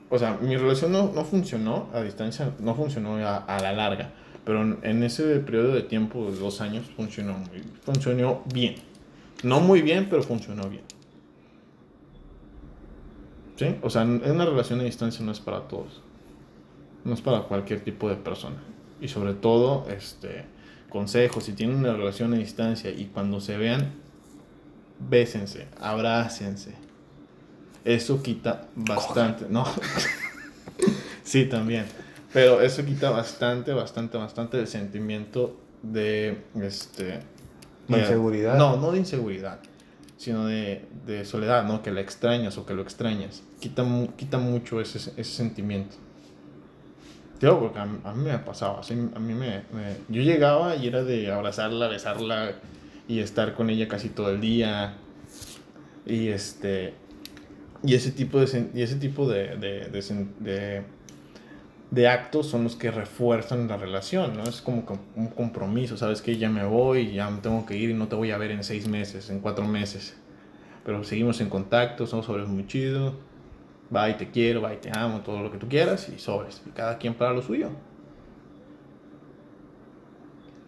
o 0.09 0.17
sea, 0.17 0.37
mi 0.41 0.55
relación 0.57 0.91
no, 0.91 1.11
no 1.13 1.25
funcionó 1.25 1.89
a 1.93 2.01
distancia, 2.01 2.51
no 2.59 2.75
funcionó 2.75 3.17
a, 3.17 3.37
a, 3.37 3.59
la 3.59 3.73
larga, 3.73 4.11
pero 4.47 4.77
en 4.81 5.03
ese 5.03 5.39
periodo 5.39 5.73
de 5.73 5.81
tiempo 5.81 6.31
de 6.31 6.39
dos 6.39 6.61
años 6.61 6.85
funcionó, 6.95 7.35
funcionó 7.83 8.43
bien. 8.53 8.75
No 9.43 9.59
muy 9.59 9.81
bien, 9.81 10.07
pero 10.09 10.23
funcionó 10.23 10.69
bien. 10.69 10.83
¿Sí? 13.57 13.75
O 13.81 13.89
sea, 13.89 14.03
una 14.03 14.45
relación 14.45 14.79
a 14.79 14.83
distancia 14.83 15.25
no 15.25 15.33
es 15.33 15.41
para 15.41 15.67
todos. 15.67 16.01
No 17.03 17.13
es 17.13 17.19
para 17.19 17.41
cualquier 17.41 17.81
tipo 17.81 18.07
de 18.07 18.15
persona. 18.15 18.55
Y 19.01 19.09
sobre 19.09 19.33
todo, 19.33 19.85
este, 19.89 20.45
consejos, 20.87 21.43
si 21.43 21.51
tienen 21.51 21.75
una 21.75 21.91
relación 21.91 22.33
a 22.33 22.37
distancia 22.37 22.89
y 22.89 23.07
cuando 23.07 23.41
se 23.41 23.57
vean, 23.57 23.95
bésense, 25.09 25.67
abrácense. 25.77 26.73
Eso 27.83 28.23
quita 28.23 28.69
bastante, 28.75 29.47
¿no? 29.49 29.65
sí, 31.23 31.47
también. 31.47 31.85
Pero 32.33 32.61
eso 32.61 32.85
quita 32.85 33.09
bastante, 33.09 33.73
bastante, 33.73 34.17
bastante 34.17 34.59
el 34.59 34.67
sentimiento 34.67 35.57
de, 35.81 36.43
este... 36.61 37.19
inseguridad. 37.87 38.57
No, 38.57 38.77
no 38.77 38.91
de 38.91 38.99
inseguridad, 38.99 39.59
sino 40.17 40.45
de, 40.45 40.85
de, 41.05 41.23
soledad, 41.25 41.65
¿no? 41.65 41.81
Que 41.81 41.91
la 41.91 42.01
extrañas 42.01 42.57
o 42.57 42.65
que 42.65 42.73
lo 42.73 42.81
extrañas. 42.81 43.43
Quita, 43.59 43.85
quita 44.17 44.37
mucho 44.37 44.81
ese, 44.81 44.97
ese 44.97 45.23
sentimiento. 45.23 45.95
Tío, 47.39 47.59
porque 47.59 47.79
a, 47.79 47.85
mí 47.85 48.23
me 48.23 48.37
pasaba, 48.39 48.79
así, 48.79 48.93
a 48.93 49.19
mí 49.19 49.33
me, 49.33 49.63
Yo 50.09 50.21
llegaba 50.21 50.75
y 50.75 50.87
era 50.87 51.03
de 51.03 51.31
abrazarla, 51.31 51.87
besarla 51.87 52.53
y 53.07 53.19
estar 53.19 53.53
con 53.53 53.69
ella 53.69 53.87
casi 53.87 54.09
todo 54.09 54.31
el 54.31 54.41
día. 54.41 54.95
Y 56.05 56.27
este... 56.29 56.93
Y 57.83 57.93
ese 57.93 58.11
tipo 58.11 58.39
de, 58.39 58.69
y 58.73 58.81
ese 58.81 58.95
tipo 58.95 59.29
de, 59.29 59.55
de, 59.55 59.87
de, 59.89 60.27
de 60.39 60.83
actos 62.07 62.47
son 62.47 62.63
los 62.63 62.75
que 62.75 62.91
refuerzan 62.91 63.67
la 63.67 63.77
relación, 63.77 64.35
¿no? 64.35 64.43
Es 64.43 64.61
como 64.61 64.83
un 65.15 65.27
compromiso, 65.27 65.97
sabes 65.97 66.21
que 66.21 66.37
ya 66.37 66.49
me 66.49 66.65
voy, 66.65 67.13
ya 67.13 67.29
me 67.29 67.39
tengo 67.39 67.65
que 67.65 67.77
ir 67.77 67.89
y 67.89 67.93
no 67.93 68.07
te 68.07 68.15
voy 68.15 68.31
a 68.31 68.37
ver 68.37 68.51
en 68.51 68.63
seis 68.63 68.87
meses, 68.87 69.29
en 69.29 69.39
cuatro 69.39 69.65
meses. 69.65 70.17
Pero 70.85 71.03
seguimos 71.03 71.39
en 71.41 71.49
contacto, 71.49 72.05
somos 72.05 72.25
sobres 72.25 72.47
muy 72.47 72.67
chidos 72.67 73.13
bye, 73.89 74.13
te 74.13 74.29
quiero, 74.29 74.61
bye, 74.61 74.77
te 74.77 74.89
amo, 74.91 75.21
todo 75.21 75.41
lo 75.41 75.51
que 75.51 75.57
tú 75.57 75.67
quieras 75.67 76.09
y 76.09 76.19
sobres. 76.19 76.61
Y 76.65 76.71
cada 76.71 76.97
quien 76.97 77.13
para 77.13 77.33
lo 77.33 77.41
suyo. 77.41 77.69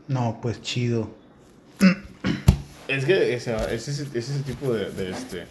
No, 0.08 0.40
pues 0.42 0.62
chido. 0.62 1.10
Es 2.88 3.06
que 3.06 3.36
ese, 3.36 3.56
es 3.74 3.88
ese 3.88 4.40
tipo 4.44 4.74
de, 4.74 4.90
de, 4.90 5.12
este, 5.12 5.46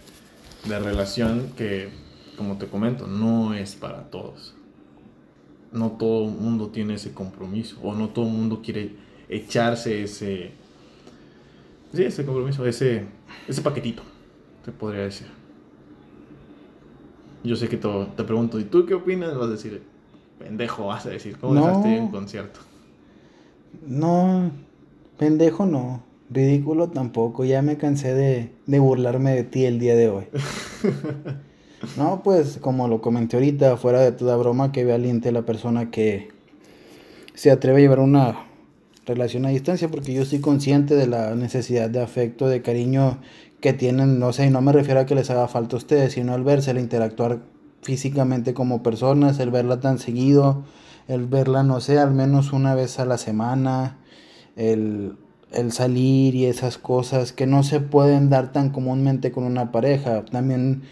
de 0.65 0.79
relación 0.81 1.53
que, 1.57 1.89
como 2.37 2.59
te 2.59 2.67
comento, 2.67 3.07
no 3.07 3.55
es 3.55 3.77
para 3.77 4.11
todos. 4.11 4.55
No 5.73 5.93
todo 5.93 6.25
el 6.29 6.35
mundo 6.35 6.69
tiene 6.69 6.95
ese 6.95 7.13
compromiso 7.13 7.79
o 7.83 7.95
no 7.95 8.09
todo 8.09 8.27
el 8.27 8.33
mundo 8.33 8.61
quiere 8.63 8.93
echarse 9.29 10.03
ese, 10.03 10.53
sí, 11.93 12.03
ese 12.03 12.25
compromiso, 12.25 12.67
ese, 12.67 13.05
ese 13.47 13.63
paquetito, 13.63 14.03
te 14.65 14.73
podría 14.73 15.03
decir. 15.03 15.27
Yo 17.45 17.55
sé 17.57 17.69
que 17.69 17.77
te 17.77 18.25
pregunto, 18.25 18.59
¿y 18.59 18.65
tú 18.65 18.85
qué 18.87 18.95
opinas? 18.95 19.37
Vas 19.37 19.49
a 19.49 19.53
decir, 19.53 19.83
pendejo, 20.39 20.87
vas 20.87 21.07
a 21.07 21.11
decir, 21.11 21.37
¿cómo 21.39 21.55
dejaste 21.55 21.89
ir 21.91 22.01
un 22.01 22.11
concierto? 22.11 22.61
No, 23.87 24.51
pendejo 25.19 25.67
no, 25.67 26.03
ridículo 26.31 26.89
tampoco, 26.89 27.45
ya 27.45 27.63
me 27.63 27.77
cansé 27.77 28.15
de, 28.15 28.53
de 28.67 28.79
burlarme 28.79 29.35
de 29.35 29.45
ti 29.45 29.65
el 29.67 29.79
día 29.79 29.95
de 29.95 30.09
hoy. 30.09 30.25
no, 31.97 32.23
pues 32.23 32.59
como 32.59 32.89
lo 32.89 33.01
comenté 33.01 33.37
ahorita, 33.37 33.77
fuera 33.77 34.01
de 34.01 34.13
toda 34.13 34.37
broma, 34.37 34.73
que 34.73 34.85
valiente 34.85 35.33
la 35.33 35.43
persona 35.43 35.91
que 35.91 36.29
se 37.35 37.51
atreve 37.51 37.79
a 37.79 37.81
llevar 37.83 38.01
una 38.01 38.47
relación 39.07 39.47
a 39.47 39.51
distancia, 39.51 39.89
porque 39.89 40.13
yo 40.13 40.23
estoy 40.23 40.41
consciente 40.41 40.97
de 40.97 41.07
la 41.07 41.35
necesidad 41.35 41.89
de 41.89 42.03
afecto, 42.03 42.49
de 42.49 42.63
cariño 42.63 43.19
que 43.61 43.73
tienen, 43.73 44.19
no 44.19 44.33
sé, 44.33 44.47
y 44.47 44.51
no 44.51 44.61
me 44.61 44.73
refiero 44.73 45.01
a 45.01 45.07
que 45.07 45.15
les 45.15 45.31
haga 45.31 45.49
falta 45.49 45.77
a 45.77 45.79
ustedes, 45.79 46.13
sino 46.13 46.35
al 46.35 46.45
verse, 46.45 46.71
el 46.73 46.79
interactuar 46.79 47.41
físicamente 47.83 48.55
como 48.55 48.83
personas, 48.83 49.39
el 49.39 49.51
verla 49.51 49.81
tan 49.81 49.99
seguido, 49.99 50.65
el 51.07 51.27
verla, 51.27 51.63
no 51.63 51.81
sé, 51.81 51.99
al 51.99 52.13
menos 52.13 52.53
una 52.53 52.75
vez 52.75 52.99
a 52.99 53.05
la 53.05 53.19
semana, 53.19 53.99
el, 54.57 55.17
el 55.53 55.73
salir 55.73 56.35
y 56.35 56.47
esas 56.47 56.77
cosas 56.77 57.33
que 57.33 57.47
no 57.47 57.63
se 57.63 57.81
pueden 57.81 58.31
dar 58.31 58.53
tan 58.53 58.71
comúnmente 58.71 59.33
con 59.33 59.45
una 59.45 59.73
pareja. 59.73 60.25
También 60.25 60.83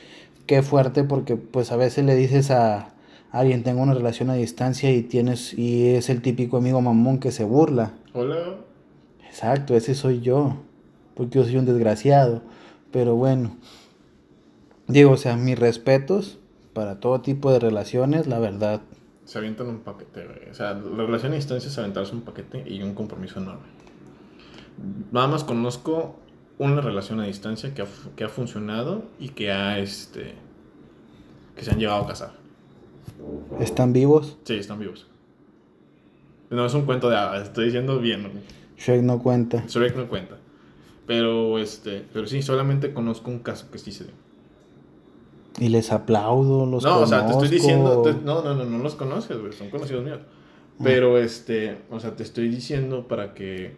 qué 0.47 0.62
fuerte 0.62 1.05
porque 1.05 1.36
pues 1.36 1.72
a 1.72 1.76
veces 1.76 2.05
le 2.05 2.14
dices 2.14 2.51
a 2.51 2.94
alguien 3.30 3.62
tengo 3.62 3.82
una 3.82 3.94
relación 3.94 4.30
a 4.30 4.34
distancia 4.34 4.90
y 4.92 5.03
tienes 5.03 5.53
y 5.53 5.88
es 5.94 6.09
el 6.09 6.22
típico 6.22 6.57
amigo 6.57 6.80
mamón 6.80 7.18
que 7.18 7.32
se 7.32 7.44
burla. 7.44 7.92
Hola. 8.14 8.57
Exacto, 9.26 9.74
ese 9.74 9.94
soy 9.94 10.20
yo, 10.20 10.57
porque 11.14 11.38
yo 11.38 11.44
soy 11.44 11.57
un 11.57 11.66
desgraciado. 11.66 12.42
Pero 12.90 13.16
bueno, 13.16 13.57
digo, 14.86 15.11
o 15.11 15.16
sea, 15.16 15.36
mis 15.36 15.59
respetos 15.59 16.38
para 16.72 17.01
todo 17.01 17.20
tipo 17.20 17.53
de 17.53 17.59
relaciones, 17.59 18.26
la 18.26 18.38
verdad. 18.38 18.80
Se 19.24 19.38
avientan 19.38 19.66
un 19.66 19.80
paquete, 19.80 20.26
O 20.51 20.55
sea, 20.55 20.74
la 20.74 21.05
relación 21.05 21.32
a 21.32 21.34
distancia 21.34 21.68
es 21.68 21.78
aventarse 21.78 22.14
un 22.14 22.22
paquete 22.22 22.64
y 22.66 22.82
un 22.82 22.94
compromiso 22.94 23.40
enorme. 23.40 23.66
Nada 25.11 25.26
más 25.26 25.42
conozco 25.44 26.16
una 26.59 26.80
relación 26.80 27.20
a 27.20 27.24
distancia 27.24 27.74
que 27.74 27.82
ha, 27.82 27.86
que 28.16 28.24
ha 28.24 28.28
funcionado 28.28 29.04
y 29.18 29.30
que 29.30 29.52
ha, 29.52 29.78
este, 29.78 30.34
que 31.54 31.64
se 31.64 31.70
han 31.70 31.78
llegado 31.78 32.04
a 32.04 32.07
casar. 32.07 32.32
¿Están 33.61 33.92
vivos? 33.92 34.38
Sí, 34.44 34.54
están 34.54 34.78
vivos. 34.78 35.07
No 36.50 36.64
es 36.64 36.74
un 36.74 36.86
cuento 36.86 37.11
de 37.11 37.16
hadas, 37.16 37.48
estoy 37.48 37.66
diciendo 37.66 37.98
bien. 37.98 38.30
Shrek 38.78 39.02
no 39.02 39.22
cuenta. 39.22 39.64
Shrek 39.66 39.96
no 39.96 40.09
cuenta. 40.09 40.36
Pero, 41.07 41.59
este, 41.59 42.04
pero 42.12 42.26
sí, 42.26 42.42
solamente 42.42 42.92
conozco 42.92 43.30
un 43.30 43.38
caso 43.40 43.70
que 43.70 43.78
sí 43.78 43.92
se 43.92 44.04
dio. 44.04 44.12
Y 45.59 45.68
les 45.68 45.90
aplaudo, 45.92 46.66
los 46.66 46.84
No, 46.84 47.00
o 47.00 47.07
sea, 47.07 47.26
te 47.26 47.32
estoy 47.32 47.48
diciendo, 47.48 48.02
no, 48.24 48.42
no, 48.42 48.54
no, 48.54 48.64
no 48.64 48.78
los 48.78 48.94
conoces, 48.94 49.38
güey, 49.38 49.52
son 49.52 49.70
conocidos 49.70 50.04
míos. 50.04 50.18
Ah. 50.22 50.82
Pero, 50.84 51.18
este, 51.18 51.78
o 51.90 51.98
sea, 52.00 52.14
te 52.14 52.22
estoy 52.22 52.48
diciendo 52.48 53.09
para 53.09 53.32
que, 53.32 53.76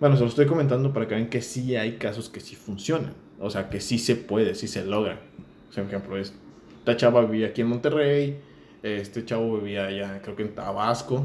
bueno, 0.00 0.16
se 0.16 0.22
lo 0.22 0.28
estoy 0.28 0.46
comentando 0.46 0.92
para 0.92 1.06
que 1.06 1.14
vean 1.14 1.28
que 1.28 1.42
sí 1.42 1.76
hay 1.76 1.96
casos 1.96 2.28
que 2.28 2.40
sí 2.40 2.56
funcionan. 2.56 3.12
O 3.38 3.50
sea, 3.50 3.68
que 3.68 3.80
sí 3.80 3.98
se 3.98 4.16
puede, 4.16 4.54
sí 4.54 4.66
se 4.66 4.84
logra. 4.84 5.20
O 5.68 5.72
sea, 5.72 5.84
por 5.84 5.94
ejemplo, 5.94 6.16
esta 6.16 6.96
chava 6.96 7.22
vivía 7.24 7.48
aquí 7.48 7.60
en 7.60 7.68
Monterrey, 7.68 8.40
este 8.82 9.24
chavo 9.24 9.58
vivía 9.58 9.86
allá, 9.86 10.20
creo 10.22 10.36
que 10.36 10.42
en 10.42 10.54
Tabasco. 10.54 11.24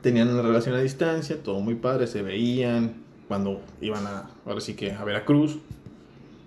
Tenían 0.00 0.28
una 0.28 0.42
relación 0.42 0.74
a 0.74 0.80
distancia, 0.80 1.42
todo 1.42 1.60
muy 1.60 1.74
padre, 1.74 2.06
se 2.06 2.22
veían, 2.22 3.06
cuando 3.28 3.60
iban 3.80 4.06
a, 4.06 4.30
ahora 4.44 4.60
sí 4.60 4.74
que 4.74 4.92
a 4.92 5.04
Veracruz, 5.04 5.58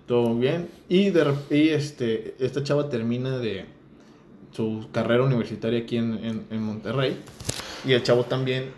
todo 0.06 0.34
bien. 0.36 0.68
Y, 0.88 1.10
de, 1.10 1.34
y 1.50 1.68
este, 1.68 2.34
esta 2.38 2.62
chava 2.62 2.88
termina 2.88 3.38
de 3.38 3.66
su 4.52 4.88
carrera 4.92 5.22
universitaria 5.22 5.80
aquí 5.80 5.96
en, 5.96 6.46
en, 6.50 6.62
Monterrey. 6.62 7.16
Y 7.84 7.92
el 7.92 8.02
chavo 8.02 8.24
también 8.24 8.70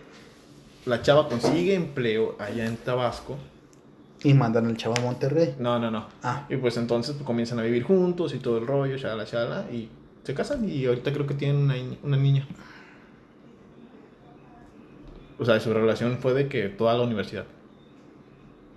la 0.86 1.02
chava 1.02 1.28
consigue 1.28 1.74
empleo 1.74 2.36
allá 2.38 2.66
en 2.66 2.76
Tabasco. 2.76 3.36
Y 4.24 4.34
mandan 4.34 4.66
al 4.66 4.76
chavo 4.76 4.94
a 4.96 5.00
Monterrey. 5.00 5.56
No, 5.58 5.78
no, 5.80 5.90
no. 5.90 6.06
Ah. 6.22 6.46
Y 6.48 6.56
pues 6.56 6.76
entonces 6.76 7.14
pues, 7.14 7.24
comienzan 7.26 7.58
a 7.58 7.62
vivir 7.62 7.82
juntos 7.82 8.32
y 8.34 8.38
todo 8.38 8.58
el 8.58 8.66
rollo, 8.68 8.96
shala, 8.96 9.24
shala, 9.24 9.66
y 9.72 9.88
se 10.22 10.32
casan 10.34 10.68
y 10.68 10.86
ahorita 10.86 11.12
creo 11.12 11.26
que 11.26 11.34
tienen 11.34 11.56
una, 11.56 11.74
una 12.04 12.16
niña. 12.16 12.46
O 15.38 15.44
sea, 15.44 15.58
su 15.58 15.74
relación 15.74 16.18
fue 16.18 16.34
de 16.34 16.48
que 16.48 16.68
toda 16.68 16.94
la 16.94 17.02
universidad. 17.02 17.44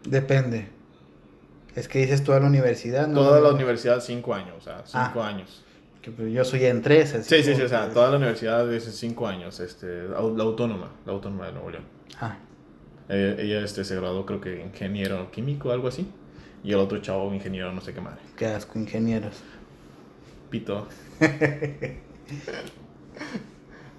Depende. 0.04 0.70
Es 1.76 1.88
que 1.88 2.00
dices 2.00 2.24
toda 2.24 2.40
la 2.40 2.48
universidad, 2.48 3.08
¿no? 3.08 3.22
Toda 3.22 3.40
la 3.42 3.52
universidad, 3.52 4.00
cinco 4.00 4.34
años, 4.34 4.56
o 4.58 4.62
sea, 4.62 4.82
cinco 4.86 5.22
Ah. 5.22 5.28
años. 5.28 5.64
Que, 6.02 6.10
pues, 6.12 6.32
yo 6.34 6.44
soy 6.46 6.66
en 6.66 6.82
tres. 6.82 7.14
así 7.14 7.36
Sí, 7.36 7.44
sí, 7.44 7.56
sí, 7.56 7.62
o 7.62 7.68
sea, 7.70 7.90
toda 7.90 8.10
la 8.10 8.18
universidad 8.18 8.72
es 8.74 8.84
cinco 8.96 9.28
años, 9.28 9.60
este, 9.60 10.08
la 10.08 10.18
autónoma, 10.18 10.92
la 11.06 11.12
autónoma 11.12 11.48
de 11.48 11.52
Nuevo 11.52 11.70
León. 11.72 11.84
Ah, 12.20 12.38
Ella, 13.10 13.36
ella, 13.42 13.62
este, 13.64 13.84
se 13.84 13.96
graduó 13.96 14.26
creo 14.26 14.42
que 14.42 14.62
ingeniero 14.62 15.30
químico, 15.32 15.72
algo 15.72 15.88
así. 15.88 16.08
Y 16.64 16.72
el 16.72 16.80
otro 16.80 17.00
chavo 17.00 17.32
ingeniero 17.34 17.72
no 17.74 17.82
sé 17.82 17.94
qué 17.94 18.02
madre. 18.02 18.20
qué 18.36 18.48
asco, 18.48 18.80
ingenieros. 18.80 19.36
Pito. 20.50 20.88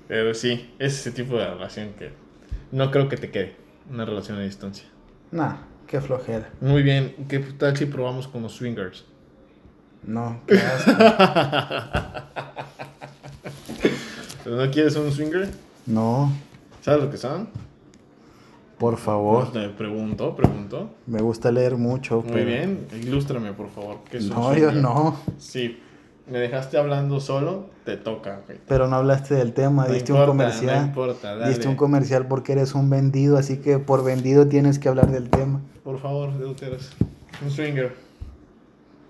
Pero 0.08 0.34
sí, 0.34 0.72
es 0.78 0.94
ese 1.00 1.10
tipo 1.12 1.36
de 1.36 1.46
relación 1.46 1.90
que 1.98 2.12
no 2.72 2.90
creo 2.90 3.08
que 3.08 3.16
te 3.16 3.30
quede. 3.30 3.56
Una 3.90 4.04
relación 4.04 4.38
a 4.38 4.42
distancia. 4.42 4.86
Nah, 5.30 5.56
qué 5.86 6.00
flojera. 6.00 6.48
Muy 6.60 6.82
bien, 6.82 7.14
¿qué 7.28 7.38
tal 7.40 7.76
si 7.76 7.86
probamos 7.86 8.26
con 8.28 8.42
los 8.42 8.52
swingers? 8.52 9.04
No, 10.04 10.40
qué 10.46 10.58
asco. 10.58 10.92
¿Pero 14.44 14.56
no 14.64 14.70
quieres 14.70 14.94
un 14.96 15.10
swinger? 15.12 15.48
no, 15.86 16.32
¿Sabes 16.82 17.02
lo 17.02 17.10
que 17.10 17.16
son? 17.16 17.48
Por 18.78 18.96
favor. 18.96 19.50
Pregunto, 19.76 20.34
pregunto. 20.36 20.90
Me 21.06 21.20
gusta 21.22 21.50
leer 21.50 21.76
mucho, 21.76 22.22
Muy 22.22 22.32
pero... 22.32 22.46
bien, 22.46 22.86
ilústrame 23.02 23.52
por 23.52 23.70
favor. 23.70 23.98
¿qué 24.10 24.18
es 24.18 24.24
un 24.24 24.30
No, 24.36 24.54
yo 24.56 24.72
no. 24.72 25.16
Sí, 25.38 25.78
me 26.30 26.38
dejaste 26.38 26.76
hablando 26.76 27.20
solo, 27.20 27.66
te 27.84 27.96
toca, 27.96 28.40
güey. 28.46 28.58
Pero 28.66 28.88
no 28.88 28.96
hablaste 28.96 29.34
del 29.34 29.52
tema, 29.52 29.86
No 29.86 29.92
diste 29.94 30.12
importa, 30.12 30.30
un 30.32 30.38
comercial. 30.38 30.80
No 30.80 30.86
importa, 30.88 31.36
dale. 31.36 31.48
diste 31.48 31.68
un 31.68 31.76
comercial 31.76 32.26
porque 32.26 32.52
eres 32.52 32.74
un 32.74 32.90
vendido, 32.90 33.38
así 33.38 33.58
que 33.58 33.78
por 33.78 34.04
vendido 34.04 34.46
tienes 34.48 34.78
que 34.78 34.88
hablar 34.88 35.10
del 35.10 35.30
tema. 35.30 35.60
Por 35.84 35.98
favor, 36.00 36.36
deuteros. 36.38 36.92
Un 37.44 37.50
swinger. 37.50 37.94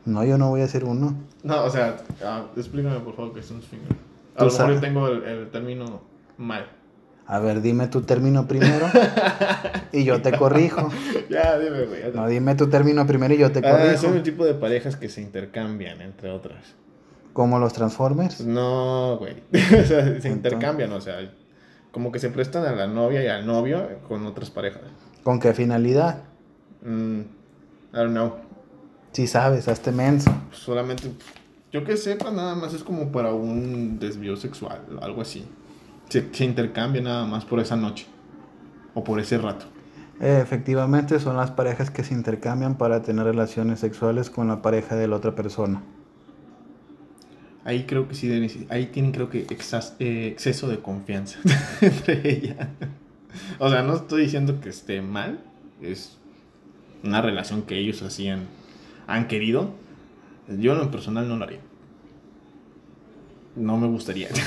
No, 0.05 0.25
yo 0.25 0.39
no 0.39 0.51
voy 0.51 0.61
a 0.61 0.65
hacer 0.65 0.85
uno. 0.85 1.15
No, 1.43 1.65
o 1.65 1.71
sea, 1.71 1.97
ah, 2.25 2.45
explícame 2.57 3.01
por 3.01 3.15
favor 3.17 3.33
qué 3.35 3.41
es 3.41 3.51
un 3.51 3.63
swinger. 3.63 3.93
A 4.37 4.39
Tú 4.39 4.45
lo 4.45 4.51
mejor 4.51 4.53
sabes. 4.53 4.75
yo 4.77 4.81
tengo 4.81 5.09
el, 5.09 5.23
el 5.25 5.51
término 5.51 6.01
mal. 6.39 6.67
A 7.29 7.41
ver, 7.41 7.61
dime 7.61 7.89
tu 7.89 8.03
término 8.03 8.47
primero 8.47 8.87
y 9.93 10.05
yo 10.05 10.23
te 10.23 10.31
corrijo. 10.37 10.89
ya, 11.31 11.59
dime, 11.59 11.85
güey. 11.85 12.01
ya 12.03 12.11
te- 12.13 12.17
No, 12.17 12.29
dime 12.29 12.55
tu 12.55 12.69
término 12.69 13.05
primero 13.07 13.35
y 13.35 13.39
yo 13.39 13.51
te 13.51 13.59
Ah, 13.67 13.73
corrijo. 13.73 13.99
son 14.03 14.15
el 14.17 14.23
tipo 14.23 14.45
de 14.45 14.55
parejas 14.55 14.97
que 14.97 15.09
se 15.09 15.23
intercambian, 15.23 16.01
entre 16.03 16.31
otras. 16.31 16.63
Como 17.33 17.59
los 17.59 17.73
Transformers. 17.73 18.41
No, 18.43 19.17
güey. 19.19 19.35
o 19.53 19.85
sea, 19.87 20.21
se 20.21 20.29
intercambian, 20.29 20.93
o 20.93 21.01
sea, 21.01 21.17
como 21.91 22.13
que 22.13 22.19
se 22.21 22.31
prestan 22.31 22.65
a 22.65 22.73
la 22.73 22.87
novia 22.87 23.23
y 23.25 23.27
al 23.29 23.45
novio 23.45 23.89
con 24.07 24.25
otras 24.27 24.51
parejas. 24.51 24.83
¿Con 25.25 25.41
qué 25.41 25.53
finalidad? 25.53 26.23
Mm, 26.83 27.21
I 27.21 27.97
don't 27.97 28.11
know. 28.13 28.35
Si 29.13 29.27
sabes, 29.27 29.67
hazte 29.67 29.91
menso. 29.91 30.31
Solamente, 30.53 31.11
yo 31.73 31.83
que 31.85 31.97
sepa, 31.97 32.31
nada 32.31 32.55
más 32.55 32.73
es 32.75 32.85
como 32.85 33.11
para 33.11 33.33
un 33.33 33.99
desvío 33.99 34.37
sexual, 34.37 34.81
algo 35.03 35.23
así. 35.23 35.45
Se, 36.09 36.29
se 36.33 36.45
intercambia 36.45 37.03
nada 37.03 37.27
más 37.27 37.45
por 37.45 37.61
esa 37.61 37.77
noche 37.77 38.07
o 38.95 39.03
por 39.05 39.21
ese 39.21 39.39
rato. 39.39 39.67
Efectivamente, 40.21 41.21
son 41.21 41.37
las 41.37 41.51
parejas 41.51 41.91
que 41.91 42.03
se 42.03 42.15
intercambian 42.15 42.77
para 42.79 43.03
tener 43.03 43.25
relaciones 43.25 43.81
sexuales 43.81 44.31
con 44.31 44.49
la 44.49 44.63
pareja 44.63 44.97
de 44.97 45.09
la 45.09 45.17
otra 45.17 45.35
persona. 45.35 45.83
Ahí 47.65 47.85
creo 47.85 48.07
que 48.09 48.15
sí, 48.15 48.67
ahí 48.71 48.87
tienen 48.87 49.13
creo 49.13 49.29
que 49.29 49.47
exas- 49.49 49.95
eh, 49.99 50.29
exceso 50.29 50.69
de 50.69 50.79
confianza 50.79 51.39
entre 51.81 52.31
ellas. 52.31 52.69
O 53.59 53.69
sea, 53.69 53.83
no 53.83 53.97
estoy 53.97 54.23
diciendo 54.23 54.61
que 54.61 54.69
esté 54.69 55.03
mal, 55.03 55.41
es 55.83 56.17
una 57.03 57.21
relación 57.21 57.63
que 57.63 57.77
ellos 57.79 58.03
hacían, 58.03 58.45
han 59.07 59.27
querido. 59.29 59.71
Yo 60.49 60.73
en 60.75 60.79
lo 60.79 60.91
personal 60.93 61.29
no 61.29 61.37
lo 61.37 61.45
haría. 61.45 61.59
No 63.57 63.77
me 63.77 63.89
gustaría. 63.89 64.29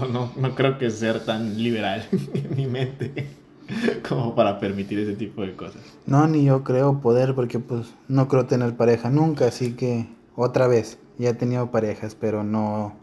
O 0.00 0.06
no, 0.06 0.32
no 0.36 0.54
creo 0.54 0.78
que 0.78 0.90
ser 0.90 1.20
tan 1.24 1.62
liberal 1.62 2.04
en 2.34 2.56
mi 2.56 2.66
mente 2.66 3.26
como 4.08 4.34
para 4.34 4.58
permitir 4.58 4.98
ese 4.98 5.14
tipo 5.14 5.42
de 5.42 5.54
cosas. 5.54 5.82
No, 6.06 6.26
ni 6.26 6.44
yo 6.44 6.64
creo 6.64 7.00
poder 7.00 7.34
porque 7.34 7.58
pues 7.58 7.92
no 8.08 8.28
creo 8.28 8.46
tener 8.46 8.76
pareja 8.76 9.10
nunca, 9.10 9.46
así 9.46 9.74
que 9.74 10.06
otra 10.34 10.66
vez, 10.66 10.98
ya 11.18 11.30
he 11.30 11.34
tenido 11.34 11.70
parejas, 11.70 12.14
pero 12.14 12.42
no, 12.42 12.94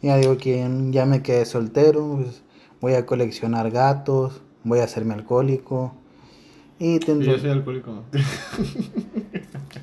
ya 0.00 0.16
digo 0.16 0.36
que 0.38 0.66
ya 0.90 1.06
me 1.06 1.22
quedé 1.22 1.44
soltero, 1.44 2.18
pues, 2.22 2.42
voy 2.80 2.94
a 2.94 3.04
coleccionar 3.04 3.70
gatos, 3.70 4.40
voy 4.64 4.78
a 4.78 4.84
hacerme 4.84 5.14
alcohólico 5.14 5.94
y 6.78 7.00
tendré... 7.00 7.32
Yo 7.32 7.38
soy 7.38 7.50
alcohólico. 7.50 8.04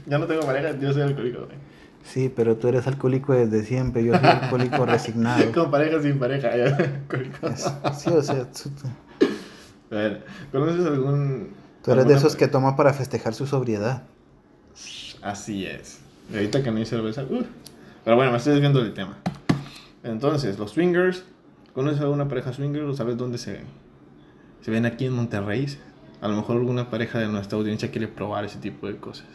ya 0.06 0.18
no 0.18 0.26
tengo 0.26 0.46
pareja, 0.46 0.80
yo 0.80 0.94
soy 0.94 1.02
alcohólico. 1.02 1.46
güey. 1.46 1.65
Sí, 2.06 2.32
pero 2.34 2.56
tú 2.56 2.68
eres 2.68 2.88
alcohólico 2.88 3.34
desde 3.34 3.64
siempre, 3.64 4.04
yo 4.04 4.14
soy 4.18 4.26
alcohólico 4.26 4.86
resignado. 4.86 5.52
Con 5.52 5.72
pareja 5.72 6.02
sin 6.02 6.20
pareja, 6.20 6.52
Sí, 7.98 8.10
o 8.10 8.22
sea, 8.22 8.50
tú, 8.52 8.70
A 9.92 9.96
ver, 9.96 10.26
¿conoces 10.52 10.86
algún... 10.86 11.50
tú 11.84 11.92
eres 11.92 12.08
de 12.08 12.14
esos 12.14 12.36
que 12.36 12.48
toma 12.48 12.76
para 12.76 12.94
festejar 12.94 13.34
su 13.34 13.48
sobriedad. 13.48 14.04
Así 15.22 15.66
es. 15.66 16.00
Y 16.32 16.36
ahorita 16.36 16.62
que 16.64 16.72
no 16.72 16.78
hay 16.78 16.86
cerveza, 16.86 17.24
uf. 17.24 17.48
Pero 18.04 18.16
bueno, 18.16 18.32
me 18.32 18.38
estoy 18.38 18.54
desviando 18.54 18.84
del 18.84 18.94
tema. 18.94 19.18
Entonces, 20.04 20.60
los 20.60 20.72
swingers, 20.72 21.24
¿conoces 21.74 22.00
alguna 22.02 22.28
pareja 22.28 22.54
swinger 22.54 22.84
o 22.84 22.94
sabes 22.94 23.18
dónde 23.18 23.40
se, 23.40 23.62
se 24.62 24.72
ven 24.72 24.86
aquí 24.86 25.06
en 25.06 25.14
Monterrey? 25.14 25.66
A 26.22 26.28
lo 26.28 26.36
mejor 26.36 26.58
alguna 26.58 26.92
pareja 26.92 27.18
de 27.18 27.28
nuestra 27.28 27.58
audiencia 27.58 27.90
quiere 27.90 28.08
probar 28.08 28.46
ese 28.46 28.60
tipo 28.60 28.88
de 28.88 28.98
cosas. 28.98 29.26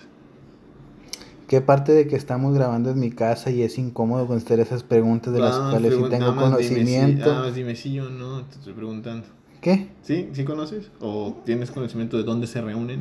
¿Qué 1.50 1.60
parte 1.60 1.90
de 1.90 2.06
que 2.06 2.14
estamos 2.14 2.54
grabando 2.54 2.90
en 2.90 3.00
mi 3.00 3.10
casa 3.10 3.50
y 3.50 3.62
es 3.62 3.76
incómodo 3.76 4.28
contestar 4.28 4.60
esas 4.60 4.84
preguntas 4.84 5.34
de 5.34 5.40
las 5.40 5.56
Ah, 5.56 5.66
cuales 5.72 5.96
sí 5.96 6.02
tengo 6.08 6.30
más 6.32 6.44
dime 6.56 6.62
si- 6.62 6.68
conocimiento? 6.76 7.34
Más 7.34 7.54
dime 7.56 7.74
sí 7.74 7.98
o 7.98 8.08
no, 8.08 8.44
te 8.44 8.54
estoy 8.54 8.72
preguntando. 8.72 9.26
¿Qué? 9.60 9.88
¿Sí? 10.02 10.28
¿Sí 10.32 10.44
conoces? 10.44 10.92
¿O 11.00 11.34
tienes 11.44 11.72
conocimiento 11.72 12.16
de 12.16 12.22
dónde 12.22 12.46
se 12.46 12.60
reúnen? 12.60 13.00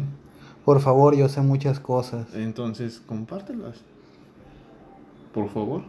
Por 0.66 0.80
favor, 0.82 1.16
yo 1.16 1.30
sé 1.30 1.42
muchas 1.42 1.80
cosas. 1.80 2.26
Entonces, 2.34 3.04
compártelas. 3.06 3.76
Por 5.32 5.48
favor. 5.52 5.84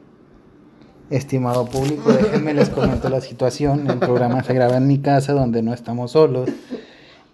Estimado 1.09 1.65
público, 1.65 2.13
déjenme 2.13 2.53
les 2.53 2.69
comento 2.69 3.09
la 3.09 3.23
situación. 3.23 3.89
El 3.91 3.99
programa 4.01 4.45
se 4.45 4.53
graba 4.53 4.77
en 4.77 4.87
mi 4.87 4.99
casa 4.99 5.33
donde 5.33 5.63
no 5.63 5.73
estamos 5.73 6.11
solos 6.13 6.51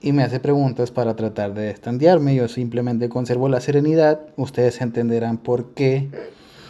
y 0.01 0.12
me 0.12 0.22
hace 0.22 0.40
preguntas 0.40 0.90
para 0.90 1.16
tratar 1.16 1.55
de 1.55 1.70
estandearme. 1.70 2.34
Yo 2.34 2.49
simplemente 2.49 3.09
conservo 3.09 3.49
la 3.49 3.61
serenidad. 3.61 4.20
Ustedes 4.36 4.80
entenderán 4.80 5.38
por 5.38 5.70
qué. 5.74 6.09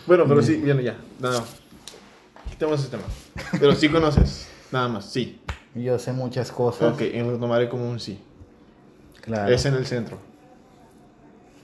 Bueno, 0.06 0.24
pero 0.28 0.42
sí, 0.42 0.56
bien, 0.56 0.80
ya. 0.80 0.96
No, 1.20 1.32
no. 1.32 1.44
Quitemos 2.50 2.80
ese 2.80 2.90
tema. 2.90 3.02
Pero 3.58 3.74
sí 3.74 3.88
conoces. 3.88 4.48
Nada 4.72 4.88
más, 4.88 5.06
sí. 5.06 5.40
Yo 5.74 5.98
sé 5.98 6.12
muchas 6.12 6.50
cosas. 6.52 6.94
Ok, 6.94 7.02
y 7.02 7.18
lo 7.18 7.38
tomaré 7.38 7.68
como 7.68 7.88
un 7.88 8.00
sí. 8.00 8.18
Claro. 9.20 9.52
Es 9.52 9.66
en 9.66 9.74
el 9.74 9.86
centro, 9.86 10.18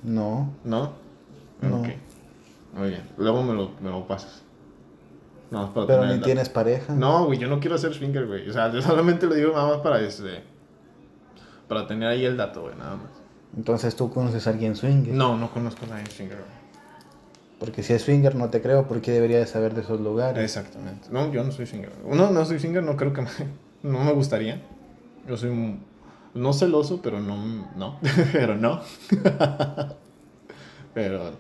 No. 0.03 0.53
¿no? 0.65 0.95
No. 1.61 1.81
Ok. 1.81 1.89
Muy 2.75 2.89
bien. 2.89 3.03
Luego 3.17 3.43
me 3.43 3.55
lo, 3.55 3.71
me 3.81 3.91
lo 3.91 4.07
pasas. 4.07 4.43
No, 5.51 5.73
para 5.73 5.87
Pero 5.87 6.07
ni 6.07 6.21
tienes 6.21 6.49
pareja. 6.49 6.95
No, 6.95 7.27
güey, 7.27 7.39
yo 7.39 7.47
no 7.47 7.61
quiero 7.61 7.77
hacer 7.77 7.95
swinger, 7.95 8.27
güey. 8.27 8.49
O 8.49 8.53
sea, 8.53 8.73
yo 8.73 8.83
solamente 8.83 9.27
lo 9.27 9.35
digo 9.35 9.53
nada 9.53 9.69
más 9.69 9.77
para 9.79 10.01
este. 10.01 10.43
Para 11.73 11.87
tener 11.87 12.09
ahí 12.09 12.25
el 12.25 12.37
dato, 12.37 12.63
güey, 12.63 12.77
nada 12.77 12.97
más. 12.97 13.07
Entonces 13.57 13.97
tú 13.97 14.11
conoces 14.11 14.47
a 14.47 14.51
alguien 14.51 14.77
swinger. 14.77 15.15
No, 15.15 15.37
no 15.39 15.51
conozco 15.51 15.85
a 15.87 15.89
nadie 15.89 16.07
swinger, 16.07 16.37
güey. 16.37 16.63
Porque 17.59 17.83
si 17.83 17.93
es 17.93 18.03
swinger 18.03 18.35
no 18.35 18.51
te 18.51 18.61
creo 18.61 18.87
porque 18.89 19.11
debería 19.13 19.39
de 19.39 19.47
saber 19.47 19.75
de 19.75 19.83
esos 19.83 20.01
lugares. 20.01 20.43
Exactamente. 20.43 21.09
No, 21.11 21.33
yo 21.33 21.45
no 21.45 21.51
soy 21.53 21.67
swinger. 21.67 21.93
No, 22.07 22.31
no 22.31 22.45
soy 22.45 22.59
swinger, 22.59 22.83
no 22.83 22.97
creo 22.97 23.13
que 23.13 23.23
me, 23.23 23.29
no 23.83 24.05
me 24.05 24.13
gustaría. 24.13 24.61
Yo 25.27 25.37
soy 25.37 25.51
un- 25.51 25.81
no 26.35 26.53
celoso, 26.53 27.01
pero 27.03 27.21
no, 27.21 27.37
no, 27.77 27.99
pero 28.33 28.57
no. 28.57 28.81
pero 30.95 31.31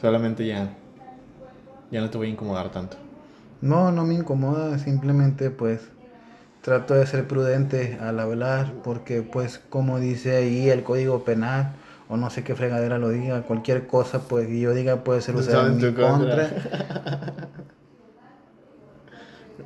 solamente 0.00 0.46
ya, 0.46 0.70
ya 1.90 2.00
no 2.00 2.10
te 2.10 2.18
voy 2.18 2.28
a 2.28 2.30
incomodar 2.30 2.70
tanto. 2.70 2.96
No, 3.60 3.92
no 3.92 4.04
me 4.04 4.14
incomoda, 4.14 4.78
simplemente 4.78 5.50
pues 5.50 5.88
trato 6.64 6.94
de 6.94 7.06
ser 7.06 7.28
prudente 7.28 7.98
al 8.00 8.18
hablar 8.18 8.72
porque 8.82 9.20
pues 9.20 9.60
como 9.68 10.00
dice 10.00 10.36
ahí 10.36 10.70
el 10.70 10.82
código 10.82 11.22
penal 11.22 11.74
o 12.08 12.16
no 12.16 12.30
sé 12.30 12.42
qué 12.42 12.54
fregadera 12.54 12.98
lo 12.98 13.10
diga, 13.10 13.42
cualquier 13.42 13.86
cosa 13.86 14.20
pues 14.28 14.46
que 14.46 14.58
yo 14.58 14.72
diga 14.72 15.04
puede 15.04 15.20
ser 15.20 15.36
usada 15.36 15.66
en 15.66 15.76
mi 15.76 15.92
contra. 15.92 16.48
contra. 16.48 17.48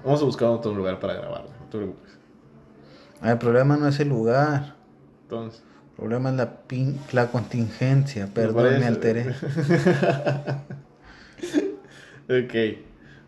Vamos 0.04 0.22
a 0.22 0.24
buscar 0.24 0.48
otro 0.48 0.74
lugar 0.74 0.98
para 0.98 1.14
grabarlo, 1.14 1.50
no 1.60 1.66
te 1.70 1.78
preocupes. 1.78 2.18
El 3.22 3.38
problema 3.38 3.76
no 3.76 3.86
es 3.88 3.98
el 4.00 4.08
lugar. 4.08 4.74
Entonces. 5.22 5.62
El 5.90 5.96
problema 5.96 6.30
es 6.30 6.36
la, 6.36 6.66
pin- 6.68 6.98
la 7.12 7.26
contingencia. 7.28 8.28
Perdón, 8.32 8.78
me 8.78 8.86
alteré. 8.86 9.30
ok. 12.28 12.54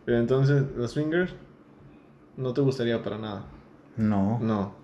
Pero 0.05 0.18
entonces, 0.18 0.62
los 0.77 0.93
swingers 0.93 1.33
no 2.37 2.55
te 2.55 2.61
gustaría 2.61 3.03
para 3.03 3.18
nada. 3.18 3.45
No, 3.97 4.38
No. 4.41 4.74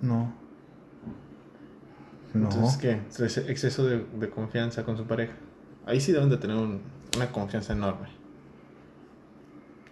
no. 0.00 0.32
No. 2.34 2.44
Entonces, 2.44 2.76
¿qué? 2.76 3.00
Es 3.24 3.38
exceso 3.38 3.86
de, 3.86 4.04
de 4.18 4.28
confianza 4.30 4.84
con 4.84 4.96
su 4.96 5.04
pareja. 5.06 5.32
Ahí 5.86 6.00
sí 6.00 6.12
deben 6.12 6.28
de 6.28 6.36
tener 6.36 6.56
un- 6.56 6.82
una 7.16 7.32
confianza 7.32 7.72
enorme. 7.72 8.08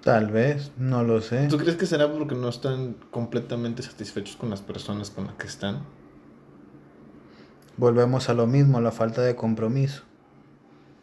Tal 0.03 0.31
vez, 0.31 0.71
no 0.77 1.03
lo 1.03 1.21
sé. 1.23 1.49
¿Tú 1.49 1.57
crees 1.57 1.77
que 1.77 1.87
será 1.87 2.13
porque 2.13 2.35
no 2.35 2.49
están 2.49 2.95
completamente 3.11 3.83
satisfechos 3.83 4.37
con 4.37 4.51
las 4.51 4.61
personas 4.61 5.11
con 5.11 5.25
las 5.27 5.35
que 5.35 5.47
están? 5.47 5.81
Volvemos 7.79 8.29
a 8.29 8.35
lo 8.35 8.47
mismo, 8.47 8.81
la 8.81 8.93
falta 8.93 9.23
de 9.23 9.35
compromiso. 9.35 10.03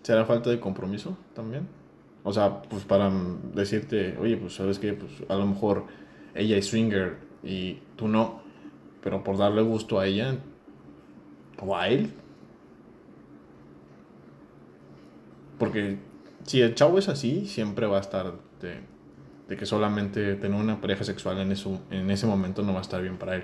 ¿Será 0.04 0.26
falta 0.26 0.50
de 0.50 0.60
compromiso 0.60 1.18
también? 1.36 1.68
O 2.24 2.32
sea, 2.32 2.62
pues 2.64 2.84
para 2.86 3.12
decirte, 3.54 4.18
oye, 4.20 4.38
pues 4.38 4.56
sabes 4.56 4.80
que 4.80 4.94
pues 4.94 5.12
a 5.30 5.36
lo 5.36 5.46
mejor 5.46 5.86
ella 6.36 6.58
es 6.58 6.68
swinger 6.68 7.18
y 7.44 7.80
tú 7.96 8.08
no, 8.08 8.42
pero 9.02 9.24
por 9.24 9.38
darle 9.38 9.62
gusto 9.62 10.00
a 10.00 10.08
ella 10.08 10.38
o 11.60 11.76
a 11.76 11.88
él. 11.88 12.14
Porque 15.60 15.98
si 16.46 16.62
el 16.62 16.76
chavo 16.76 16.98
es 16.98 17.10
así, 17.10 17.46
siempre 17.48 17.86
va 17.86 17.98
a 17.98 18.02
estar 18.02 18.34
de, 18.62 18.80
de 19.48 19.58
que 19.58 19.66
solamente 19.66 20.36
tener 20.36 20.60
una 20.60 20.82
pareja 20.82 21.04
sexual 21.04 21.40
en, 21.40 21.52
eso, 21.52 21.82
en 21.92 22.10
ese 22.12 22.26
momento 22.26 22.64
no 22.64 22.74
va 22.74 22.80
a 22.80 22.82
estar 22.82 23.02
bien 23.02 23.18
para 23.18 23.36
él. 23.36 23.44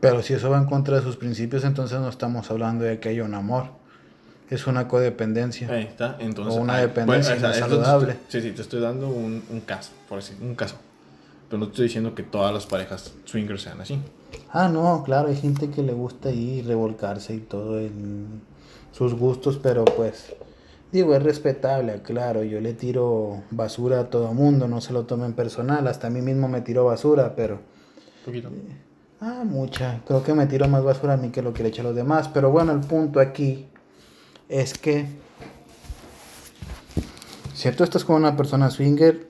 Pero 0.00 0.22
si 0.22 0.32
eso 0.32 0.48
va 0.48 0.58
en 0.58 0.64
contra 0.64 0.96
de 0.96 1.02
sus 1.02 1.16
principios, 1.16 1.64
entonces 1.64 2.00
no 2.00 2.08
estamos 2.08 2.50
hablando 2.50 2.84
de 2.84 3.00
que 3.00 3.10
haya 3.10 3.24
un 3.24 3.34
amor. 3.34 3.78
Es 4.48 4.66
una 4.66 4.88
codependencia. 4.88 5.68
Ahí 5.70 5.84
está, 5.84 6.16
entonces... 6.18 6.54
O 6.54 6.60
una 6.60 6.78
dependencia 6.78 7.34
bueno, 7.34 7.48
o 7.48 7.52
sea, 7.52 7.64
no 7.64 7.66
esto 7.66 7.76
te 7.78 7.84
saludable. 7.84 8.16
sí, 8.28 8.40
sí, 8.40 8.50
te 8.52 8.62
estoy 8.62 8.80
dando 8.80 9.08
un, 9.08 9.44
un 9.50 9.60
caso, 9.60 9.92
por 10.08 10.18
decir, 10.18 10.36
un 10.40 10.54
caso. 10.54 10.76
Pero 11.50 11.58
no 11.58 11.66
te 11.66 11.72
estoy 11.72 11.86
diciendo 11.86 12.14
que 12.14 12.22
todas 12.22 12.54
las 12.54 12.66
parejas 12.66 13.12
swingers 13.24 13.62
sean 13.62 13.80
así. 13.80 14.00
Ah, 14.52 14.68
no, 14.68 15.02
claro, 15.04 15.28
hay 15.28 15.36
gente 15.36 15.68
que 15.68 15.82
le 15.82 15.92
gusta 15.92 16.30
ir 16.30 16.64
revolcarse 16.66 17.34
y 17.34 17.40
todo 17.40 17.80
en 17.80 18.40
sus 18.92 19.14
gustos, 19.14 19.58
pero 19.60 19.84
pues, 19.84 20.32
digo, 20.92 21.12
es 21.14 21.22
respetable, 21.22 22.02
claro, 22.02 22.44
yo 22.44 22.60
le 22.60 22.72
tiro 22.72 23.42
basura 23.50 24.00
a 24.00 24.10
todo 24.10 24.32
mundo, 24.32 24.68
no 24.68 24.80
se 24.80 24.92
lo 24.92 25.06
tomen 25.06 25.32
personal, 25.32 25.88
hasta 25.88 26.06
a 26.06 26.10
mí 26.10 26.22
mismo 26.22 26.46
me 26.46 26.60
tiro 26.60 26.84
basura, 26.84 27.34
pero, 27.34 27.58
poquito. 28.24 28.48
ah, 29.20 29.42
mucha, 29.44 30.02
creo 30.06 30.22
que 30.22 30.34
me 30.34 30.46
tiro 30.46 30.68
más 30.68 30.84
basura 30.84 31.14
a 31.14 31.16
mí 31.16 31.30
que 31.30 31.42
lo 31.42 31.52
que 31.52 31.64
le 31.64 31.70
echa 31.70 31.82
a 31.82 31.84
los 31.84 31.96
demás, 31.96 32.28
pero 32.28 32.52
bueno, 32.52 32.70
el 32.72 32.80
punto 32.80 33.18
aquí 33.18 33.66
es 34.48 34.78
que, 34.78 35.06
si 37.54 37.70
tú 37.72 37.82
estás 37.82 38.04
con 38.04 38.16
una 38.16 38.36
persona 38.36 38.70
swinger, 38.70 39.28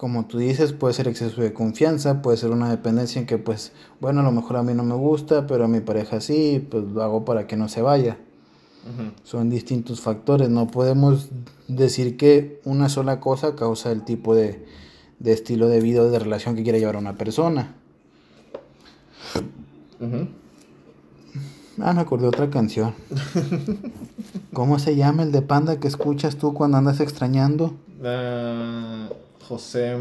como 0.00 0.24
tú 0.24 0.38
dices, 0.38 0.72
puede 0.72 0.94
ser 0.94 1.08
exceso 1.08 1.42
de 1.42 1.52
confianza, 1.52 2.22
puede 2.22 2.38
ser 2.38 2.52
una 2.52 2.70
dependencia 2.70 3.20
en 3.20 3.26
que, 3.26 3.36
pues, 3.36 3.72
bueno, 4.00 4.20
a 4.20 4.22
lo 4.22 4.32
mejor 4.32 4.56
a 4.56 4.62
mí 4.62 4.72
no 4.72 4.82
me 4.82 4.94
gusta, 4.94 5.46
pero 5.46 5.66
a 5.66 5.68
mi 5.68 5.80
pareja 5.80 6.22
sí, 6.22 6.66
pues 6.70 6.84
lo 6.84 7.02
hago 7.02 7.26
para 7.26 7.46
que 7.46 7.58
no 7.58 7.68
se 7.68 7.82
vaya. 7.82 8.16
Son 9.24 9.50
distintos 9.50 10.00
factores, 10.00 10.48
no 10.48 10.68
podemos 10.68 11.28
decir 11.68 12.16
que 12.16 12.62
una 12.64 12.88
sola 12.88 13.20
cosa 13.20 13.54
causa 13.56 13.92
el 13.92 14.02
tipo 14.02 14.34
de, 14.34 14.64
de 15.18 15.34
estilo 15.34 15.68
de 15.68 15.82
vida 15.82 16.00
o 16.00 16.10
de 16.10 16.18
relación 16.18 16.56
que 16.56 16.62
quiere 16.62 16.78
llevar 16.80 16.96
una 16.96 17.18
persona. 17.18 17.74
Ah, 21.78 21.92
me 21.92 22.00
acordé 22.00 22.22
de 22.22 22.28
otra 22.28 22.48
canción. 22.48 22.94
¿Cómo 24.54 24.78
se 24.78 24.96
llama 24.96 25.24
el 25.24 25.30
de 25.30 25.42
Panda 25.42 25.78
que 25.78 25.88
escuchas 25.88 26.36
tú 26.36 26.54
cuando 26.54 26.78
andas 26.78 27.00
extrañando? 27.00 27.74
Ah, 28.02 29.10
José 29.50 29.96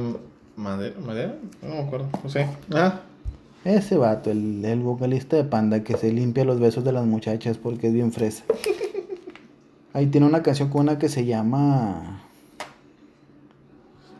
Madera, 0.55 0.95
¿Madera? 1.03 1.35
No 1.63 1.69
me 1.69 1.79
acuerdo. 1.79 2.07
José. 2.21 2.47
Ah, 2.71 3.01
Ese 3.65 3.97
vato, 3.97 4.29
el, 4.29 4.63
el 4.63 4.79
vocalista 4.81 5.37
de 5.37 5.43
Panda 5.43 5.83
que 5.83 5.97
se 5.97 6.11
limpia 6.13 6.45
los 6.45 6.59
besos 6.59 6.83
de 6.83 6.91
las 6.91 7.07
muchachas 7.07 7.57
porque 7.57 7.87
es 7.87 7.93
bien 7.93 8.11
fresa. 8.11 8.43
Ahí 9.93 10.05
tiene 10.05 10.27
una 10.27 10.43
canción 10.43 10.69
con 10.69 10.81
una 10.81 10.99
que 10.99 11.09
se 11.09 11.25
llama. 11.25 12.21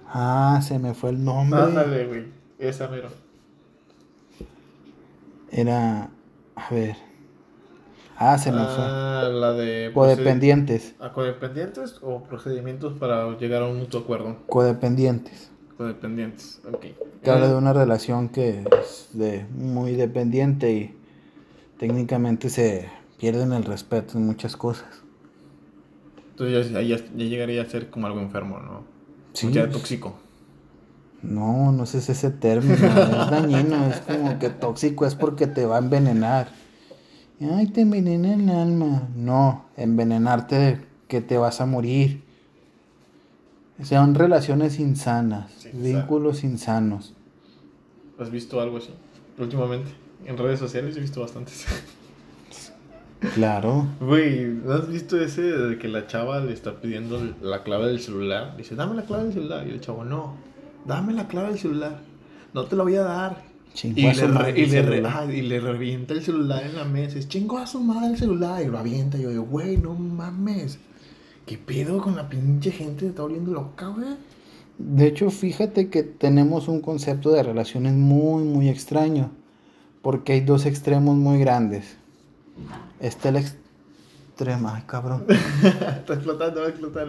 Ah, 0.08 0.60
se 0.64 0.80
me 0.80 0.96
fue 0.96 1.12
el 1.12 1.24
nombre. 1.24 1.62
ándale, 1.62 2.08
güey. 2.08 2.24
Esa 2.58 2.88
mero. 2.88 3.10
Era. 5.52 6.10
A 6.56 6.74
ver. 6.74 6.96
Ah, 8.22 8.38
se 8.38 8.52
me 8.52 8.58
fue. 8.58 8.84
Ah, 8.84 9.30
la 9.32 9.54
de... 9.54 9.92
Codependientes. 9.94 10.94
¿A 11.00 11.14
codependientes 11.14 12.00
o 12.02 12.22
procedimientos 12.22 13.00
para 13.00 13.38
llegar 13.38 13.62
a 13.62 13.68
un 13.68 13.80
mutuo 13.80 14.02
acuerdo? 14.02 14.36
Codependientes. 14.48 15.50
Codependientes, 15.78 16.60
ok. 16.68 16.86
Que 17.24 17.32
habla 17.32 17.48
de 17.48 17.56
una 17.56 17.72
relación 17.72 18.28
que 18.28 18.66
es 18.82 19.08
de 19.14 19.46
muy 19.56 19.94
dependiente 19.94 20.74
y 20.74 20.98
técnicamente 21.78 22.50
se 22.50 22.90
pierden 23.18 23.54
el 23.54 23.64
respeto 23.64 24.18
en 24.18 24.26
muchas 24.26 24.58
cosas. 24.58 25.02
Entonces 26.32 26.72
ya, 26.72 26.82
ya, 26.82 26.98
ya 26.98 27.26
llegaría 27.26 27.62
a 27.62 27.66
ser 27.66 27.90
como 27.90 28.08
algo 28.08 28.20
enfermo, 28.20 28.60
¿no? 28.60 28.84
Sí. 29.32 29.50
Ya 29.54 29.70
tóxico. 29.70 30.20
No, 31.22 31.72
no 31.72 31.86
si 31.86 32.00
ese 32.00 32.32
término 32.32 32.76
es 32.76 33.32
dañino, 33.32 33.86
es 33.88 34.02
como 34.02 34.38
que 34.40 34.50
tóxico 34.50 35.06
es 35.06 35.16
porque 35.16 35.48
te 35.48 35.66
va 35.66 35.78
a 35.78 35.80
envenenar. 35.80 36.50
Ay, 37.42 37.68
te 37.68 37.82
envenena 37.82 38.34
el 38.34 38.50
alma. 38.50 39.08
No, 39.16 39.66
envenenarte 39.78 40.56
de 40.56 40.82
que 41.08 41.22
te 41.22 41.38
vas 41.38 41.62
a 41.62 41.66
morir. 41.66 42.22
Son 43.84 44.14
relaciones 44.14 44.78
insanas, 44.80 45.52
Sí, 45.58 45.70
vínculos 45.74 46.44
insanos. 46.44 47.14
¿Has 48.20 48.30
visto 48.30 48.60
algo 48.60 48.78
así? 48.78 48.90
Últimamente. 49.38 49.90
En 50.26 50.38
redes 50.38 50.60
sociales 50.60 50.98
he 50.98 51.00
visto 51.00 51.22
bastantes. 51.22 51.66
Claro. 53.36 53.86
Güey, 54.00 54.46
¿no 54.46 54.76
has 54.76 54.88
visto 54.88 55.20
ese 55.20 55.42
de 55.42 55.78
que 55.78 55.90
la 55.90 56.08
chava 56.08 56.40
le 56.40 56.54
está 56.54 56.80
pidiendo 56.80 57.20
la 57.42 57.64
clave 57.64 57.88
del 57.88 58.00
celular? 58.00 58.56
Dice, 58.56 58.76
dame 58.76 58.96
la 58.96 59.04
clave 59.04 59.26
del 59.26 59.34
celular. 59.34 59.68
Y 59.68 59.72
el 59.72 59.82
chavo, 59.82 60.06
no, 60.06 60.36
dame 60.86 61.12
la 61.12 61.28
clave 61.28 61.50
del 61.50 61.60
celular. 61.60 62.00
No 62.54 62.64
te 62.64 62.78
la 62.78 62.84
voy 62.84 62.96
a 62.96 63.04
dar. 63.04 63.49
Y 63.84 63.94
le, 63.94 64.14
re- 64.14 64.60
y, 64.60 64.66
le 64.66 64.82
re- 64.82 65.36
y 65.38 65.42
le 65.42 65.60
revienta 65.60 66.14
el 66.14 66.22
celular 66.24 66.64
en 66.66 66.76
la 66.76 66.86
mesa. 66.86 67.18
Es 67.20 67.28
chingo 67.30 67.58
a 67.58 67.68
su 67.68 67.80
madre 67.82 68.12
el 68.12 68.18
celular. 68.18 68.62
Y 68.62 68.68
lo 68.68 68.78
avienta. 68.78 69.18
Y 69.18 69.22
yo 69.24 69.30
digo, 69.30 69.44
güey, 69.44 69.78
no 69.78 69.94
mames. 69.94 70.80
¿Qué 71.46 71.58
pedo 71.58 72.02
con 72.02 72.16
la 72.16 72.28
pinche 72.30 72.72
gente? 72.72 73.02
Se 73.02 73.08
está 73.08 73.22
volviendo 73.22 73.52
loca, 73.52 73.88
güey. 73.88 74.18
De 74.78 75.08
hecho, 75.08 75.30
fíjate 75.30 75.90
que 75.90 76.04
tenemos 76.04 76.68
un 76.68 76.82
concepto 76.82 77.32
de 77.32 77.44
relaciones 77.44 77.94
muy, 77.94 78.44
muy 78.44 78.70
extraño. 78.70 79.32
Porque 80.02 80.34
hay 80.34 80.42
dos 80.42 80.66
extremos 80.66 81.16
muy 81.16 81.40
grandes. 81.40 81.98
Está 83.00 83.30
el 83.30 83.38
extremo. 83.38 84.70
Ay, 84.70 84.84
cabrón. 84.88 85.26
está 85.30 86.14
explotando, 86.14 86.62
va 86.62 86.68
a 86.68 86.70
explotar. 86.70 87.08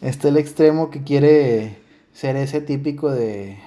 Está 0.00 0.28
el 0.28 0.36
extremo 0.36 0.90
que 0.90 1.02
quiere 1.04 1.78
ser 2.12 2.36
ese 2.36 2.60
típico 2.60 3.10
de 3.10 3.58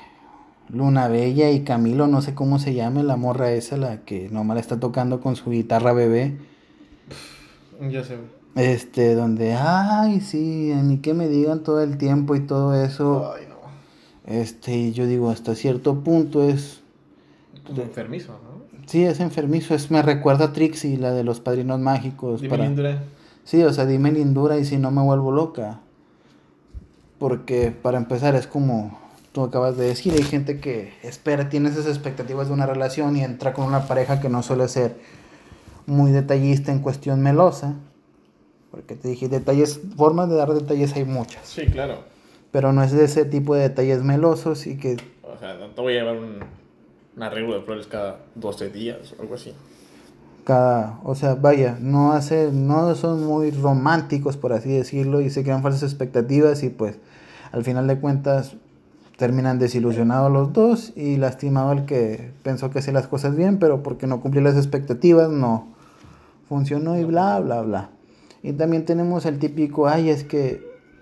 Luna 0.69 1.07
Bella 1.07 1.51
y 1.51 1.61
Camilo, 1.63 2.07
no 2.07 2.21
sé 2.21 2.33
cómo 2.33 2.57
se 2.59 2.73
llama, 2.73 3.03
la 3.03 3.15
morra 3.15 3.51
esa, 3.51 3.77
la 3.77 4.01
que 4.01 4.29
nomás 4.29 4.55
la 4.55 4.61
está 4.61 4.79
tocando 4.79 5.19
con 5.21 5.35
su 5.35 5.49
guitarra 5.51 5.93
bebé. 5.93 6.37
Ya 7.89 8.03
sé. 8.03 8.17
Este, 8.55 9.15
donde, 9.15 9.53
ay, 9.53 10.21
sí, 10.21 10.71
a 10.71 10.81
mí 10.83 10.99
que 10.99 11.13
me 11.13 11.27
digan 11.27 11.63
todo 11.63 11.81
el 11.81 11.97
tiempo 11.97 12.35
y 12.35 12.41
todo 12.41 12.75
eso. 12.75 13.33
Ay, 13.35 13.45
no. 13.49 14.31
Este, 14.31 14.91
yo 14.93 15.05
digo, 15.07 15.29
hasta 15.29 15.53
cierto 15.55 16.01
punto 16.03 16.43
es, 16.47 16.81
Como 17.65 17.81
enfermizo, 17.81 18.31
¿no? 18.33 18.63
sí, 18.85 19.03
es 19.03 19.19
enfermizo, 19.19 19.73
es, 19.75 19.91
me 19.91 20.01
recuerda 20.01 20.45
a 20.45 20.53
Trixie, 20.53 20.97
la 20.97 21.11
de 21.11 21.23
los 21.23 21.39
padrinos 21.39 21.79
mágicos. 21.79 22.41
Dime, 22.41 22.49
para- 22.51 22.65
Indra. 22.65 23.03
Sí, 23.43 23.61
o 23.63 23.73
sea, 23.73 23.85
dime 23.85 24.11
lindura 24.11 24.57
y 24.57 24.63
si 24.65 24.77
no 24.77 24.89
me 24.91 25.01
vuelvo 25.01 25.31
loca. 25.31 25.81
Porque 27.19 27.71
para 27.71 27.97
empezar 27.97 28.35
es 28.35 28.47
como 28.47 28.97
tú 29.33 29.43
acabas 29.43 29.75
de 29.77 29.87
decir, 29.87 30.13
hay 30.13 30.23
gente 30.23 30.59
que 30.59 30.93
espera, 31.01 31.49
tiene 31.49 31.69
esas 31.69 31.87
expectativas 31.87 32.47
de 32.47 32.53
una 32.53 32.65
relación 32.65 33.17
y 33.17 33.23
entra 33.23 33.51
con 33.51 33.65
una 33.65 33.87
pareja 33.87 34.21
que 34.21 34.29
no 34.29 34.43
suele 34.43 34.67
ser 34.67 34.95
muy 35.87 36.11
detallista 36.11 36.71
en 36.71 36.79
cuestión 36.79 37.21
melosa. 37.21 37.75
Porque 38.71 38.95
te 38.95 39.07
dije, 39.07 39.27
detalles, 39.27 39.81
formas 39.97 40.29
de 40.29 40.35
dar 40.35 40.53
detalles 40.53 40.95
hay 40.95 41.05
muchas. 41.05 41.47
Sí, 41.47 41.65
claro. 41.65 41.99
Pero 42.51 42.71
no 42.71 42.83
es 42.83 42.91
de 42.91 43.05
ese 43.05 43.25
tipo 43.25 43.55
de 43.55 43.63
detalles 43.63 44.03
melosos 44.03 44.67
y 44.67 44.77
que 44.77 44.97
O 45.23 45.37
sea, 45.39 45.55
no 45.55 45.67
te 45.67 45.81
voy 45.81 45.97
a 45.97 46.01
llevar 46.01 46.17
un, 46.17 46.39
un 47.15 47.23
arreglo 47.23 47.55
de 47.55 47.61
flores 47.61 47.87
cada 47.87 48.19
12 48.35 48.69
días 48.69 49.15
o 49.17 49.21
algo 49.23 49.35
así. 49.35 49.53
cada, 50.43 50.99
o 51.03 51.15
sea, 51.15 51.33
vaya, 51.33 51.77
no 51.79 52.13
hace, 52.13 52.51
no 52.51 52.93
son 52.95 53.25
muy 53.25 53.49
románticos 53.49 54.37
por 54.37 54.53
así 54.53 54.69
decirlo 54.69 55.21
y 55.21 55.31
se 55.31 55.43
crean 55.43 55.63
falsas 55.63 55.83
expectativas 55.83 56.63
y 56.63 56.69
pues 56.69 56.97
al 57.51 57.63
final 57.63 57.87
de 57.87 57.99
cuentas 57.99 58.55
terminan 59.17 59.59
desilusionados 59.59 60.31
los 60.31 60.53
dos 60.53 60.93
y 60.95 61.17
lastimado 61.17 61.71
el 61.71 61.85
que 61.85 62.31
pensó 62.41 62.71
que 62.71 62.79
hacía 62.79 62.93
las 62.93 63.07
cosas 63.07 63.35
bien, 63.35 63.59
pero 63.59 63.83
porque 63.83 64.07
no 64.07 64.21
cumplió 64.21 64.43
las 64.43 64.55
expectativas 64.55 65.29
no 65.29 65.73
funcionó 66.53 66.97
y 66.99 67.03
bla, 67.03 67.39
bla, 67.39 67.61
bla. 67.61 67.89
Y 68.43 68.53
también 68.53 68.85
tenemos 68.85 69.25
el 69.25 69.39
típico, 69.39 69.87
ay, 69.87 70.09
es 70.09 70.23
que 70.23 70.61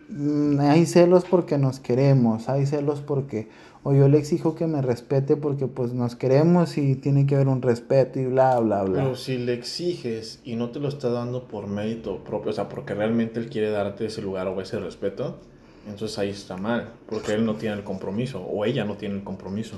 mm, 0.10 0.60
hay 0.60 0.86
celos 0.86 1.26
porque 1.30 1.58
nos 1.58 1.80
queremos, 1.80 2.48
hay 2.50 2.66
celos 2.66 3.02
porque, 3.02 3.50
o 3.84 3.94
yo 3.94 4.08
le 4.08 4.18
exijo 4.20 4.56
que 4.56 4.68
me 4.68 4.82
respete 4.82 5.36
porque 5.36 5.68
pues 5.68 5.94
nos 5.94 6.16
queremos 6.16 6.78
y 6.78 6.96
tiene 6.96 7.26
que 7.26 7.36
haber 7.36 7.48
un 7.48 7.62
respeto 7.62 8.20
y 8.20 8.28
bla, 8.28 8.60
bla, 8.60 8.84
bla. 8.84 9.04
Pero 9.04 9.16
si 9.16 9.38
le 9.38 9.54
exiges 9.54 10.40
y 10.44 10.56
no 10.56 10.70
te 10.70 10.80
lo 10.80 10.88
está 10.88 11.10
dando 11.10 11.48
por 11.48 11.68
mérito 11.68 12.24
propio, 12.24 12.52
o 12.52 12.54
sea, 12.54 12.70
porque 12.70 12.94
realmente 12.94 13.40
él 13.40 13.50
quiere 13.50 13.72
darte 13.72 14.06
ese 14.06 14.22
lugar 14.22 14.48
o 14.48 14.62
ese 14.62 14.80
respeto, 14.80 15.40
entonces 15.88 16.18
ahí 16.20 16.30
está 16.30 16.58
mal, 16.58 16.92
porque 17.10 17.34
él 17.34 17.46
no 17.46 17.56
tiene 17.56 17.76
el 17.76 17.84
compromiso 17.84 18.42
o 18.42 18.66
ella 18.66 18.86
no 18.86 18.96
tiene 18.96 19.16
el 19.16 19.24
compromiso 19.24 19.78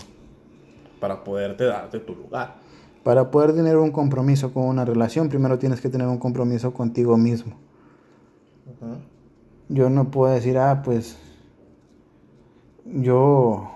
para 1.00 1.24
poderte 1.24 1.66
darte 1.66 2.00
tu 2.00 2.16
lugar. 2.16 2.56
Para 3.04 3.32
poder 3.32 3.54
tener 3.54 3.78
un 3.78 3.92
compromiso 3.92 4.54
con 4.54 4.64
una 4.64 4.86
relación, 4.86 5.30
primero 5.30 5.60
tienes 5.60 5.82
que 5.82 5.90
tener 5.90 6.08
un 6.08 6.18
compromiso 6.18 6.74
contigo 6.74 7.18
mismo. 7.18 7.58
Yo 9.70 9.90
no 9.90 10.12
puedo 10.12 10.34
decir, 10.34 10.58
ah, 10.58 10.82
pues 10.84 11.18
yo 12.86 13.72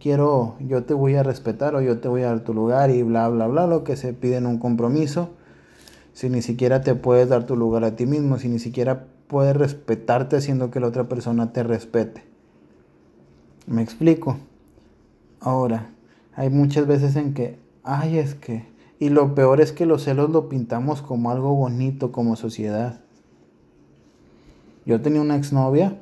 quiero, 0.00 0.56
yo 0.60 0.84
te 0.84 0.94
voy 0.94 1.14
a 1.16 1.22
respetar 1.22 1.74
o 1.74 1.80
yo 1.80 1.98
te 2.00 2.08
voy 2.08 2.22
a 2.22 2.26
dar 2.26 2.40
tu 2.40 2.54
lugar 2.54 2.90
y 2.90 3.02
bla, 3.02 3.28
bla, 3.28 3.46
bla, 3.46 3.66
lo 3.66 3.84
que 3.84 3.96
se 3.96 4.12
pide 4.12 4.36
en 4.36 4.46
un 4.46 4.58
compromiso. 4.58 5.30
Si 6.12 6.30
ni 6.30 6.40
siquiera 6.40 6.80
te 6.80 6.94
puedes 6.94 7.28
dar 7.28 7.44
tu 7.44 7.56
lugar 7.56 7.84
a 7.84 7.96
ti 7.96 8.06
mismo, 8.06 8.38
si 8.38 8.48
ni 8.48 8.58
siquiera 8.58 9.08
puedes 9.26 9.56
respetarte 9.56 10.36
haciendo 10.36 10.70
que 10.70 10.80
la 10.80 10.88
otra 10.88 11.08
persona 11.08 11.52
te 11.52 11.62
respete. 11.62 12.22
¿Me 13.66 13.82
explico? 13.82 14.38
Ahora, 15.40 15.90
hay 16.34 16.50
muchas 16.50 16.86
veces 16.86 17.16
en 17.16 17.34
que 17.34 17.58
Ay, 17.86 18.18
es 18.18 18.34
que... 18.34 18.64
Y 18.98 19.10
lo 19.10 19.34
peor 19.34 19.60
es 19.60 19.70
que 19.70 19.86
los 19.86 20.02
celos 20.02 20.30
lo 20.30 20.48
pintamos 20.48 21.02
como 21.02 21.30
algo 21.30 21.54
bonito 21.54 22.10
como 22.10 22.34
sociedad. 22.34 23.00
Yo 24.84 25.00
tenía 25.00 25.20
una 25.20 25.36
exnovia. 25.36 26.00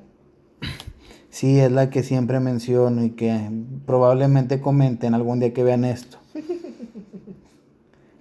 Sí, 1.28 1.58
es 1.58 1.70
la 1.70 1.90
que 1.90 2.04
siempre 2.04 2.38
menciono 2.38 3.04
y 3.04 3.10
que 3.10 3.50
probablemente 3.86 4.60
comenten 4.60 5.14
algún 5.14 5.40
día 5.40 5.52
que 5.52 5.64
vean 5.64 5.84
esto. 5.84 6.18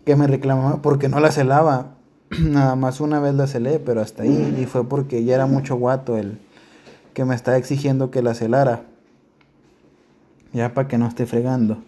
Que 0.04 0.18
me 0.18 0.28
reclamaba 0.28 0.82
porque 0.82 1.08
no 1.08 1.20
la 1.22 1.32
celaba. 1.32 1.96
Nada 2.40 2.76
más 2.76 3.00
una 3.02 3.20
vez 3.20 3.36
la 3.36 3.48
celé, 3.48 3.80
pero 3.80 4.02
hasta 4.02 4.24
ahí. 4.24 4.58
Y 4.60 4.66
fue 4.66 4.88
porque 4.88 5.24
ya 5.24 5.36
era 5.36 5.46
mucho 5.46 5.76
guato 5.76 6.18
el 6.18 6.40
que 7.14 7.26
me 7.26 7.36
estaba 7.36 7.58
exigiendo 7.58 8.12
que 8.12 8.22
la 8.22 8.34
celara. 8.34 8.86
Ya 10.54 10.74
para 10.74 10.88
que 10.88 10.98
no 10.98 11.08
esté 11.08 11.26
fregando. 11.26 11.84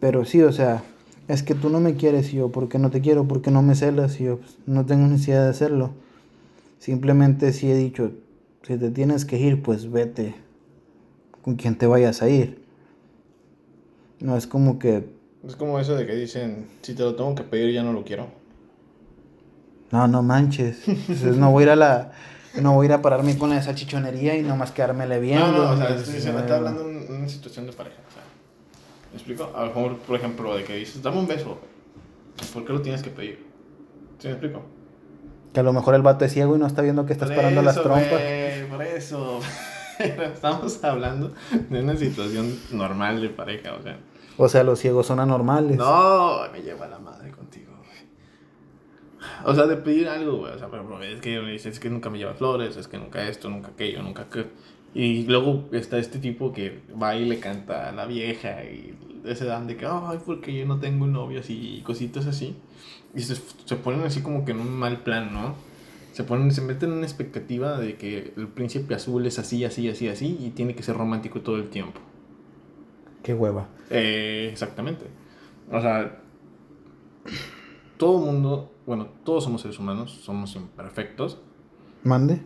Pero 0.00 0.24
sí, 0.24 0.42
o 0.42 0.52
sea, 0.52 0.82
es 1.28 1.42
que 1.42 1.54
tú 1.54 1.70
no 1.70 1.80
me 1.80 1.94
quieres 1.94 2.30
yo, 2.32 2.50
¿por 2.50 2.68
qué 2.68 2.78
no 2.78 2.90
te 2.90 3.00
quiero? 3.00 3.26
¿Por 3.26 3.42
qué 3.42 3.50
no 3.50 3.62
me 3.62 3.74
celas? 3.74 4.18
Yo 4.18 4.38
pues, 4.38 4.58
no 4.66 4.86
tengo 4.86 5.06
necesidad 5.06 5.44
de 5.44 5.50
hacerlo. 5.50 5.90
Simplemente 6.78 7.52
si 7.52 7.70
he 7.70 7.74
dicho, 7.74 8.12
si 8.62 8.76
te 8.76 8.90
tienes 8.90 9.24
que 9.24 9.38
ir, 9.38 9.62
pues 9.62 9.90
vete 9.90 10.34
con 11.42 11.56
quien 11.56 11.76
te 11.76 11.86
vayas 11.86 12.22
a 12.22 12.28
ir. 12.28 12.62
No 14.20 14.36
es 14.36 14.46
como 14.46 14.78
que... 14.78 15.08
Es 15.46 15.56
como 15.56 15.78
eso 15.78 15.94
de 15.94 16.06
que 16.06 16.14
dicen, 16.14 16.66
si 16.82 16.94
te 16.94 17.02
lo 17.02 17.14
tengo 17.14 17.34
que 17.34 17.44
pedir 17.44 17.72
ya 17.72 17.82
no 17.82 17.92
lo 17.92 18.04
quiero. 18.04 18.28
No, 19.90 20.08
no 20.08 20.22
manches. 20.22 20.86
Entonces 20.88 21.36
no 21.36 21.50
voy 21.50 21.62
a 21.62 21.66
ir 21.66 21.70
a 21.70 21.76
la... 21.76 22.12
No 22.60 22.72
voy 22.72 22.86
a 22.86 22.88
ir 22.88 22.92
a 22.94 23.02
pararme 23.02 23.36
con 23.36 23.52
esa 23.52 23.74
chichonería 23.74 24.34
y 24.36 24.42
nomás 24.42 24.72
quedármele 24.72 25.20
viendo. 25.20 25.46
No, 25.46 25.64
no, 25.64 25.70
o 25.72 25.76
sea, 25.76 25.98
se 25.98 26.32
me 26.32 26.40
está 26.40 26.56
hablando 26.56 26.88
en 26.88 27.14
una 27.14 27.28
situación 27.28 27.66
de 27.66 27.72
pareja. 27.72 27.96
¿Me 29.12 29.16
explico? 29.18 29.52
A 29.54 29.60
lo 29.62 29.66
mejor, 29.66 29.98
por 29.98 30.16
ejemplo, 30.16 30.56
de 30.56 30.64
que 30.64 30.76
dices, 30.76 31.02
dame 31.02 31.18
un 31.18 31.26
beso. 31.26 31.58
¿Por 32.54 32.64
qué 32.64 32.72
lo 32.72 32.80
tienes 32.80 33.02
que 33.02 33.10
pedir? 33.10 33.46
¿Sí 34.18 34.28
me 34.28 34.32
explico? 34.32 34.62
Que 35.52 35.60
a 35.60 35.62
lo 35.62 35.72
mejor 35.72 35.94
el 35.94 36.02
vato 36.02 36.24
es 36.24 36.32
ciego 36.32 36.56
y 36.56 36.58
no 36.58 36.66
está 36.66 36.82
viendo 36.82 37.04
que 37.04 37.12
estás 37.12 37.30
parando 37.30 37.60
las 37.62 37.74
trompas. 37.74 38.20
por 38.70 38.82
eso. 38.82 39.40
Estamos 39.98 40.82
hablando 40.84 41.32
de 41.70 41.80
una 41.82 41.96
situación 41.96 42.58
normal 42.72 43.20
de 43.20 43.30
pareja, 43.30 43.74
o 43.74 43.82
sea. 43.82 43.98
O 44.38 44.48
sea, 44.48 44.62
los 44.64 44.78
ciegos 44.78 45.06
son 45.06 45.20
anormales. 45.20 45.78
No, 45.78 46.40
me 46.52 46.60
lleva 46.60 46.86
la 46.86 46.98
contigo, 46.98 47.15
O 49.48 49.54
sea, 49.54 49.66
de 49.66 49.76
pedir 49.76 50.08
algo, 50.08 50.38
güey. 50.38 50.52
O 50.52 50.58
sea, 50.58 50.68
pero 50.68 51.00
es 51.00 51.20
que 51.20 51.40
me 51.40 51.52
dices, 51.52 51.74
es 51.74 51.80
que 51.80 51.88
nunca 51.88 52.10
me 52.10 52.18
lleva 52.18 52.34
flores, 52.34 52.76
es 52.76 52.88
que 52.88 52.98
nunca 52.98 53.28
esto, 53.28 53.48
nunca 53.48 53.68
aquello, 53.68 54.02
nunca 54.02 54.22
aquello. 54.22 54.48
Y 54.92 55.22
luego 55.22 55.68
está 55.70 55.98
este 55.98 56.18
tipo 56.18 56.52
que 56.52 56.80
va 57.00 57.14
y 57.14 57.24
le 57.26 57.38
canta 57.38 57.88
a 57.88 57.92
la 57.92 58.06
vieja 58.06 58.64
y 58.64 58.96
se 59.36 59.44
dan 59.44 59.68
de 59.68 59.76
que, 59.76 59.86
ay, 59.86 60.18
porque 60.26 60.52
yo 60.52 60.66
no 60.66 60.80
tengo 60.80 61.06
novio, 61.06 61.38
así, 61.38 61.76
y 61.76 61.82
cositas 61.82 62.26
así. 62.26 62.56
Y 63.14 63.20
se, 63.20 63.36
se, 63.36 63.76
ponen 63.76 64.00
así 64.02 64.20
como 64.20 64.44
que 64.44 64.50
en 64.50 64.58
un 64.58 64.72
mal 64.72 65.04
plan, 65.04 65.32
¿no? 65.32 65.54
Se 66.10 66.24
ponen, 66.24 66.50
se 66.50 66.60
meten 66.60 66.90
en 66.90 66.96
una 66.96 67.06
expectativa 67.06 67.78
de 67.78 67.94
que 67.94 68.32
el 68.36 68.48
príncipe 68.48 68.94
azul 68.94 69.26
es 69.26 69.38
así, 69.38 69.64
así, 69.64 69.88
así, 69.88 70.08
así, 70.08 70.36
y 70.40 70.50
tiene 70.50 70.74
que 70.74 70.82
ser 70.82 70.96
romántico 70.96 71.40
todo 71.42 71.56
el 71.56 71.68
tiempo. 71.68 72.00
Qué 73.22 73.32
hueva. 73.32 73.68
Eh, 73.90 74.48
exactamente. 74.50 75.04
O 75.70 75.80
sea, 75.80 76.20
todo 77.96 78.18
mundo, 78.18 78.72
bueno, 78.86 79.08
todos 79.24 79.44
somos 79.44 79.62
seres 79.62 79.78
humanos, 79.78 80.20
somos 80.22 80.54
imperfectos. 80.56 81.38
Mande. 82.02 82.42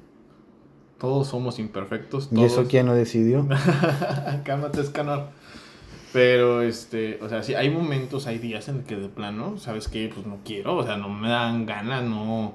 Todos 0.99 1.29
somos 1.29 1.59
imperfectos. 1.59 2.29
¿Y 2.33 2.45
eso 2.45 2.67
quién 2.69 2.87
lo 2.87 2.95
decidió? 2.95 3.47
Cálmate, 4.45 4.81
Escanor. 4.81 5.29
Pero, 6.13 6.63
este, 6.63 7.19
o 7.23 7.29
sea, 7.29 7.43
sí, 7.43 7.55
hay 7.55 7.71
momentos, 7.71 8.27
hay 8.27 8.39
días 8.39 8.69
en 8.69 8.83
que 8.83 8.97
de 8.97 9.09
plano, 9.09 9.59
¿sabes 9.59 9.89
qué? 9.89 10.11
Pues 10.13 10.27
no 10.27 10.39
quiero, 10.45 10.77
o 10.77 10.85
sea, 10.85 10.97
no 10.97 11.09
me 11.09 11.29
dan 11.29 11.67
ganas, 11.67 12.03
no, 12.03 12.55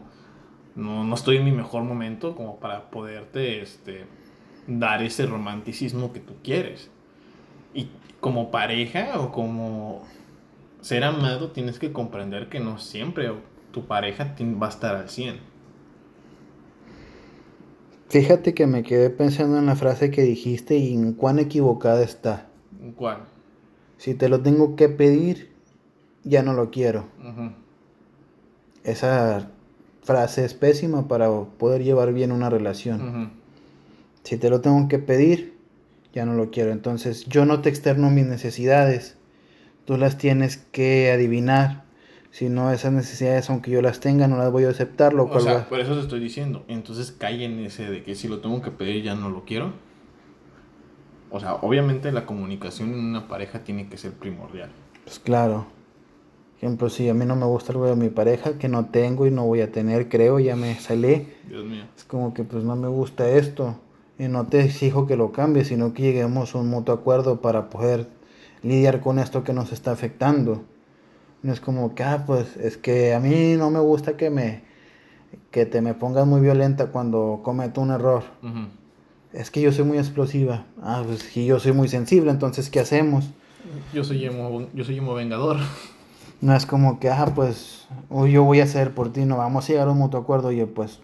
no, 0.76 1.04
no 1.06 1.16
estoy 1.16 1.38
en 1.38 1.46
mi 1.46 1.54
mejor 1.54 1.84
momento 1.84 2.36
como 2.36 2.60
para 2.60 2.92
poderte, 2.92 3.62
este, 3.62 4.06
dar 4.68 5.02
ese 5.04 5.26
romanticismo 5.26 6.12
que 6.12 6.20
tú 6.20 6.34
quieres. 6.44 6.90
Y 7.74 7.90
como 8.20 8.52
pareja 8.52 9.20
o 9.20 9.32
como 9.32 10.04
ser 10.86 11.04
amado, 11.04 11.50
tienes 11.50 11.80
que 11.80 11.92
comprender 11.92 12.48
que 12.48 12.60
no 12.60 12.78
siempre 12.78 13.32
tu 13.72 13.88
pareja 13.88 14.36
va 14.62 14.68
a 14.68 14.70
estar 14.70 14.96
al 14.96 15.10
100. 15.10 15.40
Fíjate 18.10 18.54
que 18.54 18.68
me 18.68 18.84
quedé 18.84 19.10
pensando 19.10 19.58
en 19.58 19.66
la 19.66 19.76
frase 19.76 20.12
que 20.12 20.22
dijiste 20.22 20.78
y 20.78 20.94
en 20.94 21.14
cuán 21.14 21.40
equivocada 21.40 22.04
está. 22.04 22.46
¿En 22.80 22.92
cuál? 22.92 23.24
Si 23.98 24.14
te 24.14 24.30
lo 24.30 24.42
tengo 24.42 24.76
que 24.76 24.88
pedir, 24.88 25.52
ya 26.24 26.44
no 26.44 26.54
lo 26.54 26.70
quiero. 26.70 27.06
Esa 28.84 29.50
frase 30.04 30.46
es 30.46 30.54
pésima 30.54 31.08
para 31.08 31.32
poder 31.58 31.84
llevar 31.84 32.14
bien 32.14 32.32
una 32.32 32.52
relación. 32.52 33.32
Si 34.22 34.38
te 34.38 34.52
lo 34.52 34.62
tengo 34.62 34.88
que 34.88 35.00
pedir, 35.00 35.58
ya 36.14 36.28
no 36.28 36.36
lo 36.36 36.52
quiero. 36.52 36.72
Entonces 36.72 37.26
yo 37.26 37.48
no 37.48 37.62
te 37.62 37.70
externo 37.70 38.12
mis 38.12 38.28
necesidades. 38.28 39.18
Tú 39.86 39.98
las 39.98 40.18
tienes 40.18 40.58
que 40.58 41.12
adivinar. 41.12 41.86
Si 42.32 42.50
no, 42.50 42.72
esas 42.72 42.92
necesidades, 42.92 43.50
aunque 43.50 43.72
yo 43.72 43.82
las 43.82 44.02
tenga, 44.02 44.28
no 44.28 44.38
las 44.38 44.52
voy 44.52 44.66
a 44.66 44.70
aceptar. 44.70 45.14
Lo 45.14 45.26
o 45.26 45.40
sea, 45.40 45.70
por 45.70 45.80
eso 45.80 45.94
te 45.94 46.02
estoy 46.02 46.20
diciendo. 46.20 46.66
Entonces 46.68 47.16
cae 47.18 47.46
en 47.46 47.60
ese 47.60 47.90
de 47.90 48.04
que 48.04 48.14
si 48.14 48.28
lo 48.28 48.40
tengo 48.40 48.62
que 48.62 48.72
pedir, 48.72 49.04
ya 49.04 49.16
no 49.16 49.30
lo 49.30 49.46
quiero. 49.46 49.72
O 51.32 51.40
sea, 51.40 51.56
obviamente 51.56 52.12
la 52.12 52.26
comunicación 52.26 52.94
en 52.94 53.00
una 53.00 53.28
pareja 53.28 53.64
tiene 53.64 53.88
que 53.88 53.98
ser 53.98 54.12
primordial. 54.14 54.70
Pues 55.06 55.20
claro. 55.20 55.68
Ejemplo, 56.58 56.90
si 56.90 57.08
a 57.10 57.14
mí 57.14 57.26
no 57.26 57.36
me 57.36 57.46
gusta 57.46 57.74
algo 57.74 57.86
de 57.86 57.96
mi 57.96 58.10
pareja 58.10 58.58
que 58.58 58.70
no 58.70 58.86
tengo 58.86 59.28
y 59.28 59.32
no 59.32 59.46
voy 59.46 59.62
a 59.62 59.72
tener, 59.72 60.10
creo, 60.10 60.40
ya 60.40 60.56
me 60.56 60.76
salí. 60.76 61.28
Dios 61.48 61.66
mío. 61.66 61.84
Es 61.96 62.04
como 62.06 62.34
que 62.34 62.44
pues 62.44 62.64
no 62.64 62.76
me 62.76 62.88
gusta 62.88 63.30
esto. 63.30 63.76
Y 64.18 64.30
no 64.30 64.48
te 64.48 64.62
exijo 64.62 65.08
que 65.08 65.18
lo 65.18 65.32
cambies, 65.32 65.68
sino 65.68 65.94
que 65.94 66.04
lleguemos 66.04 66.56
a 66.56 66.60
un 66.60 66.70
mutuo 66.70 66.96
acuerdo 66.96 67.42
para 67.42 67.70
poder 67.70 68.08
lidiar 68.66 69.00
con 69.00 69.20
esto 69.20 69.44
que 69.44 69.54
nos 69.54 69.72
está 69.72 69.92
afectando. 69.92 70.64
No 71.44 71.54
es 71.54 71.60
como 71.60 71.96
que, 71.96 72.04
ah, 72.04 72.24
pues 72.26 72.58
es 72.58 72.78
que 72.78 73.14
a 73.14 73.20
mí 73.20 73.56
no 73.58 73.70
me 73.70 73.80
gusta 73.80 74.18
que 74.18 74.30
me 74.30 74.64
que 75.52 75.66
te 75.66 75.82
me 75.82 75.94
pongas 75.94 76.26
muy 76.26 76.40
violenta 76.40 76.88
cuando 76.88 77.42
cometo 77.44 77.82
un 77.82 77.92
error 77.92 78.24
es 79.36 79.52
que 79.52 79.62
yo 79.62 79.72
soy 79.72 79.84
muy 79.84 79.98
explosiva. 79.98 80.66
Ah, 80.82 81.04
pues 81.06 81.20
si 81.20 81.46
yo 81.46 81.60
soy 81.60 81.74
muy 81.74 81.90
sensible, 81.90 82.32
entonces 82.32 82.70
¿qué 82.70 82.80
hacemos? 82.80 83.26
Yo 83.94 84.04
soy 84.04 84.26
emo, 84.26 84.68
yo 84.74 84.84
soy 84.84 84.98
emo 84.98 85.14
vengador. 85.14 85.58
No 86.42 86.56
es 86.56 86.66
como 86.66 87.00
que, 87.00 87.10
ah, 87.10 87.32
pues 87.36 87.88
yo 88.10 88.44
voy 88.44 88.62
a 88.62 88.64
hacer 88.64 88.94
por 88.94 89.12
ti, 89.12 89.26
no 89.26 89.38
vamos 89.38 89.66
a 89.66 89.68
llegar 89.68 89.88
a 89.88 89.92
un 89.92 89.98
mutuo 89.98 90.20
acuerdo, 90.20 90.50
oye, 90.50 90.66
pues 90.68 91.00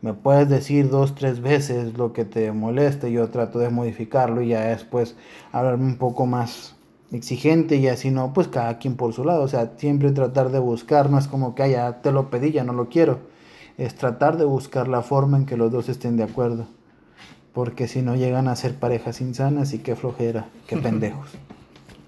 me 0.00 0.12
puedes 0.12 0.48
decir 0.48 0.90
dos, 0.90 1.14
tres 1.14 1.40
veces 1.40 1.96
lo 1.96 2.12
que 2.12 2.24
te 2.24 2.52
moleste, 2.52 3.10
yo 3.10 3.28
trato 3.30 3.58
de 3.58 3.70
modificarlo 3.70 4.42
y 4.42 4.48
ya 4.48 4.60
después 4.62 5.16
hablarme 5.52 5.86
un 5.86 5.96
poco 5.96 6.26
más 6.26 6.76
exigente 7.12 7.76
y 7.76 7.88
así 7.88 8.10
no, 8.10 8.32
pues 8.32 8.48
cada 8.48 8.78
quien 8.78 8.96
por 8.96 9.12
su 9.12 9.24
lado, 9.24 9.42
o 9.42 9.48
sea, 9.48 9.72
siempre 9.76 10.10
tratar 10.12 10.50
de 10.50 10.58
buscar, 10.58 11.10
no 11.10 11.18
es 11.18 11.28
como 11.28 11.54
que, 11.54 11.62
ah, 11.62 11.68
ya 11.68 12.02
te 12.02 12.10
lo 12.10 12.30
pedí, 12.30 12.52
ya 12.52 12.64
no 12.64 12.72
lo 12.72 12.88
quiero, 12.88 13.20
es 13.78 13.94
tratar 13.94 14.38
de 14.38 14.44
buscar 14.44 14.88
la 14.88 15.02
forma 15.02 15.36
en 15.36 15.46
que 15.46 15.56
los 15.56 15.70
dos 15.70 15.88
estén 15.88 16.16
de 16.16 16.24
acuerdo. 16.24 16.66
Porque 17.52 17.86
si 17.86 18.00
no 18.00 18.16
llegan 18.16 18.48
a 18.48 18.56
ser 18.56 18.76
parejas 18.76 19.20
insanas 19.20 19.74
y 19.74 19.78
qué 19.80 19.94
flojera, 19.94 20.48
qué 20.66 20.78
pendejos. 20.78 21.28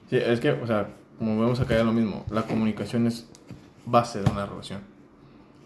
Sí, 0.08 0.16
es 0.16 0.40
que, 0.40 0.52
o 0.52 0.66
sea, 0.66 0.88
como 1.18 1.38
vemos 1.38 1.60
acá 1.60 1.76
ya 1.76 1.84
lo 1.84 1.92
mismo, 1.92 2.24
la 2.30 2.42
comunicación 2.42 3.06
es 3.06 3.28
base 3.84 4.22
de 4.22 4.30
una 4.30 4.46
relación. 4.46 4.80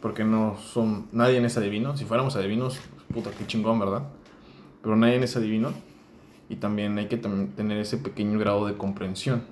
Porque 0.02 0.24
no 0.24 0.56
son, 0.58 1.06
nadie 1.12 1.44
es 1.44 1.56
adivino. 1.56 1.96
Si 1.96 2.04
fuéramos 2.04 2.34
adivinos, 2.34 2.80
puta, 3.12 3.30
qué 3.36 3.46
chingón, 3.46 3.78
¿verdad? 3.78 4.02
Pero 4.82 4.96
nadie 4.96 5.22
es 5.22 5.36
adivino. 5.36 5.72
Y 6.48 6.56
también 6.56 6.96
hay 6.98 7.08
que 7.08 7.16
tener 7.18 7.78
ese 7.78 7.98
pequeño 7.98 8.38
grado 8.38 8.66
de 8.66 8.76
comprensión 8.76 9.42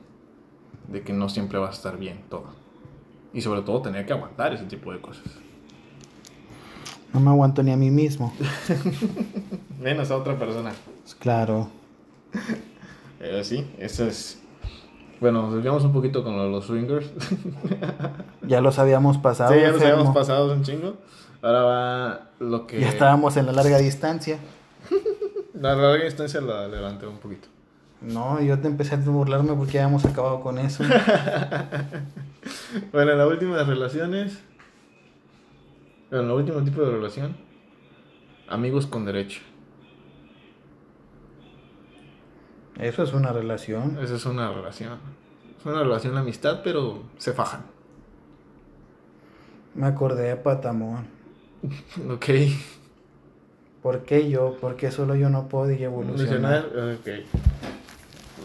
de 0.89 1.03
que 1.03 1.13
no 1.13 1.29
siempre 1.29 1.59
va 1.59 1.69
a 1.69 1.73
estar 1.73 1.99
bien 1.99 2.21
todo. 2.29 2.47
Y 3.35 3.43
sobre 3.43 3.63
todo 3.63 3.83
tener 3.83 4.07
que 4.07 4.13
aguantar 4.13 4.55
ese 4.55 4.65
tipo 4.65 4.93
de 4.93 5.01
cosas. 5.01 5.25
No 7.13 7.21
me 7.21 7.31
aguanto 7.31 7.63
ni 7.63 7.71
a 7.71 7.77
mí 7.77 7.91
mismo. 7.91 8.33
Menos 9.81 10.11
a 10.11 10.17
otra 10.17 10.39
persona. 10.39 10.73
Pues 11.03 11.15
claro. 11.15 11.69
Pero 13.19 13.45
sí, 13.45 13.67
eso 13.79 14.05
es. 14.07 14.43
Bueno, 15.21 15.43
nos 15.43 15.55
desviamos 15.55 15.85
un 15.85 15.93
poquito 15.93 16.23
con 16.23 16.37
los 16.51 16.67
swingers. 16.67 17.11
ya 18.47 18.61
los 18.61 18.79
habíamos 18.79 19.19
pasado. 19.19 19.55
Sí, 19.55 19.61
ya 19.61 19.71
los 19.71 19.81
habíamos 19.83 20.15
pasado 20.15 20.53
un 20.53 20.63
chingo. 20.63 20.95
Ahora 21.43 21.63
va 21.63 22.21
lo 22.39 22.67
que. 22.67 22.81
Ya 22.81 22.89
estábamos 22.89 23.37
en 23.37 23.47
la 23.47 23.53
larga 23.53 23.79
distancia. 23.79 24.39
La 25.61 25.75
larga 25.75 26.05
distancia 26.05 26.41
la 26.41 26.69
levanté 26.69 27.07
un 27.07 27.19
poquito. 27.19 27.49
No, 28.01 28.41
yo 28.43 28.59
te 28.59 28.69
empecé 28.69 28.95
a 28.95 28.99
burlarme 28.99 29.55
porque 29.55 29.75
ya 29.75 29.85
hemos 29.85 30.05
acabado 30.05 30.41
con 30.41 30.59
eso. 30.59 30.85
bueno, 32.93 33.15
la 33.15 33.27
última 33.27 33.57
de 33.57 33.65
relaciones. 33.65 34.43
Bueno, 36.11 36.27
el 36.27 36.31
último 36.31 36.63
tipo 36.63 36.83
de 36.83 36.91
relación. 36.91 37.37
Amigos 38.49 38.87
con 38.87 39.07
derecho. 39.07 39.41
Eso 42.79 43.03
es 43.03 43.15
una 43.15 43.33
relación. 43.33 43.99
Eso 44.03 44.17
es 44.17 44.27
una 44.27 44.53
relación. 44.53 44.99
Es 45.59 45.65
una 45.65 45.83
relación 45.83 46.15
de 46.15 46.21
amistad, 46.21 46.61
pero 46.63 47.03
se 47.17 47.33
fajan. 47.33 47.63
Me 49.75 49.87
acordé 49.87 50.29
de 50.29 50.37
Patamón. 50.37 51.07
ok. 52.11 52.27
¿Por 53.87 54.03
qué 54.03 54.29
yo? 54.29 54.57
¿Por 54.61 54.75
qué 54.75 54.91
solo 54.91 55.15
yo 55.15 55.31
no 55.31 55.47
puedo 55.47 55.71
evolucionar? 55.71 56.67
Ok. 56.67 57.09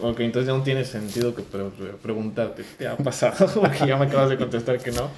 Ok, 0.00 0.20
entonces 0.20 0.46
ya 0.46 0.56
no 0.56 0.62
tiene 0.62 0.84
sentido 0.84 1.34
que 1.34 1.42
preguntarte, 1.42 2.62
¿te 2.78 2.86
ha 2.86 2.96
pasado? 2.96 3.48
Porque 3.60 3.88
ya 3.88 3.96
me 3.96 4.04
acabas 4.04 4.30
de 4.30 4.36
contestar 4.36 4.78
que 4.78 4.92
no. 4.92 5.08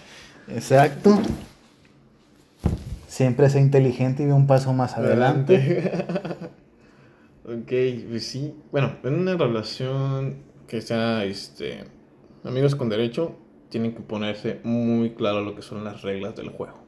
Exacto. 0.48 1.20
Siempre 3.06 3.50
sea 3.50 3.60
inteligente 3.60 4.22
y 4.22 4.26
ve 4.26 4.32
un 4.32 4.46
paso 4.46 4.72
más 4.72 4.96
adelante. 4.96 5.92
ok, 7.44 7.72
pues 8.08 8.26
sí. 8.26 8.54
Bueno, 8.72 8.96
en 9.02 9.16
una 9.16 9.36
relación 9.36 10.36
que 10.66 10.80
sea 10.80 11.26
este, 11.26 11.84
amigos 12.44 12.74
con 12.76 12.88
derecho, 12.88 13.36
tienen 13.68 13.94
que 13.94 14.00
ponerse 14.00 14.60
muy 14.64 15.10
claro 15.10 15.42
lo 15.42 15.54
que 15.54 15.60
son 15.60 15.84
las 15.84 16.00
reglas 16.00 16.34
del 16.34 16.48
juego. 16.48 16.83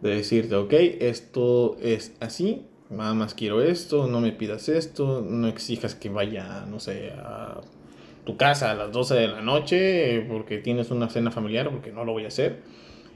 De 0.00 0.10
decirte, 0.10 0.54
ok, 0.54 0.72
esto 1.00 1.76
es 1.82 2.12
así, 2.20 2.66
nada 2.90 3.14
más 3.14 3.34
quiero 3.34 3.62
esto, 3.62 4.06
no 4.06 4.20
me 4.20 4.32
pidas 4.32 4.68
esto, 4.68 5.26
no 5.28 5.48
exijas 5.48 5.94
que 5.94 6.08
vaya, 6.08 6.64
no 6.68 6.78
sé, 6.78 7.10
a 7.18 7.60
tu 8.24 8.36
casa 8.36 8.70
a 8.70 8.74
las 8.74 8.92
12 8.92 9.14
de 9.14 9.28
la 9.28 9.40
noche 9.40 10.20
porque 10.28 10.58
tienes 10.58 10.90
una 10.90 11.08
cena 11.08 11.30
familiar, 11.30 11.70
porque 11.70 11.92
no 11.92 12.04
lo 12.04 12.12
voy 12.12 12.24
a 12.24 12.28
hacer. 12.28 12.60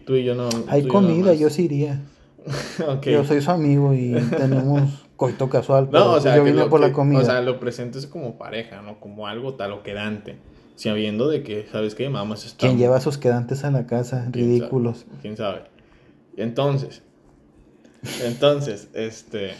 Tú 0.07 0.17
y 0.17 0.25
yo 0.25 0.35
no. 0.35 0.49
Hay 0.69 0.89
comida, 0.89 1.35
yo 1.35 1.51
sí 1.51 1.65
iría. 1.65 2.01
Yo 3.05 3.23
soy 3.23 3.41
su 3.41 3.53
amigo 3.53 3.95
y 3.95 4.15
tenemos 4.37 5.07
coito 5.17 5.49
casual. 5.49 5.89
no, 5.93 6.15
o 6.15 6.21
sea, 6.21 6.35
yo 6.35 6.43
vine 6.43 6.65
por 6.67 6.81
la 6.81 6.93
comida. 6.93 7.21
O 7.21 7.25
sea, 7.25 7.41
lo 7.41 7.61
presentes 7.61 8.09
como 8.09 8.37
pareja, 8.37 8.83
¿no? 8.83 8.99
Como 8.99 9.29
algo 9.29 9.55
tal 9.55 9.71
o 9.71 9.85
quedante. 9.85 10.39
Sabiendo 10.75 11.29
de 11.29 11.45
que, 11.45 11.67
¿sabes 11.71 11.95
qué? 11.95 12.09
Vamos 12.09 12.43
a 12.43 12.47
estar. 12.49 12.69
¿Quién 12.69 12.79
lleva 12.79 13.01
sus 13.01 13.17
quedantes 13.17 13.63
a 13.63 13.71
la 13.71 13.87
casa? 13.87 14.27
Ridículos. 14.33 15.07
¿Quién 15.21 15.37
sabe? 15.37 15.61
Entonces, 16.37 17.03
entonces, 18.25 18.89
este, 18.95 19.53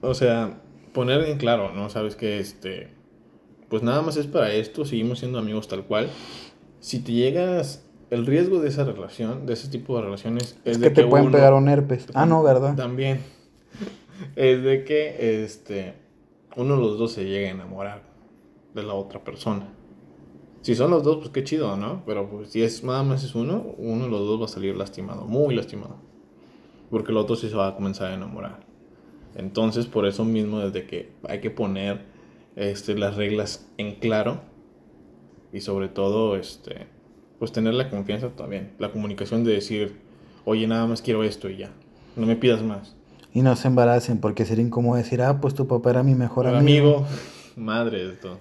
o 0.00 0.14
sea, 0.14 0.60
poner 0.92 1.22
en 1.22 1.38
claro, 1.38 1.72
¿no? 1.72 1.88
Sabes 1.88 2.16
que, 2.16 2.38
este, 2.38 2.88
pues 3.68 3.82
nada 3.82 4.02
más 4.02 4.16
es 4.16 4.26
para 4.26 4.52
esto, 4.52 4.84
seguimos 4.84 5.20
siendo 5.20 5.38
amigos 5.38 5.68
tal 5.68 5.84
cual. 5.84 6.10
Si 6.80 7.00
te 7.00 7.12
llegas, 7.12 7.84
el 8.10 8.26
riesgo 8.26 8.60
de 8.60 8.68
esa 8.68 8.84
relación, 8.84 9.46
de 9.46 9.54
ese 9.54 9.68
tipo 9.68 9.96
de 9.96 10.02
relaciones, 10.02 10.58
es, 10.64 10.80
de 10.80 10.88
que, 10.88 11.02
te 11.02 11.06
pueden 11.06 11.32
pegar 11.32 11.54
un 11.54 11.68
herpes. 11.68 12.06
Ah, 12.14 12.26
no, 12.26 12.42
¿verdad? 12.42 12.76
También. 12.76 13.20
Es 14.36 14.62
de 14.62 14.84
que, 14.84 15.42
este, 15.44 15.94
uno 16.56 16.76
de 16.76 16.80
los 16.80 16.98
dos 16.98 17.12
se 17.12 17.24
llegue 17.24 17.48
a 17.48 17.50
enamorar 17.50 18.02
de 18.72 18.82
la 18.84 18.94
otra 18.94 19.20
persona. 19.20 19.73
Si 20.64 20.74
son 20.74 20.90
los 20.90 21.02
dos, 21.02 21.18
pues 21.18 21.28
qué 21.28 21.44
chido, 21.44 21.76
¿no? 21.76 22.02
Pero 22.06 22.26
pues 22.26 22.48
si 22.48 22.62
es 22.62 22.82
nada 22.82 23.02
más 23.02 23.22
es 23.22 23.34
uno, 23.34 23.74
uno 23.76 24.04
de 24.04 24.10
los 24.10 24.20
dos 24.20 24.40
va 24.40 24.46
a 24.46 24.48
salir 24.48 24.74
lastimado, 24.74 25.26
muy 25.26 25.54
lastimado. 25.54 25.96
Porque 26.88 27.12
el 27.12 27.18
otro 27.18 27.36
sí 27.36 27.50
se 27.50 27.54
va 27.54 27.68
a 27.68 27.74
comenzar 27.74 28.10
a 28.10 28.14
enamorar. 28.14 28.60
Entonces, 29.34 29.84
por 29.84 30.06
eso 30.06 30.24
mismo, 30.24 30.60
desde 30.60 30.86
que 30.86 31.12
hay 31.28 31.42
que 31.42 31.50
poner 31.50 32.06
este, 32.56 32.96
las 32.96 33.16
reglas 33.16 33.68
en 33.76 33.96
claro 33.96 34.40
y 35.52 35.60
sobre 35.60 35.88
todo, 35.88 36.34
este, 36.34 36.86
pues 37.38 37.52
tener 37.52 37.74
la 37.74 37.90
confianza 37.90 38.30
también, 38.30 38.72
la 38.78 38.90
comunicación 38.90 39.44
de 39.44 39.52
decir, 39.52 39.98
oye, 40.46 40.66
nada 40.66 40.86
más 40.86 41.02
quiero 41.02 41.24
esto 41.24 41.50
y 41.50 41.58
ya, 41.58 41.72
no 42.16 42.24
me 42.24 42.36
pidas 42.36 42.62
más. 42.62 42.96
Y 43.34 43.42
no 43.42 43.54
se 43.54 43.68
embaracen, 43.68 44.16
porque 44.18 44.46
sería 44.46 44.64
incómodo 44.64 44.96
decir, 44.96 45.20
ah, 45.20 45.42
pues 45.42 45.52
tu 45.52 45.66
papá 45.66 45.90
era 45.90 46.02
mi 46.02 46.14
mejor 46.14 46.46
amigo. 46.46 46.60
amigo. 46.60 47.06
Madre 47.56 48.08
de 48.08 48.12
todo. 48.14 48.38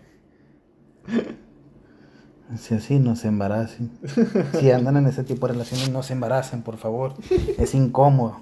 Si 2.58 2.76
así, 2.76 3.00
no 3.00 3.16
se 3.16 3.28
embaracen. 3.28 3.92
si 4.60 4.72
andan 4.72 4.98
en 4.98 5.08
ese 5.08 5.24
tipo 5.24 5.48
de 5.48 5.54
relaciones, 5.54 5.90
no 5.90 6.04
se 6.04 6.14
embaracen, 6.14 6.62
por 6.62 6.78
favor. 6.78 7.14
Es 7.58 7.74
incómodo, 7.76 8.42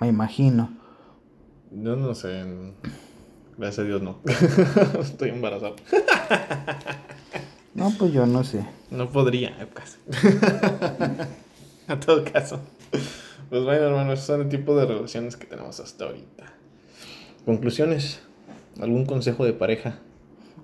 me 0.00 0.08
imagino. 0.08 0.70
Yo 1.70 1.96
no 1.96 2.14
sé. 2.14 2.44
Gracias 3.56 3.78
a 3.80 3.82
Dios 3.88 4.02
no. 4.02 4.18
Estoy 5.00 5.30
embarazado. 5.30 5.76
no, 7.74 7.92
pues 7.98 8.12
yo 8.12 8.26
no 8.26 8.42
sé. 8.42 8.66
No 8.90 9.10
podría, 9.10 9.54
casi. 9.72 9.98
a 11.86 12.00
todo 12.00 12.24
caso. 12.24 12.60
Pues 13.50 13.64
bueno, 13.64 13.86
hermano, 13.86 14.12
esos 14.12 14.26
son 14.26 14.42
el 14.42 14.48
tipo 14.48 14.76
de 14.76 14.86
relaciones 14.86 15.36
que 15.36 15.46
tenemos 15.46 15.78
hasta 15.78 16.06
ahorita. 16.06 16.44
Conclusiones. 17.44 18.20
¿Algún 18.80 19.04
consejo 19.04 19.44
de 19.44 19.52
pareja? 19.52 19.98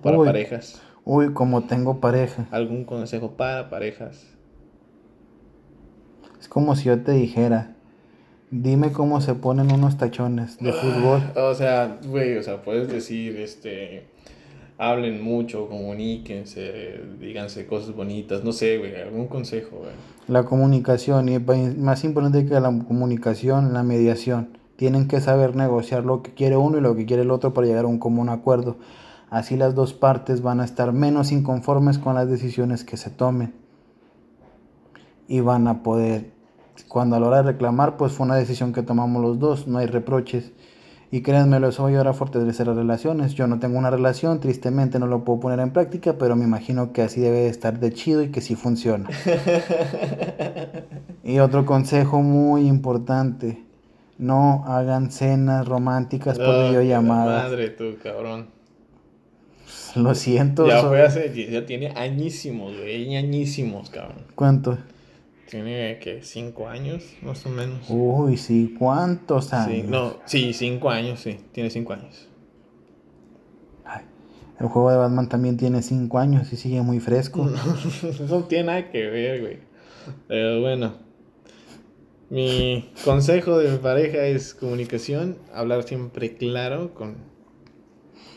Para 0.01 0.17
parejas. 0.17 0.81
Uy, 1.09 1.31
como 1.31 1.63
tengo 1.63 2.01
pareja. 2.01 2.47
¿Algún 2.51 2.83
consejo 2.83 3.37
para 3.37 3.69
parejas? 3.69 4.25
Es 6.37 6.49
como 6.49 6.75
si 6.75 6.83
yo 6.83 7.01
te 7.01 7.13
dijera, 7.13 7.77
dime 8.51 8.91
cómo 8.91 9.21
se 9.21 9.33
ponen 9.33 9.71
unos 9.71 9.97
tachones 9.97 10.57
de 10.57 10.73
fútbol. 10.73 11.21
O 11.37 11.55
sea, 11.55 11.97
güey, 12.05 12.35
o 12.35 12.43
sea, 12.43 12.61
puedes 12.61 12.89
decir, 12.89 13.37
este, 13.37 14.07
hablen 14.77 15.23
mucho, 15.23 15.69
comuníquense, 15.69 16.99
díganse 17.21 17.65
cosas 17.67 17.95
bonitas, 17.95 18.43
no 18.43 18.51
sé, 18.51 18.77
güey, 18.77 18.93
algún 18.97 19.27
consejo, 19.27 19.77
güey. 19.77 19.91
La 20.27 20.43
comunicación, 20.43 21.29
y 21.29 21.39
más 21.39 22.03
importante 22.03 22.45
que 22.45 22.59
la 22.59 22.83
comunicación, 22.85 23.71
la 23.71 23.83
mediación. 23.83 24.57
Tienen 24.75 25.07
que 25.07 25.21
saber 25.21 25.55
negociar 25.55 26.03
lo 26.03 26.21
que 26.21 26.33
quiere 26.33 26.57
uno 26.57 26.79
y 26.79 26.81
lo 26.81 26.97
que 26.97 27.05
quiere 27.05 27.21
el 27.21 27.31
otro 27.31 27.53
para 27.53 27.65
llegar 27.65 27.85
a 27.85 27.87
un 27.87 27.97
común 27.97 28.27
acuerdo. 28.27 28.75
Así 29.29 29.57
las 29.57 29.75
dos 29.75 29.93
partes 29.93 30.41
van 30.41 30.61
a 30.61 30.65
estar 30.65 30.93
menos 30.93 31.31
inconformes 31.31 31.97
con 31.97 32.15
las 32.15 32.29
decisiones 32.29 32.83
que 32.83 32.95
se 32.95 33.09
tomen. 33.09 33.53
Y 35.27 35.41
van 35.41 35.67
a 35.67 35.83
poder, 35.83 36.31
cuando 36.87 37.17
a 37.17 37.19
la 37.19 37.27
hora 37.27 37.37
de 37.37 37.51
reclamar, 37.51 37.97
pues 37.97 38.13
fue 38.13 38.25
una 38.25 38.35
decisión 38.35 38.71
que 38.71 38.83
tomamos 38.83 39.21
los 39.21 39.39
dos, 39.39 39.67
no 39.67 39.79
hay 39.79 39.87
reproches. 39.87 40.53
Y 41.11 41.21
créanmelo, 41.21 41.69
eso 41.69 41.83
va 41.83 41.89
a 41.89 41.91
ayudar 41.91 42.07
a 42.07 42.13
fortalecer 42.13 42.67
las 42.67 42.75
relaciones. 42.75 43.33
Yo 43.33 43.47
no 43.47 43.59
tengo 43.59 43.77
una 43.77 43.89
relación, 43.89 44.39
tristemente 44.39 44.99
no 44.99 45.07
lo 45.07 45.23
puedo 45.23 45.39
poner 45.41 45.59
en 45.59 45.71
práctica, 45.71 46.17
pero 46.17 46.35
me 46.35 46.43
imagino 46.43 46.91
que 46.93 47.01
así 47.01 47.21
debe 47.21 47.39
de 47.39 47.49
estar 47.49 47.79
de 47.79 47.93
chido 47.93 48.23
y 48.23 48.29
que 48.29 48.41
sí 48.41 48.55
funciona. 48.55 49.09
y 51.23 51.39
otro 51.39 51.65
consejo 51.65 52.21
muy 52.21 52.67
importante, 52.67 53.63
no 54.17 54.63
hagan 54.67 55.11
cenas 55.11 55.67
románticas 55.67 56.37
por 56.37 56.69
videollamada. 56.69 57.43
Madre 57.43 57.69
tú, 57.69 57.95
cabrón. 58.01 58.56
Lo 60.03 60.15
siento. 60.15 60.67
Ya 60.67 60.81
fue 60.83 61.01
hace, 61.01 61.49
ya 61.49 61.65
tiene 61.65 61.91
añísimos, 61.95 62.77
güey, 62.77 63.15
añísimos, 63.15 63.89
cabrón. 63.89 64.25
¿Cuánto? 64.35 64.77
Tiene, 65.49 65.97
que 65.99 66.23
¿Cinco 66.23 66.67
años, 66.67 67.03
más 67.21 67.45
o 67.45 67.49
menos? 67.49 67.85
Uy, 67.87 68.35
sí, 68.35 68.75
¿cuántos 68.77 69.53
años? 69.53 69.71
Sí, 69.71 69.83
no, 69.87 70.17
sí, 70.25 70.53
cinco 70.53 70.89
años, 70.89 71.21
sí, 71.21 71.39
tiene 71.53 71.69
cinco 71.69 71.93
años. 71.93 72.27
Ay, 73.85 74.01
el 74.59 74.67
juego 74.67 74.91
de 74.91 74.97
Batman 74.97 75.29
también 75.29 75.55
tiene 75.55 75.81
cinco 75.81 76.19
años 76.19 76.51
y 76.51 76.57
sigue 76.57 76.81
muy 76.81 76.99
fresco. 76.99 77.49
Eso 78.03 78.25
no 78.27 78.43
tiene 78.43 78.65
nada 78.65 78.91
que 78.91 79.07
ver, 79.07 79.41
güey. 79.41 79.59
Pero 80.27 80.61
bueno. 80.61 81.07
Mi 82.29 82.91
consejo 83.05 83.57
de 83.57 83.71
mi 83.71 83.77
pareja 83.77 84.25
es 84.25 84.53
comunicación, 84.53 85.37
hablar 85.53 85.83
siempre 85.83 86.35
claro 86.35 86.93
con, 86.93 87.15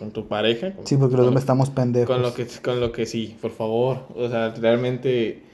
con 0.01 0.13
tu 0.13 0.27
pareja. 0.27 0.73
Sí, 0.87 0.97
porque 0.97 1.15
los 1.15 1.27
hombres 1.27 1.43
estamos 1.43 1.69
pendejos. 1.69 2.09
Con 2.09 2.23
lo 2.23 2.33
que, 2.33 2.47
con 2.65 2.81
lo 2.81 2.91
que 2.91 3.05
sí, 3.05 3.37
por 3.41 3.53
favor. 3.53 4.07
O 4.17 4.29
sea, 4.31 4.49
realmente. 4.55 5.45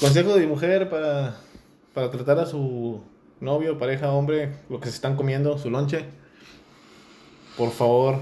Consejo 0.00 0.34
de 0.34 0.46
mujer 0.46 0.88
para, 0.88 1.36
para 1.92 2.10
tratar 2.10 2.38
a 2.38 2.46
su 2.46 3.02
novio, 3.40 3.78
pareja, 3.78 4.12
hombre, 4.12 4.54
lo 4.70 4.80
que 4.80 4.88
se 4.88 4.94
están 4.94 5.14
comiendo, 5.14 5.58
su 5.58 5.68
lonche. 5.68 6.06
Por 7.58 7.70
favor, 7.70 8.20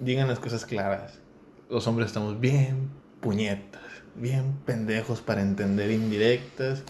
digan 0.00 0.26
las 0.26 0.40
cosas 0.40 0.66
claras. 0.66 1.20
Los 1.70 1.86
hombres 1.86 2.08
estamos 2.08 2.40
bien 2.40 2.90
puñetas, 3.20 3.82
bien 4.16 4.54
pendejos 4.66 5.20
para 5.20 5.42
entender 5.42 5.92
indirectas, 5.92 6.82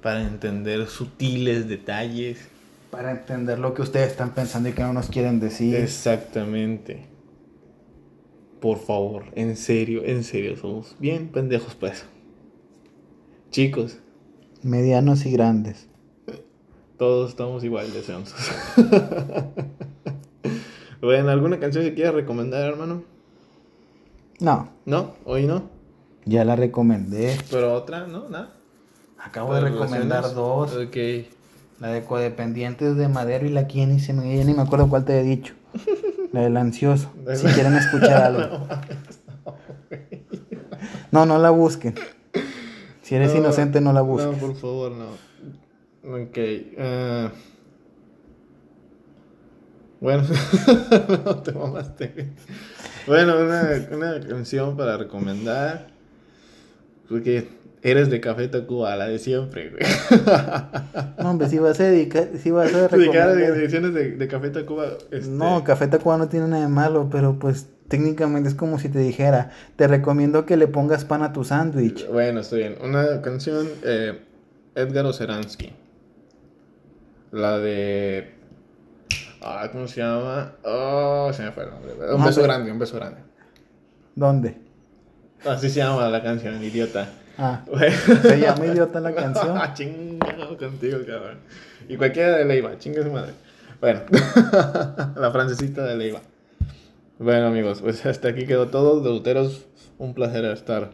para 0.00 0.22
entender 0.22 0.86
sutiles 0.86 1.66
detalles. 1.66 2.48
Para 2.92 3.10
entender 3.10 3.58
lo 3.58 3.72
que 3.72 3.80
ustedes 3.80 4.10
están 4.10 4.34
pensando 4.34 4.68
y 4.68 4.74
que 4.74 4.82
no 4.82 4.92
nos 4.92 5.08
quieren 5.08 5.40
decir. 5.40 5.74
Exactamente. 5.76 7.06
Por 8.60 8.78
favor, 8.78 9.24
en 9.32 9.56
serio, 9.56 10.02
en 10.04 10.22
serio, 10.22 10.58
somos 10.58 10.94
bien 10.98 11.28
pendejos 11.28 11.74
para 11.74 11.94
eso. 11.94 12.04
Chicos, 13.50 13.96
Medianos 14.62 15.24
y 15.24 15.32
grandes. 15.32 15.88
todos 16.98 17.30
estamos 17.30 17.64
igual 17.64 17.86
de 17.94 18.02
bueno, 21.00 21.30
¿alguna 21.30 21.58
canción 21.58 21.84
que 21.84 21.94
quieras 21.94 22.14
recomendar, 22.14 22.72
hermano? 22.72 23.04
No, 24.38 24.68
¿No? 24.84 25.14
¿Hoy 25.24 25.46
no? 25.46 25.70
ya 26.26 26.44
la 26.44 26.56
recomendé. 26.56 27.38
¿Pero 27.50 27.72
otra? 27.72 28.06
¿No? 28.06 28.28
¿Nada? 28.28 28.52
Acabo 29.18 29.54
de 29.54 29.62
recomendar 29.62 30.34
dos. 30.34 30.76
Ok. 30.76 30.96
La 31.82 31.88
de 31.88 32.04
codependientes 32.04 32.96
de 32.96 33.08
Madero 33.08 33.44
y 33.44 33.50
la 33.50 33.66
ya 33.66 33.86
ni, 33.86 33.98
se 33.98 34.12
me, 34.12 34.36
ya 34.36 34.44
ni 34.44 34.54
me 34.54 34.62
acuerdo 34.62 34.88
cuál 34.88 35.04
te 35.04 35.18
he 35.18 35.24
dicho. 35.24 35.52
La 36.32 36.42
del 36.42 36.56
ansioso. 36.56 37.10
Si 37.34 37.44
quieren 37.48 37.74
escuchar 37.74 38.22
algo. 38.22 38.68
No, 41.10 41.26
no 41.26 41.38
la 41.38 41.50
busquen. 41.50 41.94
Si 43.02 43.16
eres 43.16 43.32
No, 43.32 43.40
inocente, 43.40 43.80
no 43.80 43.92
la 43.92 44.00
No, 44.00 44.06
busques. 44.06 44.38
por 44.38 44.54
favor, 44.54 44.92
no. 44.92 46.14
Ok. 46.14 46.36
eh. 46.36 47.30
Bueno, 50.00 50.22
no 51.24 51.36
te 51.42 51.50
mamaste. 51.52 52.32
Bueno, 53.08 53.40
una, 53.40 53.70
una 53.90 54.20
canción 54.20 54.76
para 54.76 54.96
recomendar. 54.98 55.88
Porque 57.08 57.48
eres 57.82 58.10
de 58.10 58.20
Café 58.20 58.48
Tacuba, 58.48 58.94
la 58.96 59.08
de 59.08 59.18
siempre, 59.18 59.70
güey. 59.70 59.82
No, 61.18 61.30
hombre, 61.30 61.48
si 61.48 61.58
vas 61.58 61.78
a 61.80 61.84
dedicar, 61.84 62.28
si 62.40 62.50
vas 62.50 62.72
a 62.74 62.88
Dedicar 62.96 63.28
a 63.28 63.32
ediciones 63.32 63.92
de, 63.94 64.12
de 64.16 64.28
Café 64.28 64.50
Tacuba. 64.50 64.86
Este, 65.10 65.28
No, 65.30 65.62
Café 65.64 65.88
Tacuba 65.88 66.16
no 66.18 66.28
tiene 66.28 66.48
nada 66.48 66.62
de 66.62 66.68
malo, 66.68 67.08
pero 67.10 67.38
pues 67.38 67.66
técnicamente 67.88 68.48
es 68.48 68.54
como 68.54 68.78
si 68.78 68.88
te 68.88 68.98
dijera, 69.00 69.50
te 69.76 69.86
recomiendo 69.88 70.46
que 70.46 70.56
le 70.56 70.66
pongas 70.68 71.04
pan 71.04 71.22
a 71.22 71.32
tu 71.32 71.44
sándwich. 71.44 72.08
Bueno, 72.08 72.40
estoy 72.40 72.60
bien. 72.60 72.76
Una 72.82 73.20
canción, 73.20 73.68
eh, 73.84 74.20
Edgar 74.74 75.04
Oceransky. 75.06 75.72
La 77.32 77.58
de. 77.58 78.30
Ah, 79.40 79.68
¿cómo 79.72 79.88
se 79.88 80.00
llama? 80.00 80.52
Oh, 80.64 81.30
se 81.32 81.42
me 81.42 81.50
fue 81.52 81.64
el 81.64 81.70
nombre. 81.70 81.92
Un 81.94 82.20
No, 82.20 82.26
beso 82.26 82.40
pero- 82.40 82.52
grande, 82.52 82.70
un 82.72 82.78
beso 82.78 82.96
grande. 82.96 83.20
¿Dónde? 84.14 84.56
Así 85.44 85.68
se 85.68 85.80
llama 85.80 86.08
la 86.08 86.22
canción, 86.22 86.62
idiota. 86.62 87.08
Ah, 87.44 87.64
se 88.22 88.38
llama 88.38 88.66
idiota 88.66 89.00
la 89.00 89.12
canción. 89.12 89.58
Chingado 89.74 90.56
contigo, 90.56 90.98
cabrón. 91.04 91.38
Y 91.88 91.96
cualquiera 91.96 92.36
de 92.36 92.44
Leiva, 92.44 92.78
chinga 92.78 93.02
su 93.02 93.10
madre. 93.10 93.32
Bueno, 93.80 94.02
la 95.16 95.30
francesita 95.32 95.82
de 95.82 95.96
Leiva. 95.96 96.20
Bueno, 97.18 97.48
amigos, 97.48 97.80
pues 97.80 98.06
hasta 98.06 98.28
aquí 98.28 98.46
quedó 98.46 98.68
todo. 98.68 99.00
Deuteros, 99.00 99.66
un 99.98 100.14
placer 100.14 100.44
estar 100.44 100.90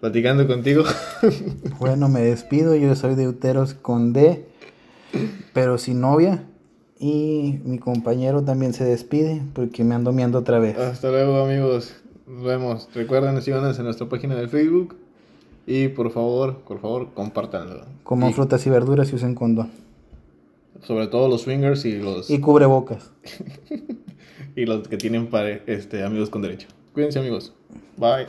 platicando 0.00 0.48
contigo. 0.48 0.82
Bueno, 1.78 2.08
me 2.08 2.20
despido. 2.20 2.74
Yo 2.74 2.96
soy 2.96 3.14
Deuteros 3.14 3.74
con 3.74 4.12
D, 4.12 4.48
pero 5.54 5.78
sin 5.78 6.00
novia. 6.00 6.42
Y 6.98 7.60
mi 7.64 7.78
compañero 7.78 8.42
también 8.42 8.74
se 8.74 8.84
despide 8.84 9.40
porque 9.54 9.84
me 9.84 9.94
ando 9.94 10.12
miando 10.12 10.40
otra 10.40 10.58
vez. 10.58 10.76
Hasta 10.76 11.10
luego, 11.10 11.42
amigos. 11.42 11.94
Nos 12.26 12.42
vemos. 12.42 12.88
Recuerden 12.92 13.40
síganos 13.40 13.78
en 13.78 13.84
nuestra 13.84 14.08
página 14.08 14.34
de 14.34 14.48
Facebook. 14.48 14.96
Y 15.66 15.88
por 15.88 16.10
favor, 16.10 16.56
por 16.58 16.80
favor, 16.80 17.08
compártanlo. 17.14 17.84
Coman 18.02 18.30
Y 18.30 18.32
frutas 18.32 18.66
y 18.66 18.70
verduras 18.70 19.12
y 19.12 19.16
usen 19.16 19.34
condón. 19.34 19.70
sobre 20.82 21.06
todo 21.06 21.28
los 21.28 21.42
swingers 21.42 21.84
y 21.84 21.98
los, 21.98 22.30
Y 22.30 22.40
cubrebocas. 22.40 23.10
y 24.56 24.64
los 24.64 24.88
que 24.88 24.96
tienen 24.96 25.26
pare- 25.28 25.62
este, 25.66 26.02
amigos 26.02 26.30
con 26.30 26.42
derecho. 26.42 26.68
Cuídense, 26.94 27.18
amigos. 27.20 27.52
Bye. 27.96 28.26